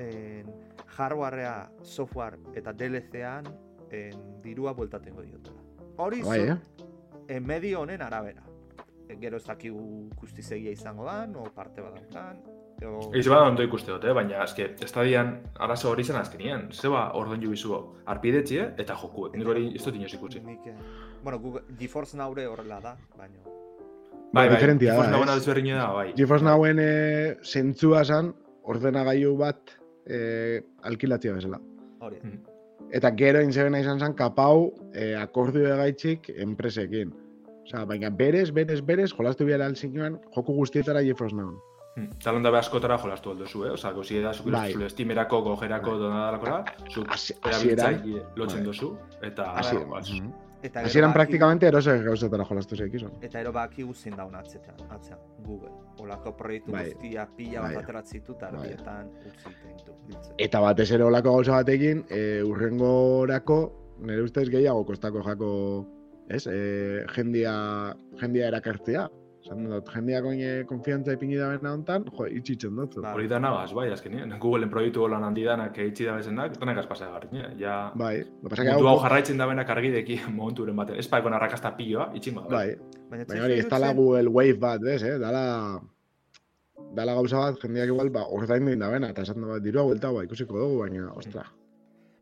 en, 0.03 0.51
hardwarea, 0.97 1.69
software 1.83 2.39
eta 2.59 2.73
DLC-an 2.73 3.47
en, 3.91 4.19
dirua 4.43 4.73
bueltatengo 4.73 5.23
diotela. 5.23 5.63
Hori 5.97 6.21
Bai, 6.23 6.39
zu- 6.39 6.53
eh? 6.53 6.85
e, 7.27 7.39
medio 7.39 7.81
honen 7.81 8.01
arabera. 8.01 8.43
Gero 9.21 9.37
ez 9.39 9.45
dakigu 9.47 10.09
guztizegia 10.19 10.71
izango 10.75 11.05
dan, 11.07 11.35
o 11.39 11.45
parte 11.55 11.81
badaukan, 11.81 12.41
o... 12.86 13.11
Ez 13.15 13.25
bada 13.28 13.47
ondo 13.49 13.63
ikuste 13.65 13.91
dut, 13.91 14.05
eh? 14.05 14.13
baina 14.13 14.43
eske, 14.43 14.69
estadian 14.86 15.34
arazo 15.63 15.91
hori 15.91 16.03
zen 16.03 16.19
azkenien. 16.19 16.67
Zeba 16.71 17.07
ordoin 17.19 17.41
ju 17.41 17.53
bizu 17.53 17.78
arpidetxie 18.05 18.71
eta 18.78 18.97
jokuek. 19.01 19.38
Nik 19.38 19.53
hori 19.53 19.67
ez 19.75 19.84
dut 19.86 19.95
inoz 19.97 20.13
ikusi. 20.13 20.41
Nik, 20.45 20.67
eh, 20.69 20.75
bueno, 21.23 21.39
Google, 21.39 21.63
GeForce 21.80 22.17
Nowre 22.17 22.47
horrela 22.47 22.82
da, 22.84 22.97
baina... 23.17 23.55
Bai, 24.34 24.49
diferentia 24.51 24.93
da, 24.93 25.07
ez? 25.17 25.39
desberdina 25.39 25.80
da, 25.80 25.88
bai. 25.95 26.11
GeForce 26.17 26.45
Nowen 26.45 26.82
e, 26.84 26.91
zentzua 27.43 28.03
zan, 28.03 28.34
ordenagailu 28.67 29.34
bat 29.39 29.73
e, 30.05 30.61
alkilatzea 30.84 31.39
bezala. 31.39 31.61
Hori, 32.03 32.21
Mm. 32.23 32.43
Eta 32.97 33.09
gero 33.19 33.41
inzebena 33.43 33.82
izan 33.82 33.99
zen 33.99 34.13
kapau 34.15 34.69
e, 34.93 35.13
akordio 35.19 35.73
egaitxik 35.73 36.30
enpresekin. 36.39 37.09
Osea, 37.65 37.82
baina 37.86 38.09
berez, 38.09 38.51
berez, 38.55 38.80
berez, 38.80 39.09
jolastu 39.11 39.43
behar 39.47 39.65
alzinoan, 39.65 40.21
joku 40.36 40.55
guztietara 40.55 41.01
GeForce 41.03 41.36
Now. 41.36 41.57
Hmm. 41.97 42.11
Talon 42.23 42.43
da 42.45 42.51
askotara 42.59 42.97
jolastu 43.01 43.31
aldo 43.31 43.45
zu, 43.49 43.63
eh? 43.65 43.71
Osa, 43.73 43.89
gauzi 43.91 44.19
da, 44.21 44.31
zuk 44.33 44.51
Bai. 44.53 44.71
zure 44.71 44.85
estimerako, 44.85 45.41
gogerako, 45.41 45.91
Bai. 45.95 45.99
donadalakoa, 45.99 46.65
zuk 46.93 47.07
Hasi- 47.09 47.33
erabiltzaile 47.43 48.21
lotzen 48.35 48.59
bai. 48.59 48.65
dozu, 48.67 48.91
eta... 49.21 49.47
Hasi- 49.57 49.79
ba, 49.89 49.99
Mhm. 50.01 50.27
eta 50.61 50.81
Hasieran 50.85 51.09
baki- 51.09 51.13
praktikamente 51.15 51.65
erose 51.67 51.97
gauzetara 52.03 52.45
jolastu 52.45 52.75
zeikizun. 52.75 53.11
Eta 53.21 53.41
ero 53.41 53.51
baki 53.51 53.81
guztien 53.83 54.15
daun 54.15 54.35
atzetan, 54.35 54.75
atzean, 54.91 55.17
Google. 55.39 55.71
Olako 55.99 56.35
proiektu 56.37 56.71
Bai. 56.71 56.85
guztia 56.91 57.27
pila 57.35 57.61
bat 57.61 57.73
Bai. 57.73 57.83
ateratzitu, 57.83 58.31
eta 58.33 58.51
Bai. 58.51 58.59
ardietan 58.61 59.07
utzi 59.25 59.49
ditu. 59.77 59.91
biltzen. 60.07 60.33
Eta 60.37 60.59
batez 60.59 60.91
ere 60.91 61.03
olako 61.03 61.31
gauza 61.31 61.51
batekin, 61.53 62.05
e, 62.09 62.43
urrengorako, 62.43 63.59
nire 63.99 64.21
ustez 64.21 64.49
gehiago 64.49 64.85
kostako 64.85 65.23
jako, 65.23 65.85
ez, 66.29 66.45
e, 66.47 67.05
jendia, 67.15 67.95
jendia 68.21 68.47
erakartzea. 68.49 69.09
Esan 69.47 69.63
dut, 69.63 69.87
jendia 69.95 70.19
koine 70.19 70.47
konfiantza 70.67 71.13
ipini 71.15 71.37
da 71.39 71.47
bena 71.53 71.71
hontan, 71.71 72.03
jo, 72.11 72.25
itxitzen 72.35 72.75
dut. 72.75 72.97
Ba. 72.99 73.13
Hori 73.15 73.29
da 73.31 73.37
nagaz, 73.39 73.69
bai, 73.77 73.85
azkenien. 73.93 74.33
Googleen 74.43 74.71
proiektu 74.73 75.05
golan 75.05 75.23
handi 75.23 75.45
danak 75.47 75.77
eitzi 75.79 76.07
da 76.09 76.17
bezenak, 76.17 76.57
denak 76.59 76.81
azpasa 76.81 77.07
garri, 77.13 77.45
ja... 77.61 77.77
Bai, 77.95 78.17
lo 78.43 78.51
pasa 78.51 78.65
hau 78.73 78.81
hau, 78.91 78.97
jarraitzen 79.05 79.39
da 79.39 79.47
benak 79.47 79.71
argideki 79.71 80.19
momenturen 80.35 80.75
baten. 80.75 80.99
Ez 80.99 81.07
paikon 81.07 81.37
arrakasta 81.37 81.71
pilloa, 81.79 82.09
itxingo 82.19 82.43
da. 82.43 82.57
bai, 82.57 82.75
Baina, 83.07 83.29
baina 83.29 83.45
hori, 83.47 83.61
ez 83.63 83.69
dala 83.71 83.93
Google 83.95 84.35
Wave 84.35 84.59
bat, 84.67 84.83
bez, 84.83 84.99
eh? 85.07 85.15
Dala, 85.21 85.45
dala 86.99 87.15
gauza 87.21 87.45
bat, 87.45 87.63
jendeak 87.63 87.95
igual, 87.95 88.11
ba, 88.11 88.27
ordain 88.27 88.67
da 88.75 88.91
bena, 88.91 89.15
eta 89.15 89.23
esan 89.23 89.39
da, 89.45 89.53
ba, 89.53 89.61
dirua 89.63 89.87
buelta, 89.87 90.11
ba, 90.11 90.27
ikusiko 90.27 90.59
dugu, 90.59 90.81
baina, 90.83 91.07
ostra. 91.15 91.47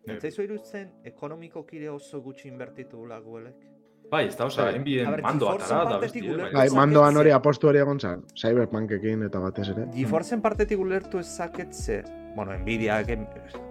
Zaizu 0.05 0.45
irutzen, 0.45 0.91
ekonomiko 1.09 1.65
kire 1.65 1.89
oso 1.89 2.21
gutxi 2.21 2.51
inbertitu 2.51 3.01
gula 3.01 3.17
Googleek? 3.17 3.71
Bai, 4.12 4.28
ez 4.28 4.36
da, 4.38 4.45
oza, 4.45 4.64
Bai. 4.66 4.76
enbien 4.76 5.08
A 5.08 5.12
ber, 5.12 5.22
mando 5.24 5.47
GeForceen 5.47 5.78
atara 5.78 5.89
da, 5.89 5.97
besti, 5.99 6.20
eh, 6.20 6.36
Bai, 6.38 6.49
Ezakit 6.51 6.74
mandoan 6.78 7.14
ze- 7.14 7.20
hori 7.20 7.32
apostu 7.32 7.68
hori 7.68 7.80
egon 7.80 7.99
zan, 7.99 8.22
Cyberpunkekin 8.36 9.24
eta 9.24 9.39
batez 9.39 9.70
ere. 9.70 9.88
GeForceen 9.95 10.41
partetik 10.41 10.80
ulertu 10.80 11.20
ezaket 11.20 11.74
ze, 11.74 12.03
bueno, 12.36 12.53
Nvidia 12.58 12.99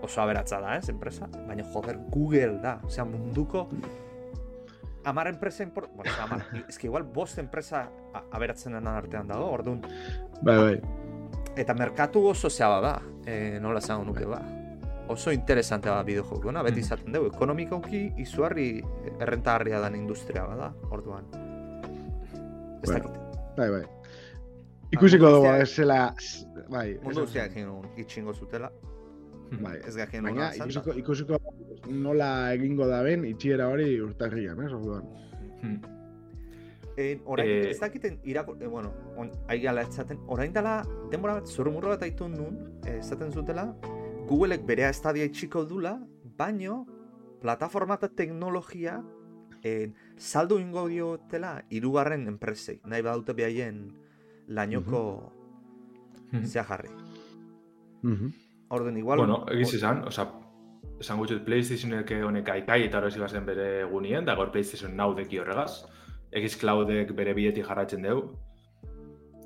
oso 0.02 0.20
aberatza 0.22 0.60
da, 0.60 0.76
ez, 0.76 0.88
enpresa, 0.88 1.28
baina 1.46 1.64
joder, 1.72 1.98
Google 2.10 2.58
da, 2.62 2.80
osea, 2.84 3.04
munduko 3.04 3.68
amar 5.04 5.28
enpresa, 5.28 5.62
impor... 5.62 5.88
bueno, 5.94 6.10
ez 6.10 6.18
amar, 6.20 6.44
ez 6.68 6.78
que 6.78 6.86
igual 6.86 7.02
bost 7.04 7.38
enpresa 7.38 7.90
a- 8.12 8.24
aberatzenen 8.32 8.86
artean 8.88 9.28
dago, 9.28 9.50
orduan, 9.52 9.82
Bai, 10.42 10.56
bai. 10.56 10.80
eta 11.56 11.74
merkatu 11.74 12.26
oso 12.26 12.50
zea 12.50 12.80
da, 12.80 13.00
e, 13.26 13.58
nola 13.60 13.80
zango 13.80 14.04
nuke 14.04 14.24
ba. 14.26 14.40
Oso 15.08 15.30
interesante 15.32 15.88
da 15.88 16.02
bideo 16.02 16.24
jokuna, 16.24 16.62
beti 16.62 16.76
Mm. 16.80 16.84
izaten 16.84 17.12
dugu, 17.12 17.26
ekonomikoki 17.34 18.12
izugarri 18.16 18.82
errentagarria 19.20 19.78
dan 19.80 19.94
industria 19.96 20.44
bada, 20.46 20.72
orduan. 20.90 21.24
Ez 22.82 22.90
Bueno, 22.90 23.08
dakit. 23.08 23.56
Bai, 23.56 23.70
bai. 23.70 23.82
Ikusiko 24.92 25.24
mundu 25.24 25.36
dugu, 25.42 25.52
ez 25.60 25.68
zela, 25.74 26.14
bai. 26.70 26.94
Mundu 27.02 27.10
ez- 27.10 27.26
guztiak 27.26 27.50
egin 27.56 27.68
itxingo 27.96 28.32
zutela, 28.34 28.70
Bai. 29.60 29.78
ez 29.86 29.94
gakien 29.96 30.22
Baina, 30.24 30.48
hona 30.50 30.56
ikusiko, 30.64 30.92
ikusiko 30.98 31.38
nola 31.88 32.52
egingo 32.54 32.86
da 32.86 33.02
ben, 33.02 33.24
itxiera 33.24 33.68
hori 33.68 34.00
urtarrian, 34.00 34.62
ez, 34.64 34.72
orduan. 34.72 35.02
Hmm. 35.62 35.80
Orain, 37.26 37.48
Eh, 37.50 37.70
ez 37.70 37.80
dakiten 37.80 38.20
irako, 38.22 38.56
eh, 38.60 38.66
bueno, 38.68 38.92
on, 39.16 39.30
aigala 39.48 39.82
etzaten, 39.82 40.18
orain 40.28 40.52
dela, 40.52 40.84
denbora 41.10 41.34
bat, 41.34 41.46
zurrumurro 41.46 41.88
bat 41.88 42.02
aitu 42.02 42.28
nun, 42.28 42.78
eh, 42.86 42.98
esaten 43.00 43.32
zutela, 43.32 43.74
Googleek 44.28 44.64
berea 44.66 44.88
estadia 44.88 45.24
itxiko 45.28 45.64
dula, 45.68 45.98
baino, 46.38 46.84
plataforma 47.42 47.98
eta 48.00 48.08
teknologia, 48.08 48.98
en, 49.62 49.94
saldo 50.16 50.58
ingo 50.60 50.86
diotela, 50.88 51.58
irugarren 51.70 52.26
enpresei, 52.28 52.80
nahi 52.84 53.04
badute 53.04 53.36
behaien 53.36 53.86
lainoko 54.48 55.04
Hmm. 56.34 56.46
zea 56.46 56.64
jarri. 56.64 56.88
Mhm. 58.02 58.32
Orden, 58.68 58.96
igual... 58.96 59.18
Bueno, 59.18 59.44
egiz 59.52 59.74
izan, 59.74 60.02
oza, 60.08 60.26
esan 60.98 61.18
gutxut 61.20 61.44
PlayStationek 61.46 62.10
honek 62.26 62.48
aikai 62.48 62.80
eta 62.88 62.98
hori 62.98 63.28
zen 63.28 63.46
bere 63.46 63.84
gunien, 63.84 64.24
da 64.24 64.34
gaur 64.34 64.50
PlayStation 64.50 64.96
Now 64.96 65.14
deki 65.14 65.38
horregaz. 65.38 65.84
Xcloudek 66.32 67.14
bere 67.14 67.34
bidetik 67.34 67.66
jarratzen 67.66 68.02
dugu. 68.02 68.34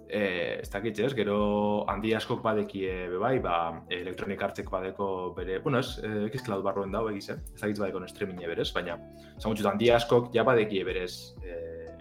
E, 0.09 0.20
ez 0.62 0.70
dakit 0.72 0.98
ez, 1.04 1.11
gero 1.12 1.84
handi 1.92 2.14
askok 2.16 2.40
badekie 2.40 3.11
be 3.12 3.18
bai, 3.20 3.34
ba, 3.44 3.82
Electronic 3.92 4.42
Artsek 4.46 4.70
badeko 4.72 5.34
bere, 5.36 5.59
bueno 5.61 5.82
ez, 5.84 5.98
e, 6.00 6.30
Xcloud 6.32 6.64
barroen 6.64 6.94
dago 6.94 7.11
egiz, 7.12 7.28
eh? 7.34 7.36
ez 7.54 7.61
dakit 7.61 7.82
badeko 7.82 8.00
streaming 8.09 8.40
berez, 8.48 8.70
baina 8.72 8.96
zan 9.36 9.59
handi 9.72 9.90
askok 9.92 10.32
ja 10.32 10.46
badekie 10.48 10.80
berez 10.88 11.36
e, 11.44 11.59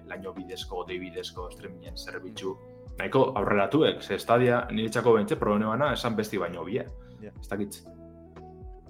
laino 0.08 0.32
bidezko, 0.34 0.86
dei 0.88 1.00
bidezko 1.04 1.50
streamingen 1.52 1.98
zerbitzu 1.98 2.56
nahiko 2.98 3.32
aurreratuek, 3.38 4.02
ze 4.02 4.16
estadia 4.16 4.64
niretzako 4.72 5.14
bentze, 5.18 5.38
probene 5.38 5.68
bana, 5.70 5.92
esan 5.94 6.16
besti 6.16 6.40
baino 6.42 6.64
bie, 6.66 6.86
yeah. 7.22 7.34
ez 7.42 7.48
dakit. 7.50 7.82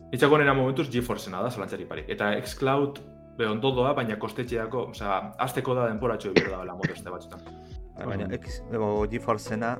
Niretzako 0.08 0.40
nena 0.40 0.54
momentuz 0.56 0.88
GeForce-ena 0.94 1.42
da, 1.44 1.52
zalantzari 1.52 1.88
pari. 1.90 2.06
Eta 2.08 2.32
Xcloud 2.40 3.02
be 3.38 3.48
ondo 3.50 3.74
doa, 3.76 3.92
baina 3.98 4.16
kostetxeako, 4.20 4.88
osea, 4.94 5.18
azteko 5.44 5.76
da 5.78 5.90
denporatxo 5.92 6.32
ebir 6.32 6.54
da 6.54 6.76
moto 6.76 6.94
este 6.94 7.12
batzutan. 7.12 7.44
Bai, 7.98 8.06
baina, 8.12 8.28
X, 8.38 8.62
ego, 8.72 8.90
GeForce-ena 9.10 9.78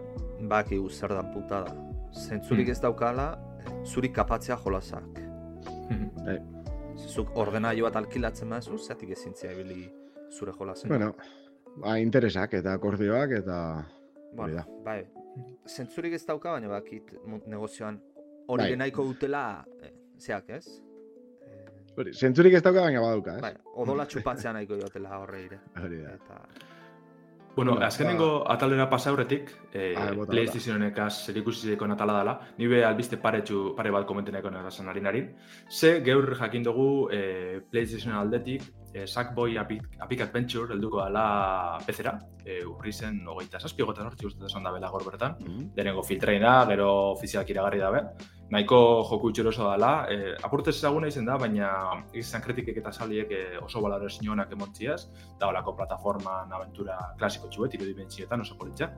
baki 0.50 0.80
zer 0.90 1.14
da 1.14 1.24
puta 1.34 1.62
da. 1.68 1.74
Zentzurik 2.14 2.68
hmm. 2.68 2.72
ez 2.72 2.82
daukala, 2.82 3.28
zuri 3.86 4.10
kapatzea 4.14 4.58
jolasak. 4.64 5.22
Bai. 6.26 6.40
Zuk 6.98 7.36
ordenailu 7.38 7.86
bat 7.86 7.96
alkilatzen 8.00 8.50
mazu, 8.50 8.78
zatik 8.78 9.12
ezintzia 9.14 9.52
ebili 9.52 9.86
zure 10.34 10.52
jolasen. 10.58 10.90
Bueno, 10.90 11.12
ba, 11.78 11.98
interesak 12.02 12.58
eta 12.58 12.74
akordioak 12.74 13.38
eta... 13.38 13.60
Bueno, 14.38 14.64
bai, 14.84 15.00
zentzurik 15.70 16.14
ez 16.18 16.24
dauka, 16.26 16.52
baina 16.58 16.68
bakit 16.70 17.14
negozioan 17.48 18.00
hori 18.48 18.66
bai. 18.66 18.80
nahiko 18.82 19.06
dutela, 19.08 19.64
eh, 19.82 19.94
zeak 20.20 20.50
ez? 20.58 20.66
Hori, 21.98 22.14
zentzurik 22.14 22.58
ez 22.58 22.64
dauka 22.66 22.84
baina 22.84 23.02
badauka, 23.02 23.38
eh? 23.38 23.46
Bai, 23.46 23.54
odola 23.84 24.06
txupatzea 24.10 24.54
nahiko 24.58 24.82
jotela 24.82 25.22
horre 25.22 25.44
ire. 25.46 25.62
Hori 25.84 26.02
da. 26.04 26.18
Eta... 26.18 26.67
Bueno, 27.58 27.80
azkenengo 27.82 28.44
ba... 28.44 28.54
atalera 28.54 28.86
pasa 28.88 29.12
horretik, 29.12 29.50
eh, 29.74 29.96
ah, 29.98 30.12
PlayStationek 30.30 31.00
az 31.02 31.24
zer 31.26 31.40
ikusizeko 31.42 31.88
natala 31.90 32.20
dela, 32.20 32.36
nire 32.60 32.84
albiste 32.86 33.18
pare, 33.18 33.40
txu, 33.42 33.72
pare 33.74 33.90
bat 33.90 34.06
komenteneko 34.06 34.52
nagazan 34.54 34.88
harin 34.92 35.32
Ze, 35.68 36.04
geur 36.06 36.36
jakin 36.38 36.64
dugu 36.64 37.10
eh, 37.10 37.64
PlayStation 37.72 38.14
aldetik, 38.14 38.62
eh, 38.94 39.08
Sackboy 39.08 39.58
Epic 39.58 40.22
Adventure 40.22 40.74
helduko 40.74 41.04
dela 41.04 41.80
pezera, 41.86 42.18
eh, 42.46 42.64
urri 42.66 42.94
zen 42.94 43.22
ogeita 43.28 43.60
zazpi, 43.60 43.84
ogeita 43.84 44.08
zortzi 44.08 44.26
uste 44.26 44.46
esan 44.46 44.64
da 44.64 44.72
bela 44.72 44.90
gor 44.90 45.06
bertan, 45.06 45.38
mm 45.40 45.48
-hmm. 45.48 45.70
denengo 45.76 46.04
filtreina, 46.04 46.66
gero 46.66 46.90
ofizialak 47.12 47.50
iragarri 47.50 47.80
dabe, 47.80 48.02
nahiko 48.50 49.04
joku 49.10 49.30
itxeroso 49.30 49.70
dela, 49.72 50.08
eh, 50.10 50.36
apurtez 50.44 50.76
ezaguna 50.78 51.08
izen 51.08 51.26
da, 51.26 51.38
baina 51.38 51.70
izan 52.14 52.42
kritikek 52.42 52.78
eta 52.78 52.92
saliek 52.92 53.32
eh, 53.32 53.58
oso 53.62 53.82
balaro 53.84 54.08
esinionak 54.08 54.52
emontziaz, 54.56 55.08
da 55.40 55.50
olako 55.52 55.76
plataforma 55.76 56.40
aventura 56.56 56.98
klasiko 57.20 57.50
txuet, 57.52 57.76
irudimentzietan 57.76 58.42
oso 58.42 58.56
politxa. 58.56 58.94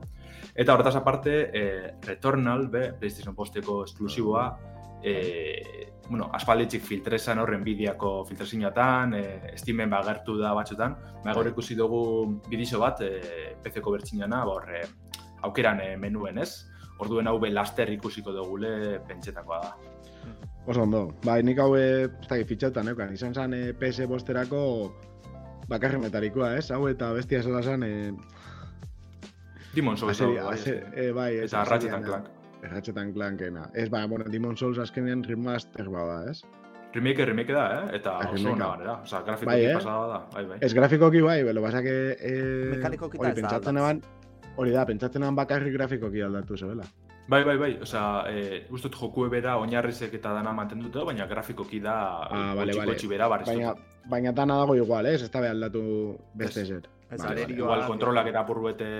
Eta 0.54 0.74
horretaz 0.74 0.94
aparte, 0.96 1.34
eh, 1.52 1.94
Returnal, 2.06 2.68
be, 2.68 2.92
PlayStation 3.00 3.34
Posteko 3.34 3.82
esklusiboa, 3.84 4.44
eh, 5.02 5.80
bueno, 6.10 6.26
aspalditzik 6.34 6.82
filtrezan 6.82 7.38
horren 7.38 7.62
bideako 7.62 8.24
filtrezinoetan, 8.26 9.12
e, 9.14 9.22
estimen 9.54 9.92
bagertu 9.92 10.34
da 10.40 10.50
batzutan, 10.58 10.96
ba, 11.22 11.34
gaur 11.36 11.46
ikusi 11.52 11.76
dugu 11.78 12.00
bidizo 12.48 12.80
bat, 12.82 13.04
e, 13.06 13.54
PC-ko 13.62 13.92
bertxinana, 13.94 14.40
ba, 14.42 14.56
horre, 14.58 14.80
aukeran 15.46 15.78
e, 15.84 15.92
menuen 16.02 16.40
ez, 16.42 16.66
orduen 16.98 17.30
hau 17.30 17.38
laster 17.46 17.92
ikusiko 17.94 18.34
dugule 18.34 18.98
pentsetakoa 19.06 19.60
da. 19.62 19.70
Oso 20.66 20.82
ondo, 20.82 21.04
bai, 21.22 21.44
nik 21.46 21.62
hau 21.62 21.76
ez 21.76 22.10
da 22.26 22.42
fitxautan, 22.44 22.90
euken, 22.90 23.14
izan 23.14 23.32
zen 23.32 23.54
e, 23.54 23.62
PS 23.72 24.08
bosterako 24.10 24.90
bakarremetarikoa, 25.70 26.56
ez? 26.58 26.72
Hau 26.74 26.88
eta 26.90 27.12
bestia 27.14 27.42
zela 27.42 27.62
zen... 27.62 27.86
E... 27.86 28.12
Dimon 29.76 29.96
Souls, 29.96 30.18
bai, 30.18 30.58
e, 30.66 31.10
bai, 31.14 31.32
eta 31.46 31.62
Ratchet 31.70 32.02
Clank. 32.02 32.39
Ratchet 32.62 32.96
Clankena. 33.14 33.70
Ez, 33.74 33.88
ba, 33.90 34.06
bueno, 34.06 34.24
Demon 34.28 34.56
Souls 34.56 34.78
azkenean 34.78 35.24
remaster 35.24 35.88
bada, 35.88 36.30
ez? 36.30 36.42
Remake, 36.92 37.24
remake 37.24 37.52
da, 37.54 37.66
eh? 37.76 37.96
Eta 38.00 38.16
oso 38.32 38.50
ona 38.50 38.70
gara, 38.76 38.94
oza, 39.04 39.20
grafikoki 39.26 39.52
bai, 39.52 39.64
eh? 39.64 39.74
pasada 39.78 40.06
da, 40.10 40.18
bai, 40.34 40.44
bai. 40.48 40.58
Ez 40.60 40.72
grafikoki 40.74 41.20
bai, 41.22 41.42
belo, 41.46 41.62
basa 41.62 41.82
que... 41.82 42.16
Eh, 42.18 42.80
da, 42.82 42.90
pentsatzen 43.36 43.78
eban, 43.78 44.02
hori 44.56 44.74
da, 44.74 44.84
pentsatzen 44.88 45.22
eban 45.22 45.38
bakarrik 45.38 45.76
grafikoki 45.76 46.24
aldatu 46.26 46.58
zebela. 46.58 46.88
Bai, 47.30 47.44
bai, 47.46 47.56
bai, 47.62 47.70
oza, 47.86 48.24
eh, 48.26 48.64
guztut 48.66 48.98
joku 48.98 49.28
ebera 49.28 49.54
oinarrizek 49.62 50.18
eta 50.18 50.34
dana 50.34 50.50
mantenduta, 50.56 51.04
baina 51.06 51.28
grafikoki 51.30 51.78
da 51.84 51.94
ah, 52.26 52.54
vale, 52.58 52.74
vale. 52.74 52.98
bera 53.06 53.28
Baina, 53.38 53.74
baina 54.10 54.32
dana 54.32 54.58
dago 54.64 54.74
igual, 54.74 55.06
eh? 55.06 55.14
Ez 55.14 55.30
da 55.30 55.46
aldatu 55.50 56.18
beste 56.34 56.66
zer. 56.66 56.90
Ez, 57.08 57.22
vale. 57.22 57.46
Igual 57.46 57.86
kontrolak 57.86 58.26
eta 58.34 58.44
purruete, 58.46 58.90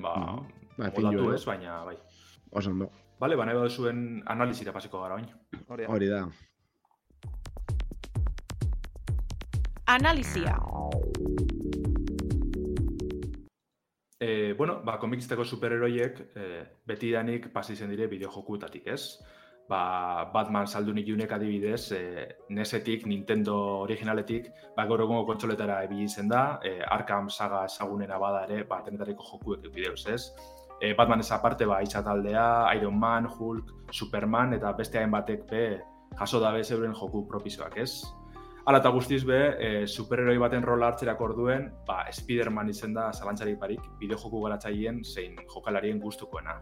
ba, 0.00 0.16
mm. 0.16 0.76
ba, 0.78 0.88
eh? 0.88 1.34
ez, 1.34 1.44
baina, 1.44 1.82
bai. 1.84 1.98
Oso 2.52 2.70
ondo. 2.70 3.03
Bale, 3.20 3.36
baina 3.38 3.52
edo 3.54 3.68
zuen 3.68 4.22
analizira 4.26 4.72
pasiko 4.72 5.00
gara 5.00 5.14
baina. 5.14 5.88
Hori 5.88 6.10
da. 6.10 6.24
Analizia. 9.86 10.56
E, 14.24 14.54
bueno, 14.56 14.80
ba, 14.84 14.96
komikisteko 14.98 15.44
superheroiek 15.44 16.20
e, 16.34 16.44
beti 16.88 17.10
danik 17.12 17.50
pasi 17.52 17.76
zen 17.76 17.90
dire 17.92 18.08
bideojokutatik, 18.08 18.86
ez? 18.88 19.18
Ba, 19.68 20.30
Batman 20.32 20.66
saldu 20.66 20.94
junek 20.96 21.32
adibidez, 21.32 21.92
e, 21.92 22.28
nesetik, 22.48 23.06
Nintendo 23.06 23.82
originaletik, 23.84 24.48
ba, 24.76 24.86
gaur 24.86 25.02
egungo 25.04 25.26
kontsoletara 25.26 25.82
ebili 25.84 26.08
zen 26.08 26.28
da, 26.28 26.58
e, 26.64 26.80
Arkham 26.80 27.28
saga 27.28 27.64
esagunena 27.66 28.18
bada 28.18 28.44
ere, 28.48 28.64
ba, 28.64 28.82
tenetareko 28.82 29.22
jokuek 29.22 29.68
bideoz, 29.74 30.06
ez? 30.06 30.22
E, 30.80 30.94
Batman 30.94 31.20
ez 31.20 31.30
aparte, 31.32 31.66
ba, 31.66 31.82
taldea, 31.84 32.74
Iron 32.76 32.98
Man, 32.98 33.26
Hulk, 33.26 33.72
Superman, 33.90 34.54
eta 34.54 34.72
beste 34.72 34.98
hain 34.98 35.10
batek 35.10 35.46
be, 35.50 35.80
jaso 36.18 36.40
dabe 36.40 36.64
zeuren 36.64 36.94
joku 36.94 37.26
propizoak, 37.26 37.76
ez? 37.78 38.02
Hala 38.64 38.78
eta 38.80 38.88
guztiz 38.88 39.24
be, 39.28 39.38
e, 39.60 39.86
superheroi 39.86 40.38
baten 40.40 40.62
rola 40.64 40.88
hartzerak 40.88 41.20
orduen, 41.20 41.68
ba, 41.86 42.04
Spider-Man 42.10 42.70
izen 42.72 42.94
da 42.94 43.10
zalantzari 43.12 43.58
parik, 43.60 43.82
bideo 44.00 44.16
joku 44.16 44.40
garatzaileen 44.46 45.02
zein 45.04 45.36
jokalarien 45.52 46.00
gustukoena. 46.00 46.60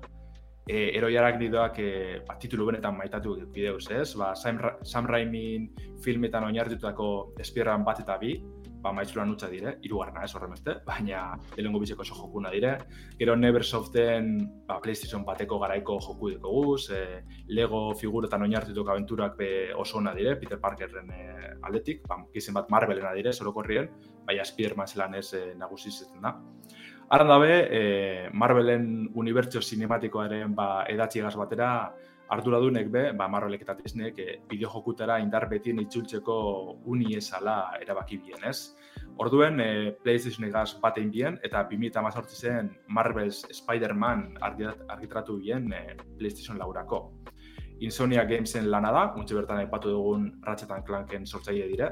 E, 0.66 0.90
eroiarak 0.98 1.38
nidoak 1.38 1.78
e, 1.78 1.92
ba, 2.26 2.34
titulu 2.42 2.66
benetan 2.72 2.96
maitatu 2.98 3.36
bideoz, 3.54 3.86
ez? 3.94 4.08
Ba, 4.18 4.32
Sam, 4.34 4.58
Sam 4.82 5.06
Raimi 5.06 5.70
filmetan 6.02 6.48
oinartutako 6.48 7.08
Spider-Man 7.38 7.86
bat 7.86 8.02
eta 8.02 8.18
bi, 8.18 8.34
ba, 8.82 8.92
maizura 8.92 9.24
nutza 9.24 9.48
dire, 9.48 9.76
irugarna 9.86 10.24
ez 10.26 10.34
horren 10.34 10.52
beste, 10.52 10.74
baina 10.86 11.22
lehenko 11.56 11.80
bizeko 11.82 12.02
oso 12.02 12.16
jokuna 12.18 12.50
dire. 12.50 12.72
Gero 13.18 13.36
Neversoften 13.36 14.32
ba, 14.66 14.80
PlayStation 14.82 15.24
bateko 15.24 15.58
garaiko 15.62 15.98
joku 16.02 16.32
duko 16.34 16.52
guz, 16.52 16.90
e, 16.90 17.22
Lego 17.54 17.84
figuretan 17.98 18.42
oinartutuk 18.42 18.90
aventurak 18.90 19.36
be 19.38 19.50
oso 19.74 19.98
ona 19.98 20.14
dire, 20.14 20.36
Peter 20.36 20.60
Parkerren 20.60 21.10
e, 21.10 21.26
aldetik, 21.62 22.02
ba, 22.08 22.18
gizen 22.34 22.58
bat 22.58 22.70
Marvelena 22.70 23.14
dire, 23.14 23.32
sorokorrien, 23.32 23.90
baina 24.26 24.44
Spider-Man 24.44 24.90
zelan 24.90 25.14
ez 25.20 25.28
e, 25.38 25.44
nagusizetzen 25.58 26.20
da. 26.20 26.36
Aran 27.12 27.28
dabe, 27.28 27.52
e, 27.68 28.30
Marvelen 28.32 29.10
unibertsio 29.20 29.60
sinematikoaren 29.60 30.54
ba, 30.56 30.86
edatxiegaz 30.88 31.34
batera, 31.36 31.68
arduradunek 32.32 32.88
be, 32.88 33.02
ba, 33.16 33.28
Marvelek 33.28 33.66
eta 33.66 33.74
Disneyek 33.76 34.18
e, 34.18 34.28
bideo 34.48 34.70
jokutara 34.72 35.18
indar 35.20 35.48
betien 35.50 35.80
itzultzeko 35.82 36.36
uni 36.88 37.16
esala 37.18 37.56
erabaki 37.80 38.18
bien, 38.24 38.44
ez? 38.48 38.72
Orduen, 39.20 39.60
e, 39.60 39.92
PlayStation 40.04 40.46
egaz 40.48 40.70
batein 40.80 41.10
bien, 41.12 41.38
eta 41.44 41.66
2018 41.68 42.38
zen 42.38 42.70
Marvel's 42.88 43.42
Spider-Man 43.52 44.38
argitratu 44.40 45.36
bien 45.42 45.68
e, 45.76 45.82
PlayStation 46.18 46.58
laurako. 46.58 47.04
Insomnia 47.82 48.24
Gamesen 48.24 48.70
lana 48.70 48.92
da, 48.94 49.06
untxe 49.18 49.36
bertan 49.36 49.58
aipatu 49.64 49.90
dugun 49.90 50.28
Ratchet 50.46 50.72
Clanken 50.86 51.26
sortzaile 51.26 51.66
dire, 51.68 51.90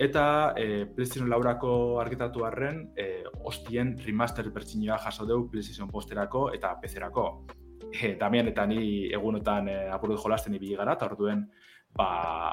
eta 0.00 0.24
e, 0.56 0.86
PlayStation 0.96 1.30
laurako 1.30 2.00
argitratu 2.00 2.46
harren, 2.48 2.88
e, 2.96 3.22
ostien 3.46 3.94
remaster 4.02 4.50
bertsinioa 4.50 4.98
jaso 5.06 5.28
dugu 5.28 5.52
PlayStation 5.52 5.90
posterako 5.92 6.48
eta 6.56 6.74
PC-erako 6.82 7.28
e, 8.02 8.14
Damian 8.20 8.48
eta 8.48 8.66
ni 8.66 9.08
egunotan 9.14 9.68
e, 9.68 9.78
apurdu 9.92 10.18
jolasten 10.20 10.54
ibili 10.54 10.76
gara, 10.76 10.96
eta 10.98 11.08
orduen 11.10 11.46
ba, 11.96 12.08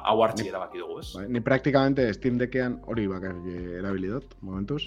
hau 0.10 0.22
hartzi 0.24 0.48
erabaki 0.50 0.82
dugu, 0.82 1.00
ez? 1.02 1.10
Ba, 1.16 1.26
ni 1.28 1.42
praktikamente 1.44 2.08
Steam 2.14 2.38
Deckean 2.42 2.80
hori 2.92 3.08
bakar 3.12 3.36
erabili 3.80 4.14
dut, 4.14 4.38
momentuz. 4.42 4.86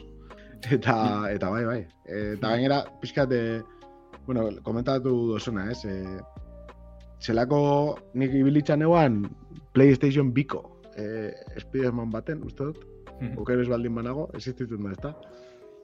Eta, 0.74 0.95
eta 1.30 1.53
bai, 1.53 1.61
bai. 1.62 1.82
Eta 2.11 2.49
gainera, 2.51 2.80
pixkat, 2.99 3.30
e, 3.30 3.61
bueno, 4.26 4.49
komentatu 4.66 5.12
dozuna, 5.28 5.68
ez? 5.70 5.84
E, 5.86 6.18
zelako 7.22 7.61
nik 8.18 8.34
ibilitzan 8.34 8.82
eguan 8.82 9.20
PlayStation 9.76 10.32
Biko 10.34 10.64
e, 10.99 11.30
Spiderman 11.62 12.11
baten, 12.11 12.43
uste 12.43 12.72
dut? 12.72 12.82
Mm 13.20 13.34
-hmm. 13.34 13.68
baldin 13.70 13.95
banago, 13.95 14.28
existitun 14.34 14.82
da, 14.82 14.91
ez 14.91 14.99
da? 15.03 15.14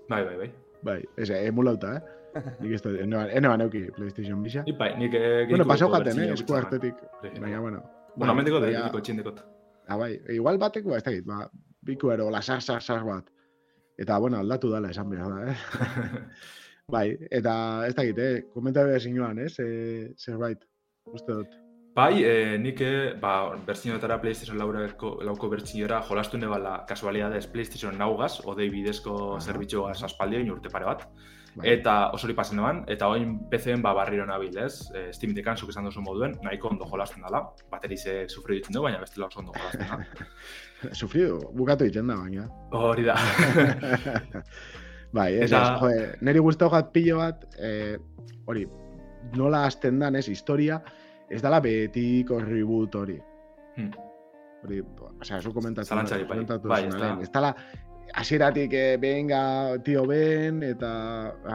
Bai, 0.09 0.25
bai, 0.25 0.37
bai. 0.37 0.51
Bai, 0.83 1.01
ez, 1.17 1.31
emulauta, 1.31 1.97
eh? 1.97 2.03
Nik 2.35 2.73
ez 2.75 2.81
dut, 2.83 2.97
ene 2.99 3.51
ban 3.51 3.63
euki 3.65 3.85
PlayStation 3.95 4.43
bisa. 4.43 4.65
Nik 4.67 4.79
bai, 4.79 4.91
nik 4.99 5.15
eh, 5.19 5.45
Bueno, 5.51 5.67
pasau 5.69 5.91
jaten, 5.93 6.21
eh, 6.25 6.33
esku 6.35 6.57
artetik. 6.59 6.99
Baina, 7.23 7.61
bueno. 7.61 7.83
Bueno, 8.17 8.33
amendiko 8.33 8.61
da, 8.63 8.89
txindikot. 8.95 9.41
Ah, 9.87 9.99
bai, 10.01 10.15
igual 10.33 10.59
bateko, 10.59 10.95
ez 10.97 11.03
dakit, 11.05 11.27
ba, 11.29 11.45
biku 11.85 12.11
ero, 12.15 12.31
la 12.33 12.41
sar, 12.43 12.63
sar, 12.63 12.83
sar 12.83 13.05
bat. 13.07 13.29
Eta, 14.01 14.19
bueno, 14.19 14.41
aldatu 14.41 14.71
dala 14.73 14.91
esan 14.91 15.11
behar 15.11 15.35
da, 15.35 15.53
eh? 15.53 16.23
bai, 16.95 17.09
eta 17.31 17.55
ez 17.89 17.93
da 17.95 18.07
gite, 18.07 18.31
eh? 18.39 18.47
komentario 18.55 18.97
zinuan, 18.99 19.39
ez? 19.45 19.53
Eh? 19.63 20.09
zerbait, 20.19 20.65
uste 21.13 21.37
dut. 21.37 21.61
Bai, 21.95 22.25
e, 22.27 22.59
nik 22.59 22.81
e, 22.83 22.95
ba, 23.23 23.55
bertzinotara 23.67 24.17
PlayStation 24.23 24.59
laurako, 24.59 25.13
lauko 25.23 25.47
bertzinora 25.53 26.01
jolastu 26.09 26.41
nebala 26.43 26.81
kasualidades 26.89 27.47
PlayStation 27.53 27.95
naugaz, 27.99 28.41
odei 28.43 28.67
bidezko 28.71 29.13
uh 29.15 29.29
-huh. 29.37 29.41
zerbitxoa 29.41 29.93
aspaldio 30.09 30.57
urte 30.57 30.73
pare 30.73 30.89
bat. 30.91 31.07
Bai. 31.55 31.69
Eta 31.71 32.11
oso 32.17 32.27
hori 32.27 32.35
pasen 32.35 32.59
eban, 32.59 32.81
eta 32.91 33.07
oin 33.13 33.37
PC-en 33.51 33.83
ba, 33.83 33.93
barriro 33.95 34.25
nabil, 34.27 34.57
ez? 34.59 34.89
E, 34.91 35.05
Steam 35.15 35.37
dekan, 35.37 35.59
zuk 35.61 35.71
esan 35.71 35.87
duzu 35.87 36.03
moduen, 36.03 36.35
nahiko 36.43 36.73
ondo 36.73 36.89
jolasten 36.91 37.23
dala. 37.23 37.45
Baterize 37.71 38.25
sufridu 38.27 38.59
ditzen 38.59 38.75
du, 38.75 38.83
baina 38.83 38.99
bestela 39.03 39.29
oso 39.29 39.39
ondo 39.43 39.55
jolasten 39.55 39.87
da. 39.87 40.27
sufridu, 41.01 41.39
bukatu 41.55 41.87
ditzen 41.87 42.11
da, 42.11 42.19
baina. 42.25 42.49
Hori 42.75 43.07
da. 43.07 43.15
bai, 45.19 45.29
ez, 45.37 45.53
eta... 45.53 45.63
ez, 45.93 46.09
neri 46.27 46.43
guztau 46.43 46.73
gat 46.75 46.91
pilo 46.97 47.21
bat, 47.23 47.47
eh, 47.55 47.95
hori, 48.51 48.67
nola 49.39 49.63
hasten 49.69 50.03
dan, 50.03 50.19
ez, 50.19 50.27
historia, 50.33 50.81
ez 51.31 51.39
dala 51.45 51.63
betiko 51.63 52.43
reboot 52.43 52.99
hori. 52.99 53.21
Hmm. 53.79 53.95
Hori, 54.65 54.83
o 54.83 55.23
sea, 55.23 55.39
eso 55.39 55.55
komentatzen. 55.55 55.95
Zalantzari, 55.95 56.27
bai, 56.27 56.43
bai, 56.67 56.85
ez 56.89 56.99
da. 56.99 57.17
Ez 57.23 57.31
dala, 57.31 57.55
asieratik, 58.15 58.73
eh, 58.73 58.97
benga, 59.01 59.79
tio 59.85 60.05
ben, 60.07 60.63
eta 60.63 60.91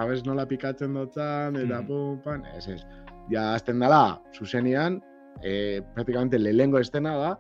abez 0.02 0.24
nola 0.26 0.46
pikatzen 0.50 0.94
dotzan, 0.98 1.56
eta 1.56 1.82
hmm. 1.82 1.88
pum, 1.88 2.18
pan, 2.24 2.46
ez, 2.58 2.68
ez. 2.68 2.82
Ja, 3.30 3.54
azten 3.54 3.80
dala, 3.80 4.20
zuzenian, 4.34 5.00
eh, 5.44 5.82
praktikamente 5.96 6.40
lehengo 6.40 6.80
estena 6.80 7.16
da, 7.18 7.36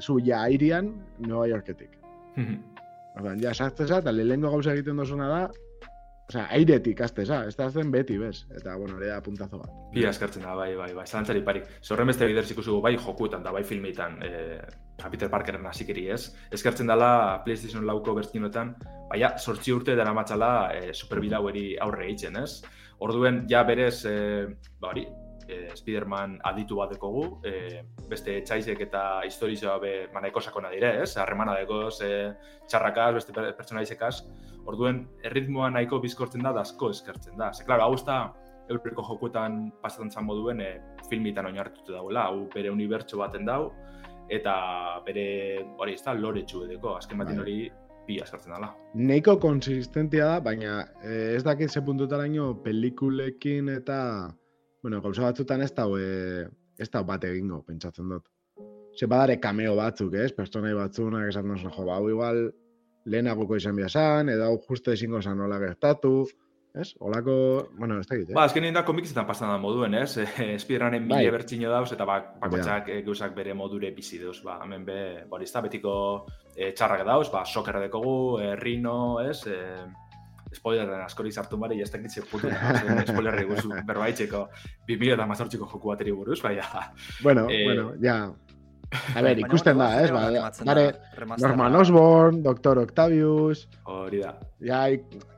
zu 0.00 0.18
ja 0.24 0.42
airian, 0.42 0.94
Nueva 1.18 1.48
Yorketik. 1.48 1.98
Hmm. 2.36 2.62
Ordan, 3.18 3.40
ja, 3.42 3.54
sartzen 3.54 3.90
eta 3.98 4.12
lehengo 4.12 4.50
gauza 4.50 4.72
egiten 4.74 4.96
dozuna 4.96 5.28
da, 5.30 5.42
Osea, 6.24 6.46
airetik 6.56 7.02
azteza, 7.04 7.42
ez 7.44 7.52
da 7.58 7.66
zen 7.68 7.90
beti, 7.92 8.14
bez? 8.16 8.46
Eta, 8.56 8.78
bueno, 8.80 8.96
hori 8.96 9.10
da 9.10 9.18
puntazo 9.22 9.58
bat. 9.60 9.72
Bi 9.92 10.06
askartzen 10.08 10.46
da, 10.46 10.54
bai, 10.56 10.70
bai, 10.78 10.88
bai, 10.96 11.04
zalantzari 11.04 11.42
parik. 11.44 11.66
Zorren 11.84 12.08
beste 12.08 12.24
bider 12.30 12.48
zikuzu 12.48 12.78
bai 12.84 12.94
jokuetan 12.96 13.44
da, 13.44 13.52
bai 13.52 13.60
filmeetan, 13.68 14.16
e, 14.24 15.10
Peter 15.10 15.28
Parkeren 15.28 15.66
hasikeri 15.68 16.06
ez. 16.14 16.22
Eskertzen 16.54 16.88
dela 16.88 17.42
PlayStation 17.44 17.84
lauko 17.84 18.14
bertzinoetan, 18.16 18.72
bai, 19.10 19.20
ja, 19.20 19.34
sortzi 19.36 19.76
urte 19.76 19.98
dara 20.00 20.14
matxala 20.16 20.50
e, 20.72 20.94
superbidaueri 20.96 21.66
aurre 21.84 22.08
egiten, 22.08 22.40
ez? 22.40 22.62
Orduen, 23.04 23.44
ja, 23.50 23.60
berez, 23.68 24.06
e, 24.08 24.16
ba, 24.80 24.94
hori, 24.94 25.04
e, 25.44 25.66
Spiderman 25.76 26.38
aditu 26.52 26.80
bat 26.80 26.96
dekogu, 26.96 27.26
e, 27.44 27.84
beste 28.08 28.36
txaizek 28.46 28.80
eta 28.86 29.02
historizoa 29.26 29.78
be 29.82 29.92
manaiko 30.14 30.40
sakona 30.40 30.70
dire, 30.72 30.90
ez? 31.02 31.16
Harremana 31.20 31.56
dekoz, 31.60 32.00
e, 32.04 32.32
txarrakaz, 32.70 33.12
beste 33.18 33.34
pertsonaizekaz, 33.34 34.14
orduen, 34.70 35.04
erritmoa 35.24 35.70
nahiko 35.74 36.00
bizkortzen 36.02 36.44
da, 36.44 36.52
dazko 36.56 36.90
eskertzen 36.94 37.38
da. 37.40 37.52
Ze, 37.52 37.66
klaro, 37.68 37.88
hau 37.88 37.96
da, 38.06 38.18
eurreko 38.72 39.04
jokuetan 39.04 39.70
pasatzen 39.82 40.10
zan 40.10 40.28
moduen 40.28 40.60
e, 40.64 40.70
filmitan 41.08 41.50
oinartutu 41.50 41.96
dagoela, 41.96 42.28
hau 42.30 42.46
bere 42.54 42.72
unibertso 42.72 43.20
baten 43.20 43.48
dau, 43.48 43.72
eta 44.32 44.54
bere, 45.06 45.26
hori 45.78 45.96
ez 45.96 46.04
da, 46.04 46.14
lore 46.16 46.44
txu 46.48 46.64
edeko, 46.68 46.96
azken 47.00 47.20
batin 47.20 47.40
bai. 47.40 47.42
hori, 47.44 47.58
bi 48.04 48.18
askartzen 48.20 48.52
dela. 48.52 48.68
Neiko 49.00 49.38
konsistentia 49.40 50.26
da, 50.28 50.40
baina 50.44 50.82
ez 51.08 51.40
dakit 51.44 51.72
ze 51.72 51.80
puntutaraino 51.80 52.50
pelikulekin 52.64 53.70
eta 53.72 53.98
bueno, 54.84 55.00
gauza 55.00 55.22
batzutan 55.24 55.62
ez 55.64 55.70
da, 55.72 55.86
e, 55.96 56.44
ez 56.78 56.90
da 56.90 57.02
bat 57.06 57.24
egingo, 57.24 57.62
pentsatzen 57.66 58.08
dut. 58.08 58.28
Ze 58.94 59.06
badare 59.10 59.40
kameo 59.42 59.74
batzuk, 59.76 60.14
ez? 60.14 60.30
Pertsonai 60.34 60.74
batzunak 60.74 61.28
esan 61.28 61.50
dut, 61.50 61.66
jo, 61.66 61.86
ba, 61.86 61.98
hau 61.98 62.08
igual 62.10 62.46
lehenagoko 63.10 63.58
izan 63.58 63.76
biazan, 63.76 64.30
edo 64.32 64.48
hau 64.48 64.58
justo 64.68 64.92
ezingo 64.94 65.20
zan 65.22 65.38
nola 65.38 65.58
gertatu, 65.60 66.14
ez? 66.74 66.94
Olako, 67.00 67.34
bueno, 67.78 67.98
ez 68.00 68.06
da 68.06 68.16
egite. 68.16 68.34
Ba, 68.34 68.46
azken 68.48 68.66
da 68.74 68.84
komikzetan 68.86 69.26
pasan 69.26 69.52
da 69.52 69.58
moduen, 69.62 69.94
ez? 69.98 70.16
E, 70.44 70.56
Spidermanen 70.58 71.08
bai. 71.08 71.20
mile 71.22 71.34
bertxino 71.34 71.70
dauz, 71.70 71.90
eta 71.94 72.06
bak, 72.08 72.32
bakotxak 72.42 72.90
yeah. 72.90 73.04
gauzak 73.06 73.34
bere 73.36 73.54
modure 73.54 73.90
bizi 73.94 74.18
dauz, 74.22 74.40
ba, 74.46 74.58
hemen 74.64 74.86
be, 74.86 74.98
bori, 75.30 75.46
ez 75.46 75.54
da, 75.54 75.62
betiko 75.64 75.94
e, 76.54 76.72
txarrak 76.72 77.04
dauz, 77.06 77.28
ba, 77.32 77.44
sokerra 77.46 77.82
dekogu, 77.86 78.16
e, 78.42 78.54
rino, 78.60 78.96
ez? 79.22 79.44
E, 79.46 79.60
spoilerren 80.56 81.04
askori 81.04 81.32
sartu 81.32 81.58
bari, 81.60 81.80
ez 81.82 81.90
dakitze 81.92 82.24
putu, 82.30 82.50
spoilerri 83.10 83.44
guzu 83.50 83.74
berbaitzeko, 83.86 84.46
2000 84.88 85.18
eta 85.18 85.28
mazortziko 85.30 85.68
joku 85.70 85.92
bateri 85.92 86.14
buruz, 86.16 86.40
baina... 86.42 86.88
Bueno, 87.22 87.46
eh, 87.50 87.64
bueno, 87.68 87.92
ja... 88.02 88.18
A 89.14 89.22
ver, 89.24 89.38
ikusten 89.40 89.78
da, 89.80 89.88
ez? 90.04 90.10
Ba, 90.12 90.50
bare, 90.66 90.84
Norman 91.40 91.76
Osborn, 91.80 92.42
Dr. 92.44 92.78
Octavius... 92.78 93.64
Hori 93.90 94.20
da. 94.22 94.34
Ja, 94.62 94.84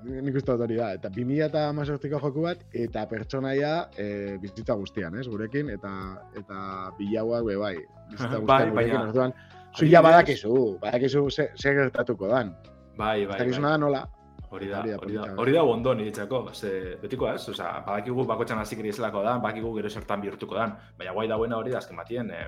nik 0.04 0.36
uste 0.36 0.52
dut 0.52 0.64
hori 0.66 0.76
da. 0.76 0.90
Eta 0.98 1.10
2000 1.14 1.46
eta 1.48 1.64
mazortziko 1.76 2.20
joku 2.22 2.44
bat, 2.44 2.64
eta 2.76 3.06
pertsonaia 3.10 3.74
e, 3.96 4.08
bizitza 4.42 4.76
guztian, 4.78 5.16
ez? 5.20 5.26
Gurekin, 5.30 5.70
eta 5.72 5.92
eta 6.36 6.60
bilauak 6.98 7.46
be 7.48 7.56
bai. 7.62 7.74
Bizitza 8.12 8.34
bai, 8.34 8.42
guztian 8.42 8.74
bai, 8.74 8.88
gurekin, 8.88 9.00
orduan... 9.08 9.36
Zuia 9.76 10.00
badakizu, 10.00 10.78
badakizu 10.80 11.26
ze, 11.30 11.50
ze 11.54 11.74
gertatuko 11.76 12.28
dan. 12.30 12.54
Bai, 12.96 13.26
bai, 13.26 13.36
bai. 13.38 13.60
da 13.60 13.76
nola, 13.76 14.06
Hori 14.51 14.68
da, 14.70 14.80
hori 15.01 15.16
da, 15.16 15.24
hori 15.42 15.53
da 15.53 15.62
bondo 15.66 15.92
niretzako, 15.99 16.40
ze, 16.55 16.70
betiko 17.03 17.26
ez, 17.32 17.49
oza, 17.51 17.66
badakigu 17.86 18.24
bakoetxan 18.28 18.61
hasi 18.62 18.76
ezelako 18.88 19.22
da, 19.22 19.38
badakigu 19.42 19.74
gero 19.74 19.90
zertan 19.90 20.20
bihurtuko 20.20 20.55
dan, 20.55 20.76
baina 20.99 21.12
guai 21.12 21.26
dauena 21.28 21.57
hori 21.57 21.72
da, 21.72 21.78
azken 21.78 21.97
batien, 21.97 22.30
e, 22.30 22.47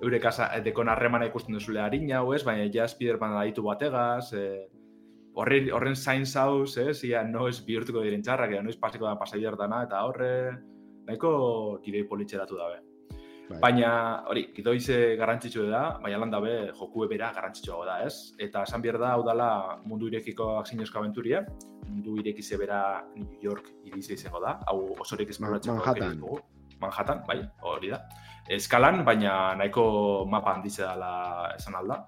eurek 0.00 0.24
asa, 0.24 0.48
dekon 0.64 0.88
harremana 0.88 1.26
ikusten 1.26 1.54
duzule 1.54 1.80
harina, 1.80 2.24
ez, 2.34 2.42
baina 2.44 2.64
ja 2.72 2.88
Spiderman 2.88 3.36
da 3.36 3.44
ditu 3.44 3.62
bategaz, 3.62 4.32
e, 4.32 4.66
horren, 5.36 5.70
horren 5.72 5.96
zain 5.96 6.24
zauz, 6.24 6.78
ez, 6.78 7.04
ia 7.04 7.22
no 7.24 7.48
ez 7.48 7.60
bihurtuko 7.66 8.00
diren 8.00 8.22
txarrak, 8.22 8.56
no 8.62 8.70
ez 8.70 8.78
pasiko 8.80 9.04
da 9.04 9.18
pasaider 9.20 9.56
dana, 9.60 9.84
eta 9.84 10.04
horre, 10.06 10.32
nahiko 11.06 11.80
kidei 11.84 12.06
politxeratu 12.08 12.56
dabe. 12.56 12.80
Bai. 13.50 13.58
Baina, 13.64 13.90
hori, 14.30 14.44
gidoize 14.54 14.96
garrantzitsua 15.18 15.64
da, 15.72 15.82
baina 16.02 16.20
lan 16.22 16.30
dabe 16.30 16.52
joku 16.68 17.02
ebera 17.06 17.32
garrantzitsua 17.34 17.80
da, 17.88 17.96
ez? 18.06 18.30
Eta 18.38 18.62
esan 18.68 18.84
behar 18.84 19.00
da, 19.02 19.14
hau 19.16 19.24
dala 19.26 19.48
mundu 19.82 20.06
irekiko 20.06 20.52
aksinezko 20.60 21.00
aventuria, 21.00 21.40
mundu 21.88 22.14
ireki 22.22 22.44
zebera 22.46 22.80
New 23.16 23.42
York 23.42 23.72
irize 23.90 24.14
izango 24.14 24.38
da, 24.44 24.54
hau 24.70 24.94
osorik 25.02 25.34
esploratzeko. 25.34 25.80
Manhattan. 25.80 26.22
Manhattan, 26.80 27.24
bai, 27.26 27.40
hori 27.66 27.90
da. 27.90 28.04
Eskalan, 28.54 29.02
baina 29.08 29.56
nahiko 29.58 29.84
mapa 30.30 30.54
handitze 30.54 30.86
dela 30.86 31.10
esan 31.56 31.74
alda. 31.80 32.04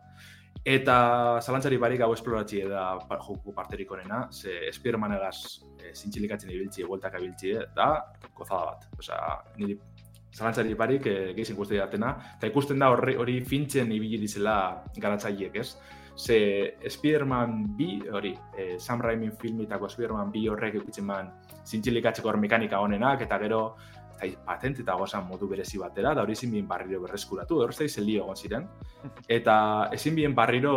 Eta 0.62 0.96
zalantzari 1.42 1.74
barik 1.82 2.04
hau 2.06 2.12
esploratzi 2.14 2.60
da 2.70 2.84
joku 3.26 3.50
parterik 3.56 3.90
honena, 3.90 4.28
ze 4.30 4.70
Spiderman 4.70 5.16
egaz 5.16 5.58
e, 5.82 5.90
zintxilikatzen 5.90 6.52
ibiltzi, 6.54 6.84
egueltak 6.86 7.18
ibiltzi, 7.18 7.56
da, 7.74 7.88
gozada 8.38 8.68
bat. 8.68 8.86
Osea, 9.02 9.18
niri 9.58 9.74
zalantzari 10.32 10.74
barik 10.74 11.06
e, 11.06 11.14
eh, 11.14 11.32
gehizin 11.36 11.56
guzti 11.56 11.78
datena, 11.80 12.14
eta 12.38 12.48
ikusten 12.48 12.78
da 12.80 12.90
hori, 12.92 13.16
hori 13.20 13.40
fintzen 13.44 13.92
ibili 13.92 14.20
dizela 14.20 14.56
garatzaileek, 14.96 15.56
ez? 15.56 15.76
Ze 16.16 16.76
Spiderman 16.92 17.64
bi, 17.76 18.02
hori, 18.12 18.34
e, 18.56 18.78
Sam 18.78 19.00
Raimi 19.00 19.30
filmitako 19.40 19.88
Spiderman 19.88 20.30
bi 20.32 20.46
horrek 20.48 20.76
ikutzen 20.82 21.06
man 21.08 21.32
zintzilikatzeko 21.64 22.28
hor 22.28 22.38
mekanika 22.40 22.80
honenak, 22.84 23.24
eta 23.24 23.38
gero 23.40 23.62
eta 24.22 24.44
patent 24.46 24.78
eta 24.78 24.94
gozan 24.94 25.24
modu 25.26 25.48
berezi 25.50 25.78
batera, 25.80 26.12
da 26.14 26.22
hori 26.22 26.36
ezin 26.36 26.52
bien 26.52 26.66
barriro 26.68 27.00
berreskuratu, 27.02 27.58
hor 27.64 27.72
zaiz 27.74 27.90
zelio 27.94 28.24
egon 28.24 28.36
ziren. 28.36 28.68
Eta 29.36 29.88
ezin 29.92 30.14
bien 30.14 30.34
barriro 30.34 30.74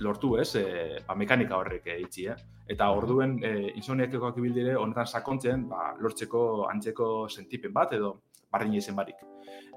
lortu 0.00 0.36
ez, 0.42 0.54
e, 0.56 0.64
ba, 1.06 1.14
mekanika 1.14 1.56
horrek 1.56 1.86
eitzi, 1.94 2.26
eh? 2.32 2.36
Eta 2.70 2.90
orduen 2.94 3.38
e, 3.44 3.52
insomniakekoak 3.78 4.38
ibildire 4.38 4.74
honetan 4.78 5.06
sakontzen, 5.06 5.68
ba, 5.70 5.92
lortzeko 6.00 6.66
antzeko 6.70 7.28
sentipen 7.28 7.72
bat 7.72 7.94
edo 7.94 8.16
bardin 8.52 8.74
izen 8.78 8.96
barik. 8.98 9.18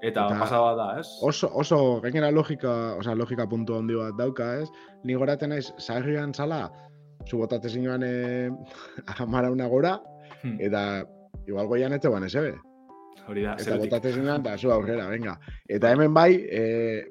Eta, 0.03 0.25
eta 0.27 0.39
pasaba 0.39 0.73
da, 0.75 0.87
ez? 0.99 1.07
Oso, 1.23 1.49
oso, 1.55 1.77
gainera 2.03 2.31
logika, 2.31 2.73
oza, 2.99 3.15
logika 3.15 3.47
puntu 3.49 3.77
handi 3.77 3.95
bat 3.95 4.17
dauka, 4.19 4.49
ez? 4.59 4.67
Ni 5.07 5.15
goraten 5.15 5.53
naiz, 5.53 5.69
zaherrian 5.79 6.33
zala, 6.33 6.65
zu 7.27 7.39
botate 7.39 7.71
zinuan 7.71 8.03
eh, 8.03 8.51
amara 9.23 9.51
una 9.51 9.67
gora, 9.71 9.95
hmm. 10.41 10.59
eta 10.59 10.83
igual 11.47 11.71
goian 11.71 11.95
etxe 11.95 12.11
ban 12.11 12.27
esebe. 12.27 12.57
Hori 13.23 13.45
da, 13.45 13.53
eta 13.55 13.77
botate 13.79 14.11
zinuan, 14.11 14.43
da, 14.43 14.57
zu 14.57 14.73
aurrera, 14.75 15.07
venga. 15.07 15.37
Eta 15.71 15.93
hemen 15.95 16.11
bai, 16.13 16.33
e, 16.51 16.63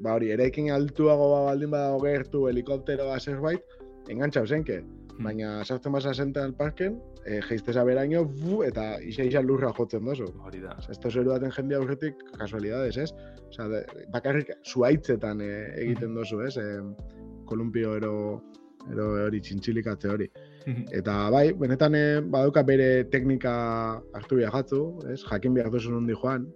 ba 0.05 0.19
hori, 0.19 0.29
erekin 0.35 0.69
altuago 0.75 1.31
ba, 1.31 1.41
baldin 1.49 1.73
badago 1.73 2.03
gertu 2.05 2.45
helikopteroa 2.51 3.17
zerbait, 3.21 3.65
engantza 4.09 4.45
zenke. 4.47 4.83
Hmm. 5.13 5.27
Baina 5.27 5.65
sartzen 5.65 5.93
basa 5.93 6.15
Central 6.15 6.55
Parken, 6.57 6.97
e, 7.25 7.37
eh, 7.37 7.41
geizteza 7.49 7.85
beraino, 7.85 8.25
bu, 8.25 8.63
eta 8.65 8.97
isa 9.05 9.27
isa 9.29 9.43
lurra 9.43 9.73
jotzen 9.77 10.05
dozu. 10.09 10.29
Hori 10.47 10.63
da. 10.63 10.77
Ez 10.91 10.99
da 10.99 11.11
zeru 11.11 11.31
daten 11.31 11.53
jendea 11.53 11.79
aurretik 11.79 12.25
kasualidades, 12.39 12.97
ez? 12.97 13.11
Osa, 13.49 13.69
de, 13.69 13.83
bakarrik 14.15 14.55
zuaitzetan 14.65 15.43
e, 15.45 15.53
egiten 15.85 16.17
dozu, 16.17 16.41
ez? 16.47 16.57
E, 16.57 16.67
kolumpio 17.47 17.97
ero, 17.99 18.15
ero 18.91 19.11
hori 19.27 19.41
txintxilikatze 19.45 20.09
hori. 20.09 20.31
Hmm. 20.65 20.87
Eta 20.95 21.17
bai, 21.35 21.51
benetan 21.59 21.95
e, 21.99 22.05
badauka 22.23 22.65
bere 22.67 23.05
teknika 23.13 23.55
hartu 24.17 24.41
behar 24.41 24.57
jatzu, 24.63 24.83
ez? 25.13 25.21
Jakin 25.29 25.55
behar 25.59 25.71
duzu 25.75 25.93
nondi 25.93 26.17
joan. 26.17 26.49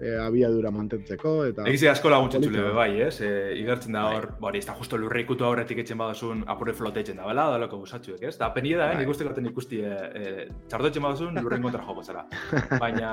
E, 0.00 0.14
abiadura 0.20 0.70
mantentzeko, 0.74 1.32
eta... 1.50 1.64
Egize 1.70 1.88
asko 1.90 2.10
laguntzen 2.12 2.42
zule 2.44 2.62
bai, 2.76 3.00
ez? 3.02 3.20
E, 3.20 3.30
igertzen 3.60 3.92
da 3.96 4.02
Bai. 4.08 4.16
hor, 4.16 4.28
bori, 4.40 4.58
ez 4.62 4.66
da 4.66 4.74
justo 4.78 4.96
lurre 5.00 5.20
ikutu 5.24 5.44
aurretik 5.44 5.78
etxen 5.84 5.98
badazun 5.98 6.44
apure 6.46 6.72
flotetzen 6.76 7.16
da, 7.20 7.26
bela, 7.26 7.48
da 7.54 7.58
loko 7.62 7.78
busatxuek, 7.82 8.22
ez? 8.28 8.36
Da, 8.38 8.50
penia 8.54 8.78
da, 8.78 8.90
eh? 8.92 8.94
Bai. 8.96 9.02
nik 9.04 9.12
uste 9.14 9.24
gaten 9.28 9.46
ikusti, 9.50 9.80
e, 9.80 9.92
e, 10.14 10.48
txardotzen 10.68 11.02
badazun 11.02 11.40
lurren 11.42 11.62
kontra 11.62 11.82
joko 11.86 12.02
zara. 12.02 12.26
Baina, 12.84 13.12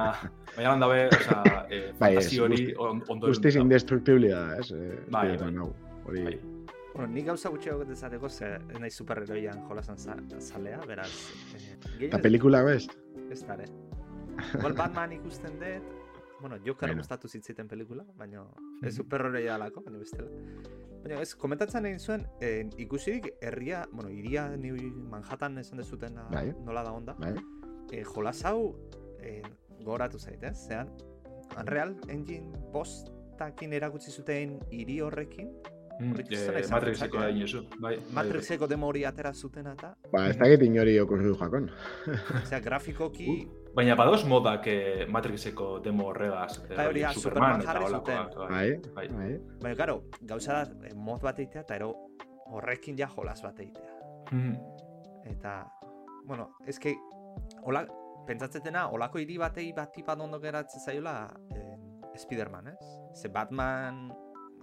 baina 0.55 0.69
lan 0.75 0.79
dabe, 0.87 1.03
oza, 1.17 1.41
e, 1.69 1.81
Bai, 2.01 2.15
fantasi 2.15 2.39
hori 2.39 2.57
guzti- 2.65 2.75
on, 2.77 3.03
ondo... 3.07 3.27
Guztiz 3.33 3.55
indestructibilidad, 3.55 4.59
ez? 4.59 4.71
E, 4.71 4.97
Bai, 5.09 5.37
bai. 5.37 5.53
hau, 5.57 5.71
Hori, 6.05 6.23
Bai. 6.25 6.39
Bueno, 6.93 7.07
ni 7.13 7.21
gauza 7.23 7.47
gutxiago 7.47 7.85
dezateko, 7.87 8.27
ze 8.27 8.47
nahi 8.79 8.89
superheroian 8.91 9.61
jolasan 9.69 9.97
za, 9.97 10.15
zalea, 10.43 10.81
beraz... 10.87 11.07
Eh, 11.55 11.61
eta 11.77 11.89
gehiago- 11.99 12.19
pelikula 12.25 12.63
bez? 12.67 12.87
Ez 13.31 13.45
dara. 13.47 13.63
Igual 14.57 14.73
Batman 14.75 15.13
ikusten 15.15 15.55
dut, 15.61 15.85
bueno, 16.41 16.57
Joker 16.65 16.89
Bueno. 16.89 17.01
gustatu 17.01 17.27
zitziten 17.29 17.67
pelikula, 17.67 18.03
baina 18.17 18.43
ez 18.83 18.95
superheroia 18.95 19.53
dalako, 19.53 19.83
baina 19.85 19.99
bestela. 19.99 20.29
Baina 21.03 21.21
ez, 21.21 21.35
komentatzen 21.35 21.85
egin 21.85 21.99
zuen, 21.99 22.27
eh, 22.41 22.67
ikusirik 22.77 23.31
herria, 23.41 23.85
bueno, 23.91 24.09
iria 24.09 24.49
New 24.57 24.75
Manhattan 25.09 25.57
esan 25.57 25.77
dezuten 25.77 26.15
Bai. 26.31 26.53
nola 26.65 26.83
da 26.83 26.91
onda. 26.91 27.13
Bai? 27.19 27.35
Eh, 27.91 28.03
jolas 28.03 28.43
hau 28.45 28.75
eh, 29.19 29.41
goratu 29.83 30.19
zait, 30.19 30.41
ez? 30.43 30.57
Zean, 30.67 30.89
Unreal 31.59 31.95
Engine 32.07 32.51
bostakin 32.71 33.73
erakutsi 33.73 34.11
zuten 34.11 34.59
hiri 34.71 34.99
horrekin, 35.01 35.53
Mm, 36.01 36.13
Hori 36.15 36.23
e, 36.33 36.51
naiz 36.51 36.69
Matrixeko 36.71 37.17
da 37.19 37.27
eh? 37.29 37.33
inozu. 37.35 37.59
Bai, 37.79 37.97
bai, 37.97 38.13
Matrixeko 38.15 38.65
demo 38.67 38.87
hori 38.87 39.03
atera 39.05 39.33
zuten 39.35 39.67
eta, 39.67 39.91
Ba, 40.11 40.29
ez 40.31 40.37
dakit 40.39 40.63
inori 40.65 40.95
okurri 40.99 41.25
du 41.27 41.35
jakon. 41.37 41.69
osea, 42.41 42.59
grafikoki, 42.65 43.25
bai. 43.27 43.60
Baina 43.75 43.95
badoz 43.95 44.25
modak 44.27 44.65
e, 44.67 45.05
Matrixeko 45.07 45.79
demo 45.83 46.09
horregaz. 46.09 46.57
e, 46.69 46.75
Bai, 46.75 46.87
hori 46.89 47.01
da, 47.05 47.13
Superman 47.13 47.61
jarri 47.63 47.85
zuten. 47.87 48.25
Bai, 48.49 48.67
Bai. 48.95 49.07
bai. 49.07 49.29
baina, 49.61 49.75
karo, 49.79 50.01
gauza 50.27 50.53
da, 50.53 50.87
eh, 50.89 50.93
mod 50.95 51.21
bat 51.23 51.39
eitea, 51.39 51.61
eta 51.61 51.77
ero 51.79 51.93
horrekin 52.51 52.97
ja 52.99 53.07
jolas 53.07 53.41
bat 53.41 53.59
eitea. 53.63 53.93
Mm. 54.31 54.57
Eta, 55.31 55.53
bueno, 56.27 56.49
eske, 56.67 56.95
hola, 57.63 57.85
pentsatzetena, 58.27 58.89
olako 58.91 59.19
hiri 59.23 59.37
batei 59.39 59.71
bat 59.73 59.93
tipat 59.95 60.19
ondo 60.19 60.39
geratzen 60.43 60.81
zaiola 60.83 61.15
eh, 61.55 61.77
Spiderman, 62.17 62.67
ez? 62.67 62.91
Ze 63.15 63.29
Batman... 63.29 64.09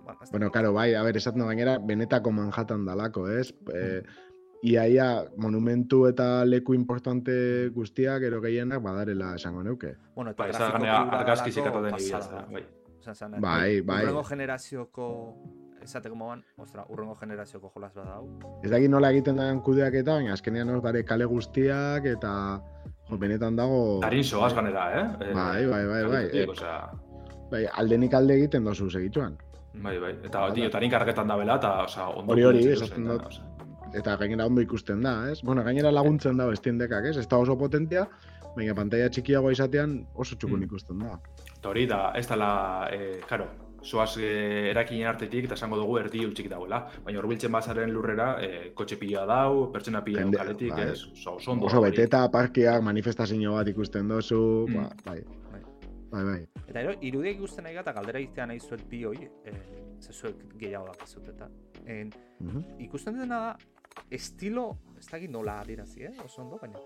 Bueno, 0.04 0.18
Bueno, 0.30 0.50
karo, 0.50 0.72
bai, 0.72 0.94
a 0.94 1.02
ber, 1.02 1.16
esaten 1.16 1.40
da 1.42 1.46
gainera, 1.50 1.78
benetako 1.78 2.30
Manhattan 2.32 2.86
dalako, 2.86 3.26
ez? 3.28 3.50
E, 3.74 4.02
iaia 4.62 5.24
monumentu 5.36 6.06
eta 6.08 6.44
leku 6.44 6.74
importante 6.74 7.68
guztiak, 7.74 8.22
ero 8.22 8.40
gehienak 8.42 8.82
badarela 8.82 9.34
esango 9.36 9.62
neuke. 9.62 9.94
bueno, 10.14 10.30
eta 10.30 10.42
Bai, 10.44 10.52
badalako 10.52 11.16
argazki 11.16 11.52
zekatu 11.52 11.82
den 11.82 11.94
egia, 11.94 12.18
bat. 12.18 12.50
bai. 12.52 12.64
Zan, 13.08 13.36
Bai, 13.40 13.80
bai. 13.80 14.02
Urrengo 14.04 14.22
generazioko, 14.24 15.36
esateko 15.82 16.14
moan, 16.16 16.42
ostra, 16.58 16.84
urrengo 16.90 17.14
generazioko 17.20 17.70
jolas 17.74 17.94
bat 17.94 18.06
hau. 18.08 18.24
Ez 18.64 18.70
dakit 18.70 18.90
nola 18.90 19.10
egiten 19.14 19.36
da 19.36 19.46
kudeak 19.64 19.94
eta, 19.94 20.14
baina 20.18 20.32
azkenean 20.34 20.68
hor 20.74 20.82
dare 20.82 21.04
kale 21.04 21.24
guztiak 21.24 22.04
eta 22.04 22.60
jo, 23.08 23.16
benetan 23.16 23.56
dago... 23.56 24.00
Tarin 24.02 24.24
soaz 24.24 24.52
ganera, 24.54 24.88
eh? 25.00 25.04
E, 25.30 25.32
Bai, 25.34 25.66
bai, 25.66 25.84
bai, 25.86 26.02
bai. 26.04 26.24
kaletik, 26.26 26.34
E, 26.34 26.50
osea, 26.50 26.90
bai, 27.50 27.64
aldenik 27.80 28.14
alde 28.14 28.34
egiten 28.34 28.64
dozu 28.64 28.90
segituan. 28.90 29.38
Bai, 29.74 29.98
bai. 30.02 30.12
Eta 30.26 30.50
dio, 30.52 30.68
tarin 30.68 30.90
kargetan 30.90 31.28
da 31.28 31.36
bela, 31.36 31.56
eta, 31.56 31.84
osea, 31.84 32.08
ondo 32.08 32.32
Hori, 32.34 32.44
hori, 32.44 32.66
esaten 32.74 33.06
zen, 33.06 33.08
dut. 33.08 33.40
Eta 33.94 34.16
gainera 34.16 34.46
ondo 34.46 34.60
ikusten 34.60 35.00
da, 35.02 35.30
ez? 35.30 35.40
Bueno, 35.42 35.62
gainera 35.64 35.90
laguntzen 35.90 36.36
da 36.36 36.50
estindekak, 36.52 37.04
ez? 37.06 37.16
Ez 37.16 37.28
da 37.28 37.38
oso 37.38 37.56
potentea, 37.58 38.06
baina 38.56 38.74
pantalla 38.74 39.08
txikiago 39.08 39.50
izatean 39.50 40.06
oso 40.14 40.36
txukun 40.36 40.60
Mm. 40.60 40.62
ikusten 40.64 40.98
da. 40.98 41.18
Eta 41.58 41.68
hori 41.70 41.86
da, 41.86 42.12
ez 42.16 42.26
dela, 42.28 42.88
e, 42.92 43.20
karo, 43.28 43.46
zoaz 43.84 44.16
e, 44.18 44.70
erakinen 44.70 45.06
artetik, 45.08 45.44
eta 45.44 45.54
esango 45.54 45.76
dugu 45.76 45.98
erdi 45.98 46.26
utxik 46.26 46.48
dagoela. 46.50 46.82
Baina 47.04 47.18
horbiltzen 47.20 47.52
bazaren 47.52 47.90
lurrera, 47.94 48.36
e, 48.42 48.72
kotxe 48.74 48.96
pila 48.98 49.24
dau, 49.26 49.70
pertsona 49.72 50.02
pila 50.04 50.20
Jende- 50.20 50.36
dau 50.36 50.44
kaletik, 50.46 50.70
bai. 50.74 50.90
ez? 50.92 51.04
Oso, 51.12 51.36
oso 51.36 51.52
ondo. 51.52 51.66
Oso 51.66 51.80
beteta 51.80 52.28
parkiak, 52.30 52.82
manifestazio 52.82 53.52
bat 53.54 53.68
ikusten 53.68 54.08
dozu, 54.08 54.66
Mm. 54.68 54.74
ba, 54.74 54.90
bai. 55.06 55.22
Bai. 55.52 55.62
Bai, 56.10 56.24
bai. 56.24 56.48
Eta 56.68 56.80
ero, 56.80 56.92
irudiak 57.00 57.36
ikusten 57.36 57.64
nahi 57.64 57.76
eta 57.76 57.92
galdera 57.92 58.18
iztea 58.20 58.46
nahi 58.46 58.58
zuet 58.60 58.84
bi 58.88 59.04
hoi, 59.04 59.16
eh, 59.44 59.52
ze 60.00 60.12
zuek 60.12 60.36
gehiago 60.58 60.86
dakizut 60.86 61.28
eta. 61.28 61.48
En, 61.86 62.10
Mhm. 62.40 62.80
ikusten 62.80 63.18
dena 63.18 63.38
da, 63.38 63.56
estilo, 64.10 64.70
ez 64.98 65.06
dakit 65.10 65.30
nola 65.30 65.60
adirazi, 65.60 66.04
eh, 66.04 66.14
oso 66.24 66.42
ondo, 66.42 66.58
baina 66.60 66.78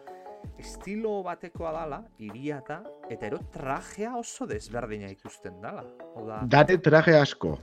estilo 0.59 1.23
batekoa 1.23 1.73
dala, 1.75 2.01
iria 2.23 2.59
eta, 2.63 2.81
eta 3.11 3.29
ero 3.29 3.39
trajea 3.53 4.17
oso 4.19 4.47
desberdina 4.47 5.11
ikusten 5.13 5.61
dala. 5.63 5.85
Hau 6.17 6.27
da, 6.27 6.41
Date 6.51 6.79
traje 6.83 7.15
asko. 7.19 7.57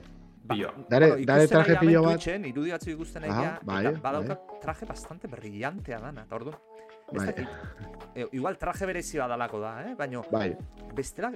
Pilo. 0.50 0.72
Dare, 0.88 1.10
bueno, 1.12 1.26
dare 1.28 1.46
traje 1.46 1.76
pilo 1.78 2.02
bat. 2.02 2.16
Twitchen, 2.16 2.46
irudi 2.48 2.72
batzu 2.74 2.90
ikusten 2.94 3.26
gea, 3.28 3.52
bai, 3.62 3.84
eta 3.86 4.00
badaukat 4.02 4.54
traje 4.62 4.88
bastante 4.88 5.28
brillantea 5.30 6.00
dana, 6.02 6.24
eta 6.26 6.38
orduan, 6.40 6.56
Bai. 7.12 7.34
e, 8.14 8.26
igual 8.32 8.58
traje 8.58 8.88
berezi 8.88 9.20
badalako 9.20 9.60
da, 9.62 9.74
eh? 9.84 9.94
baina 9.98 10.24
Bai, 10.32 10.48
bestela, 10.96 11.30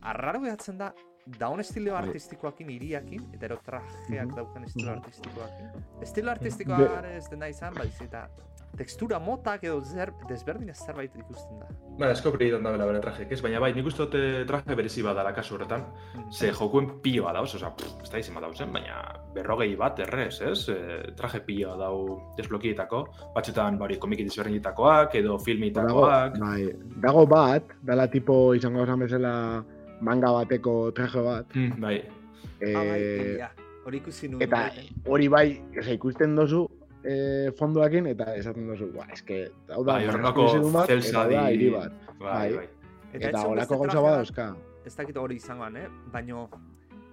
arraro 0.00 0.40
gehatzen 0.46 0.80
da, 0.80 0.94
daun 1.26 1.60
estilo 1.60 1.92
Bai. 1.92 2.02
artistikoakin 2.08 2.70
iriakin, 2.70 3.30
eta 3.32 3.46
ero 3.46 3.58
trajeak 3.64 4.26
Mhm. 4.28 4.36
daukan 4.36 4.64
estilo 4.64 4.90
Mhm. 4.92 4.98
artistikoakin. 4.98 5.66
Estilo 6.02 6.30
artistikoa 6.30 6.78
Be- 6.78 6.88
gara 6.88 7.16
ez 7.16 7.28
dena 7.30 7.48
izan, 7.48 7.74
baiz 7.74 8.00
eta 8.02 8.28
tekstura 8.76 9.18
motak 9.20 9.62
edo 9.64 9.80
zer, 9.84 10.12
desberdin 10.28 10.68
ez 10.70 10.78
zerbait 10.84 11.14
ikusten 11.16 11.60
da. 11.60 11.66
Ba, 11.98 12.10
esko 12.10 12.32
beritan 12.32 12.62
da 12.62 12.72
bela 12.72 12.84
bere 12.86 12.98
trajek, 13.00 13.30
ez? 13.32 13.40
Baina 13.40 13.60
bai, 13.60 13.72
nik 13.72 13.86
uste 13.86 14.02
dut 14.02 14.14
eh, 14.16 14.44
traje 14.44 14.74
berezi 14.74 15.00
badala 15.02 15.32
kasu 15.32 15.54
horretan, 15.54 15.84
ze 16.32 16.50
jokuen 16.52 17.00
pilo 17.00 17.32
dauz, 17.32 17.54
oza, 17.54 17.70
pff, 17.70 18.02
ez 18.02 18.10
da 18.10 18.18
izan 18.18 18.34
badauzen, 18.34 18.72
baina 18.72 19.14
berrogei 19.32 19.76
bat 19.76 19.98
errez, 20.00 20.40
ez? 20.42 20.68
E, 20.68 21.12
traje 21.16 21.40
pilo 21.40 21.76
dau 21.76 22.32
desblokietako, 22.36 23.04
batzutan 23.34 23.78
bari 23.78 23.96
komiki 23.96 24.24
desberdinetakoak, 24.24 25.14
edo 25.14 25.28
dago, 25.28 25.38
filmitakoak, 25.44 26.38
bai, 26.40 26.74
dago 27.00 27.26
bat, 27.26 27.62
dala 27.80 28.08
tipo 28.10 28.54
izango 28.54 28.82
esan 28.82 28.98
bezala 28.98 29.64
manga 30.04 30.30
bateko 30.36 30.74
traje 30.96 31.22
bat. 31.24 31.54
Mm, 31.56 31.80
bai, 31.80 31.96
Ah, 32.64 32.82
egia. 32.96 33.48
hori 33.84 33.98
ikusi 33.98 34.28
nuen. 34.30 34.42
eta 34.46 34.56
bai, 34.70 34.84
hori 35.10 35.28
bai, 35.28 35.48
oza, 35.80 35.92
ikusten 35.92 36.36
dozu 36.38 36.62
eh, 37.04 37.50
fondoakin, 37.58 38.06
eta 38.14 38.30
esaten 38.38 38.66
dozu, 38.70 38.86
ba, 38.94 39.04
eske, 39.12 39.42
hau 39.68 39.82
da, 39.84 39.98
bai, 39.98 40.06
horrelako 40.08 40.46
eta 40.54 40.86
zelzadi, 40.86 41.34
da, 41.34 41.48
hiri 41.52 41.70
bat. 41.74 41.92
bai, 42.18 42.28
Bai. 42.30 42.52
bai. 42.56 42.68
Eta, 43.12 43.30
gauza 43.30 43.66
traje 43.66 44.02
bat 44.06 44.16
dauzka. 44.20 44.46
ez 44.86 44.94
dakit 44.96 45.16
hori 45.16 45.36
izangoan, 45.36 45.76
eh? 45.76 45.88
baino 46.12 46.48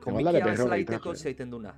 komikia 0.04 0.32
berrogei 0.32 0.52
bezala 0.52 0.78
iteko 0.78 1.10
traje. 1.12 1.24
zeiten 1.24 1.50
duna. 1.52 1.74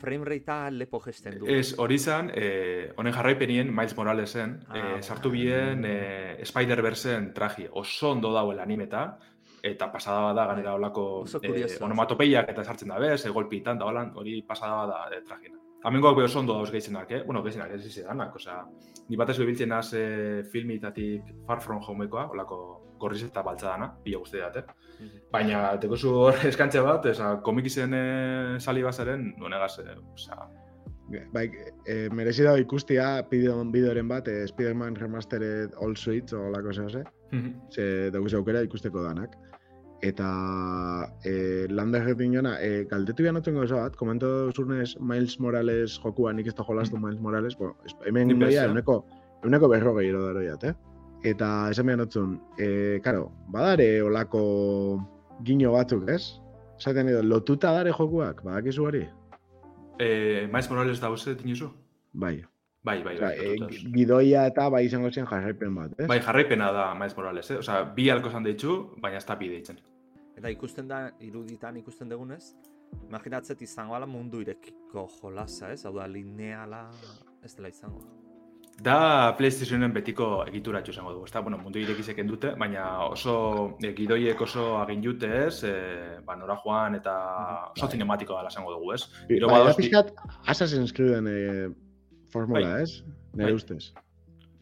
Frame 0.00 0.24
ratea 0.26 0.70
lepo 0.70 0.98
gesten 1.00 1.38
du. 1.38 1.46
Ez, 1.48 1.74
hori 1.78 1.94
izan, 1.94 2.30
eh, 2.34 2.92
honen 2.96 3.12
jarraipenien 3.12 3.70
Miles 3.74 3.96
Moralesen, 3.96 4.58
Ah, 4.68 4.76
eh, 4.98 5.02
sartu 5.02 5.30
bien 5.30 5.84
eh, 5.84 6.40
Spider-Versen 6.44 7.32
traji 7.34 7.68
oso 7.70 8.10
ondo 8.10 8.32
dagoela 8.32 8.62
animeta, 8.62 9.18
eta 9.64 9.90
pasada 9.92 10.20
bada 10.28 10.46
ganera 10.52 10.74
olako 10.76 11.04
Oso 11.24 11.40
eh, 11.42 11.48
kuriosoa. 11.48 11.86
onomatopeiak 11.86 12.50
eta 12.52 12.64
sartzen 12.64 12.90
da 12.92 12.98
bez, 13.00 13.24
golpitan 13.32 13.78
da 13.80 13.86
holan, 13.88 14.12
hori 14.14 14.42
pasada 14.46 14.84
bada 14.84 15.04
eh, 15.16 15.22
trajina. 15.26 15.58
Amengoak 15.84 16.16
be 16.16 16.24
oso 16.24 16.38
ondo 16.40 16.54
dauz 16.56 16.70
gehienak, 16.72 17.10
eh? 17.12 17.22
Bueno, 17.26 17.42
gehienak, 17.44 17.72
ez 17.76 17.84
izidanak, 17.86 18.36
osea, 18.36 18.62
ni 19.08 19.16
batez 19.20 19.36
bebiltzen 19.38 19.72
az 19.72 19.92
eh, 19.94 20.42
filmitatik 20.52 21.22
Far 21.46 21.60
From 21.60 21.82
Homekoa, 21.84 22.30
olako 22.32 22.58
gorriz 22.98 23.22
eta 23.26 23.42
baltzadana, 23.44 23.90
pila 24.04 24.18
guzti 24.22 24.40
dut, 24.40 24.56
eh? 24.56 24.64
Mhm. 25.00 25.24
Baina, 25.32 25.64
tekozu 25.80 26.12
hor 26.22 26.40
eskantze 26.52 26.80
bat, 26.84 27.06
eza, 27.06 27.34
komikizen 27.44 27.94
e, 27.94 28.04
sali 28.60 28.82
bazaren, 28.84 29.34
nuenegaz, 29.38 29.78
e, 29.80 29.96
osea, 30.14 30.48
Bai, 31.34 31.50
e, 31.84 32.08
merezi 32.16 32.46
dago 32.46 32.56
ikustia 32.56 33.22
bideo, 33.28 33.58
bideoren 33.70 34.08
bat, 34.08 34.28
eh, 34.28 34.46
Spider-Man 34.48 34.96
Remastered 34.96 35.74
All 35.82 35.96
Suites 36.00 36.32
o 36.32 36.48
lako 36.50 36.72
zehaz, 36.72 37.04
ze 37.70 38.10
dauz 38.10 38.32
aukera 38.34 38.62
ikusteko 38.64 39.02
danak. 39.02 39.36
Eta 40.04 40.28
e, 41.24 41.64
landa 41.72 42.00
egiten 42.02 42.34
jona, 42.36 42.54
e, 42.60 42.84
galdetu 42.90 43.24
behar 43.24 43.34
notzen 43.38 43.54
gauza 43.56 43.78
bat, 43.80 43.94
komento 43.96 44.28
zurnez 44.52 44.98
Miles 45.00 45.38
Morales 45.40 45.94
jokua, 46.02 46.32
nik 46.36 46.50
ez 46.50 46.54
da 46.58 46.64
jolastu 46.66 46.98
Miles 47.00 47.20
Morales, 47.24 47.56
bueno, 47.56 47.76
es- 47.86 47.96
hemen 48.06 48.34
presa. 48.38 48.66
euneko, 48.68 48.98
euneko 49.44 49.68
berrogei 49.72 50.08
ero 50.10 50.26
daroiat, 50.26 50.64
eh? 50.64 50.74
Eta 51.24 51.70
esan 51.72 51.86
behar 51.88 52.02
notzun, 52.02 52.34
e, 52.58 53.00
karo, 53.02 53.30
badare 53.48 54.02
olako 54.04 54.42
gino 55.44 55.72
batzuk, 55.72 56.04
ez? 56.12 56.34
Zaten 56.78 57.08
edo, 57.08 57.22
lotuta 57.22 57.72
dare 57.72 57.92
jokuak, 57.96 58.42
badakizu 58.44 58.84
hori? 58.90 59.06
e, 59.98 60.46
Miles 60.52 60.68
Morales 60.70 61.00
da 61.00 61.08
uste, 61.10 61.34
tinuzu? 61.36 61.70
Bai. 62.12 62.42
Bai, 62.84 62.98
bai, 63.02 63.14
bai, 63.16 63.32
e, 63.40 63.56
gidoia 63.94 64.42
eta 64.50 64.66
bai 64.68 64.82
izango 64.84 65.08
zen 65.10 65.24
jarraipen 65.24 65.74
bat, 65.74 65.94
ez? 65.96 66.06
Bai, 66.10 66.18
jarraipena 66.20 66.70
da 66.72 66.94
Miles 66.94 67.16
Morales, 67.16 67.50
eh? 67.50 67.56
Osea, 67.62 67.84
bi 67.96 68.10
alko 68.12 68.28
zan 68.28 68.44
deitzu, 68.44 68.74
baina 69.00 69.16
ez 69.16 69.24
da 69.24 69.36
bi 69.40 69.48
deitzen. 69.48 69.78
Eta 70.34 70.50
ikusten 70.50 70.88
da, 70.90 71.06
iruditan 71.22 71.76
ikusten 71.78 72.10
dugunez, 72.10 72.42
imaginatzet 73.08 73.62
izango 73.62 73.94
ala 73.94 74.06
mundu 74.06 74.42
irekiko 74.42 75.06
jolasa, 75.20 75.72
ez? 75.72 75.84
Hau 75.86 75.94
da, 75.96 76.08
lineala 76.10 76.88
ez 77.44 77.54
dela 77.54 77.70
izango. 77.70 78.02
Da 78.82 79.34
PlayStationen 79.38 79.92
betiko 79.94 80.26
egitura 80.48 80.80
izango 80.82 81.12
dugu, 81.12 81.28
ezta? 81.28 81.40
Bueno, 81.46 81.60
mundu 81.62 81.78
irekizek 81.78 82.18
dute, 82.26 82.50
baina 82.58 83.06
oso 83.06 83.76
e, 83.78 83.92
gidoiek 83.94 84.40
oso 84.40 84.78
agin 84.80 85.02
jute, 85.04 85.30
ez? 85.46 85.62
E, 85.62 85.74
ba, 86.26 86.34
nora 86.34 86.56
joan 86.64 86.98
eta 86.98 87.14
oso 87.70 87.86
bai. 87.86 87.92
zinematikoa 87.92 88.40
dela 88.42 88.50
esango 88.50 88.74
dugu, 88.74 88.92
ez? 88.96 89.04
Bai, 89.28 89.60
bai, 89.68 89.74
pixkat 89.78 90.10
Assassin's 90.46 90.92
Creeden 90.92 91.30
e, 91.30 91.68
formula, 92.32 92.74
bai. 92.74 92.82
ez? 92.82 93.04
Nire 93.34 93.52
bai. 93.52 93.60
ustez. 93.60 93.92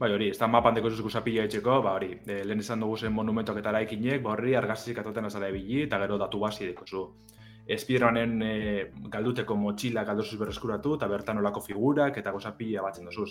Bai, 0.02 0.08
hori, 0.10 0.32
ez 0.32 0.38
da 0.40 0.48
mapan 0.50 0.74
deko 0.74 0.90
zuzku 0.90 1.10
zapila 1.14 1.44
etxeko, 1.46 1.76
ba, 1.84 1.92
hori, 1.94 2.08
e, 2.26 2.40
lehen 2.42 2.58
esan 2.58 2.80
dugu 2.82 2.96
zen 2.98 3.12
monumentok 3.14 3.60
eta 3.60 3.70
laikinek, 3.76 4.24
ba, 4.24 4.32
hori, 4.32 4.56
argazizik 4.58 4.96
atoten 4.98 5.28
azala 5.28 5.50
ebili, 5.52 5.84
eta 5.84 6.00
gero 6.02 6.16
datu 6.18 6.40
basi 6.42 6.66
deko 6.66 6.86
zu. 6.88 7.02
Espiranen 7.76 8.32
e, 8.42 8.56
galduteko 9.12 9.54
motxila 9.54 10.02
galduzuz 10.08 10.40
berreskuratu, 10.40 10.96
eta 10.98 11.06
bertan 11.12 11.38
olako 11.38 11.62
figurak 11.68 12.18
eta 12.18 12.32
goza 12.34 12.50
pila 12.58 12.82
batzen 12.82 13.06
duzuz. 13.06 13.28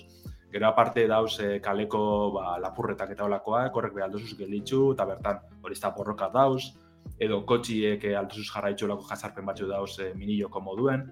Gero 0.53 0.69
aparte 0.69 1.03
dauz 1.11 1.34
e, 1.43 1.49
kaleko 1.65 2.05
ba, 2.38 2.55
lapurretak 2.63 3.11
eta 3.17 3.28
olakoa, 3.28 3.65
korrek 3.76 3.99
behar 3.99 4.15
gelitzu, 4.39 4.93
eta 4.93 5.09
bertan 5.11 5.43
hori 5.61 5.76
ez 5.76 5.82
da 5.82 5.91
borroka 5.97 6.32
dauz, 6.32 6.72
edo 7.19 7.43
kotxiek 7.51 8.05
e, 8.05 8.15
alduzuz 8.15 8.47
jarraitxu 8.47 8.88
olako 8.88 9.09
jazarpen 9.11 9.45
batzu 9.45 9.67
dauz 9.67 9.99
e, 9.99 10.13
minilloko 10.15 10.61
moduen. 10.61 11.09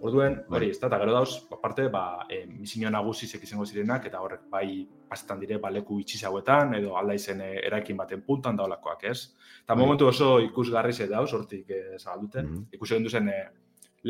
Orduen, 0.00 0.34
bai. 0.48 0.58
hori, 0.58 0.70
ez 0.70 0.78
da, 0.78 0.90
eta 0.90 0.98
gero 1.00 1.12
dauz, 1.14 1.30
aparte, 1.52 1.86
ba, 1.92 2.26
e, 2.28 2.42
misinio 2.46 2.90
nagusizek 2.92 3.42
izango 3.46 3.64
zirenak, 3.64 4.04
eta 4.10 4.20
horrek 4.20 4.42
bai 4.52 4.86
pasetan 5.08 5.40
dire, 5.40 5.56
ba, 5.62 5.70
leku 5.72 5.98
itxizauetan, 6.02 6.74
edo 6.76 6.96
alda 7.00 7.16
izen 7.16 7.40
e, 7.40 7.52
eraikin 7.64 7.96
baten 7.96 8.22
puntan 8.26 8.58
daulakoak, 8.58 9.06
ez? 9.08 9.32
Eta 9.62 9.74
bai. 9.74 9.80
momentu 9.82 10.10
oso 10.10 10.36
ikusgarri 10.44 10.92
ze 10.92 11.08
dauz, 11.08 11.32
hortik 11.32 11.70
e, 11.70 11.80
zabaldute. 11.98 12.42
Mm 12.42 12.52
-hmm. 12.52 12.76
Ikusi 12.76 12.94
gendu 12.94 13.10
zen, 13.10 13.28
e, 13.28 13.40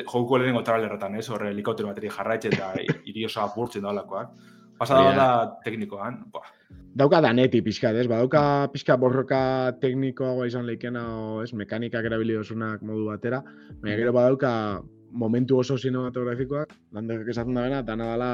jokuko 0.03 0.39
lehenengo 0.39 0.63
trabalerretan, 0.63 1.15
ez? 1.15 1.29
Horre, 1.31 1.51
helikoptero 1.51 1.89
bateri 1.89 2.11
jarraitxe 2.11 2.49
eta 2.49 2.75
hiri 3.07 3.25
oso 3.25 3.41
apurtzen 3.41 3.83
daulakoak. 3.83 4.35
Pasada 4.77 5.13
da 5.17 5.29
teknikoan, 5.65 6.27
buah. 6.33 6.51
Dauka 6.97 7.21
daneti 7.21 7.63
pixka, 7.65 7.93
ez? 7.93 8.07
Badauka 8.09 8.69
pixka 8.73 8.97
borroka 8.97 9.73
teknikoagoa 9.81 10.47
izan 10.47 10.67
leikena, 10.67 11.05
ez? 11.43 11.53
Mekanikak 11.53 12.05
erabili 12.05 12.37
modu 12.83 13.07
batera. 13.07 13.43
Baina 13.81 13.97
gero 13.97 14.13
badauka 14.13 14.83
momentu 15.17 15.59
oso 15.59 15.79
sinematografikoak, 15.81 16.77
landekak 16.93 17.33
esaten 17.33 17.57
da 17.57 17.67
bena, 17.67 17.83
dana 17.83 18.13
dala, 18.13 18.31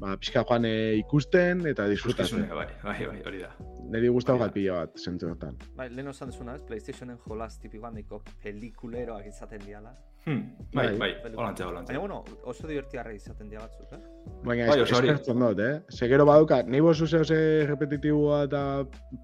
ba, 0.00 0.16
pixka 0.20 0.42
joan 0.46 0.66
e, 0.68 0.74
ikusten 1.00 1.64
eta 1.70 1.86
disfrutatzen. 1.90 2.46
Bai, 2.50 2.66
bai, 2.82 2.98
bai, 3.10 3.20
hori 3.26 3.42
da. 3.42 3.50
Neri 3.92 4.10
guztau 4.12 4.36
gat 4.40 4.54
pila 4.54 4.82
bat, 4.82 4.98
zentzu 5.00 5.30
hortan. 5.30 5.56
Bai, 5.78 5.88
lehen 5.92 6.10
osan 6.12 6.32
desuna, 6.32 6.56
ez, 6.58 6.64
Playstationen 6.66 7.18
jolaz 7.24 7.54
tipikoan 7.62 7.96
daiko 7.98 8.22
pelikuleroak 8.42 9.28
izaten 9.30 9.62
diala. 9.64 9.94
Hmm, 10.26 10.42
bai, 10.74 10.88
bai, 10.98 11.12
bai, 11.22 11.30
holantze, 11.36 11.62
holantze. 11.66 11.92
Baina, 11.92 12.02
bueno, 12.02 12.40
oso 12.50 12.66
divertiarra 12.66 13.14
izaten 13.14 13.50
dia 13.50 13.62
batzuk, 13.62 13.92
eh? 13.94 14.00
Baina, 14.42 14.66
bai, 14.72 14.80
oso 14.82 14.98
hori. 14.98 15.14
dut, 15.28 15.62
eh? 15.62 15.72
Segero 16.00 16.26
baduka, 16.26 16.62
nahi 16.66 16.82
bozu 16.82 17.06
ze 17.06 17.22
ose 17.22 17.38
repetitibua 17.70 18.42
eta 18.48 18.62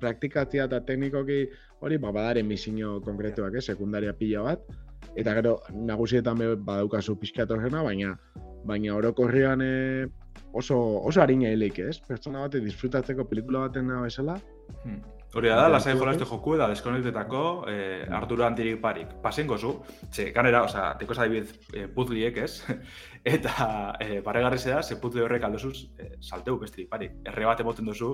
praktikatzia 0.01 0.70
eta 0.70 0.80
teknikoki 0.87 1.45
hori, 1.80 1.99
ba, 1.99 2.14
badaren 2.14 2.47
misinio 2.47 3.01
konkretuak, 3.03 3.59
eh? 3.59 3.66
Sekundaria 3.74 4.14
pila 4.14 4.47
bat. 4.51 4.72
Eta 5.16 5.34
gero, 5.38 5.58
nagusietan 5.72 6.40
badaukazu 6.64 7.16
pixkatu 7.20 7.56
baina 7.56 8.16
baina 8.64 8.94
orokorrean 8.94 9.60
eh, 9.62 10.06
oso, 10.52 10.76
oso 11.02 11.22
harina 11.22 11.50
hileik, 11.50 11.78
ez? 11.78 11.98
Pertsona 12.06 12.44
bate 12.44 12.60
disfrutatzeko 12.60 13.24
pelikula 13.24 13.66
baten 13.66 13.88
nahi 13.88 14.08
bezala. 14.08 14.38
Hmm. 14.84 15.02
Hori 15.32 15.48
da, 15.48 15.64
lasai 15.72 15.94
jolaste 15.96 16.26
joku 16.28 16.58
da, 16.60 16.66
deskonektetako 16.68 17.42
eh, 17.72 18.02
Arturo 18.18 18.44
antirik 18.44 18.82
parik. 18.82 19.14
Pasen 19.22 19.48
gozu, 19.48 19.78
ze, 20.10 20.26
ganera, 20.36 20.60
oza, 20.66 20.90
teko 21.00 21.16
zadibidez 21.16 21.54
eh, 21.72 21.86
puzliek, 21.88 22.36
ez? 22.36 22.60
Eta 23.34 23.96
eh, 24.00 24.20
barregarri 24.24 24.60
da, 24.66 24.82
ze 24.82 24.98
puzli 25.00 25.24
horrek 25.24 25.48
aldozuz 25.48 25.86
eh, 25.96 26.12
salteu 26.20 26.58
bestirik 26.60 26.90
parik. 26.90 27.16
Erre 27.24 27.48
bat 27.48 27.64
emoten 27.64 27.88
duzu, 27.88 28.12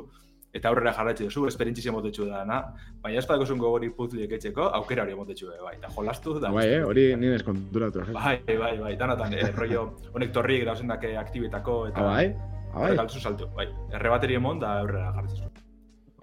eta 0.55 0.71
aurrera 0.71 0.93
jarraitzi 0.97 1.27
duzu, 1.27 1.47
esperientzia 1.49 1.93
motetxu 1.93 2.27
da, 2.29 2.45
na? 2.49 2.61
Baina 3.03 3.21
ez 3.21 3.27
padako 3.29 3.47
zuen 3.51 3.61
gogori 3.61 3.91
puzliek 3.95 4.33
etxeko, 4.39 4.71
aukera 4.79 5.05
hori 5.05 5.17
motetxu 5.19 5.51
bai, 5.63 5.75
eta 5.77 5.91
jolastu 5.95 6.39
da. 6.41 6.53
Bai, 6.55 6.67
eh? 6.79 6.81
hori 6.85 7.05
nien 7.21 7.37
eskonturatu. 7.37 8.07
Eh? 8.07 8.17
Bai, 8.17 8.39
bai, 8.49 8.73
bai, 8.81 8.95
danatan, 9.01 9.37
eh, 9.37 9.51
rollo, 9.57 9.85
honek 10.15 10.33
torri 10.33 10.61
grauzen 10.65 10.89
dake 10.95 11.15
aktibetako, 11.21 11.79
eta... 11.91 12.01
Ah, 12.01 12.15
bai? 12.15 12.27
Ah, 12.73 12.81
bai? 12.81 12.97
Galtzu 13.03 13.21
saltu, 13.21 13.51
bai. 13.57 13.69
Erre 13.93 14.13
bateri 14.15 14.41
emon 14.41 14.61
da 14.65 14.79
aurrera 14.81 15.13
jarraitzi 15.17 15.41
zuen. 15.43 15.63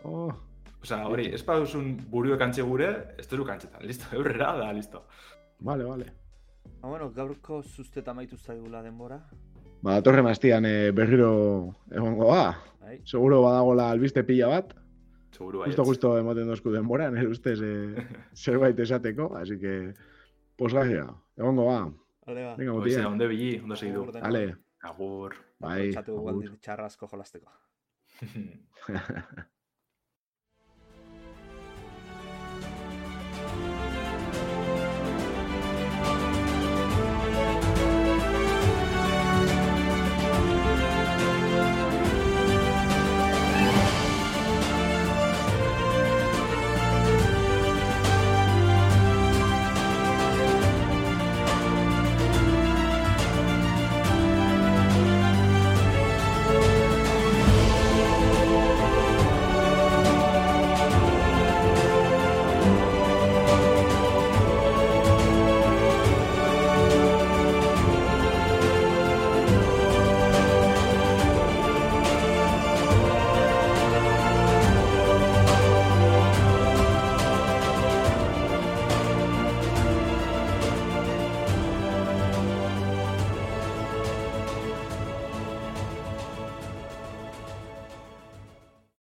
Oh. 0.06 0.34
Osa, 0.86 1.00
hori, 1.10 1.32
ez 1.34 1.42
paduzun 1.46 1.96
buruek 2.12 2.42
antxe 2.46 2.66
gure, 2.66 2.92
ez 3.18 3.26
duru 3.30 3.46
kantxetan, 3.48 3.86
listo, 3.86 4.10
aurrera 4.18 4.54
da, 4.60 4.70
listo. 4.74 5.06
Vale, 5.66 5.86
vale. 5.86 6.12
Ah, 6.82 6.90
bueno, 6.90 7.10
gaurko 7.14 7.62
zuzteta 7.64 8.14
maitu 8.14 8.38
zaigula 8.38 8.82
denbora. 8.86 9.22
Ba, 9.86 10.00
torre 10.02 10.22
maztian 10.26 10.66
eh, 10.66 10.92
berriro 10.98 11.30
egongo, 11.92 12.32
ba. 12.32 12.56
Bai. 12.86 13.00
Seguro 13.04 13.42
badagola 13.42 13.90
albiste 13.90 14.24
pila 14.24 14.52
bat. 14.52 14.76
Seguro 15.34 15.64
bai. 15.64 15.70
Justo, 15.72 15.86
justo 15.90 16.12
emoten 16.20 16.52
dozku 16.52 16.74
denbora, 16.74 17.10
nire 17.12 17.32
ustez 17.34 17.58
eh, 17.66 18.06
zerbait 18.44 18.80
esateko, 18.80 19.32
así 19.40 19.58
que 19.60 19.94
posgazia, 20.56 21.08
egongo 21.38 21.66
ba. 21.72 21.80
Ale 22.30 22.46
ba. 22.46 22.54
Venga, 22.60 22.78
mutia. 22.78 23.08
Onde 23.10 23.28
bili, 23.32 23.56
ondo 23.60 23.76
segidu. 23.76 24.06
Ale. 24.22 24.46
Agur. 24.86 25.34
Bai. 25.60 25.90
Txatu 25.96 26.20
gualdi 26.22 26.54
txarrasko 26.62 27.10
jolasteko. 27.10 27.50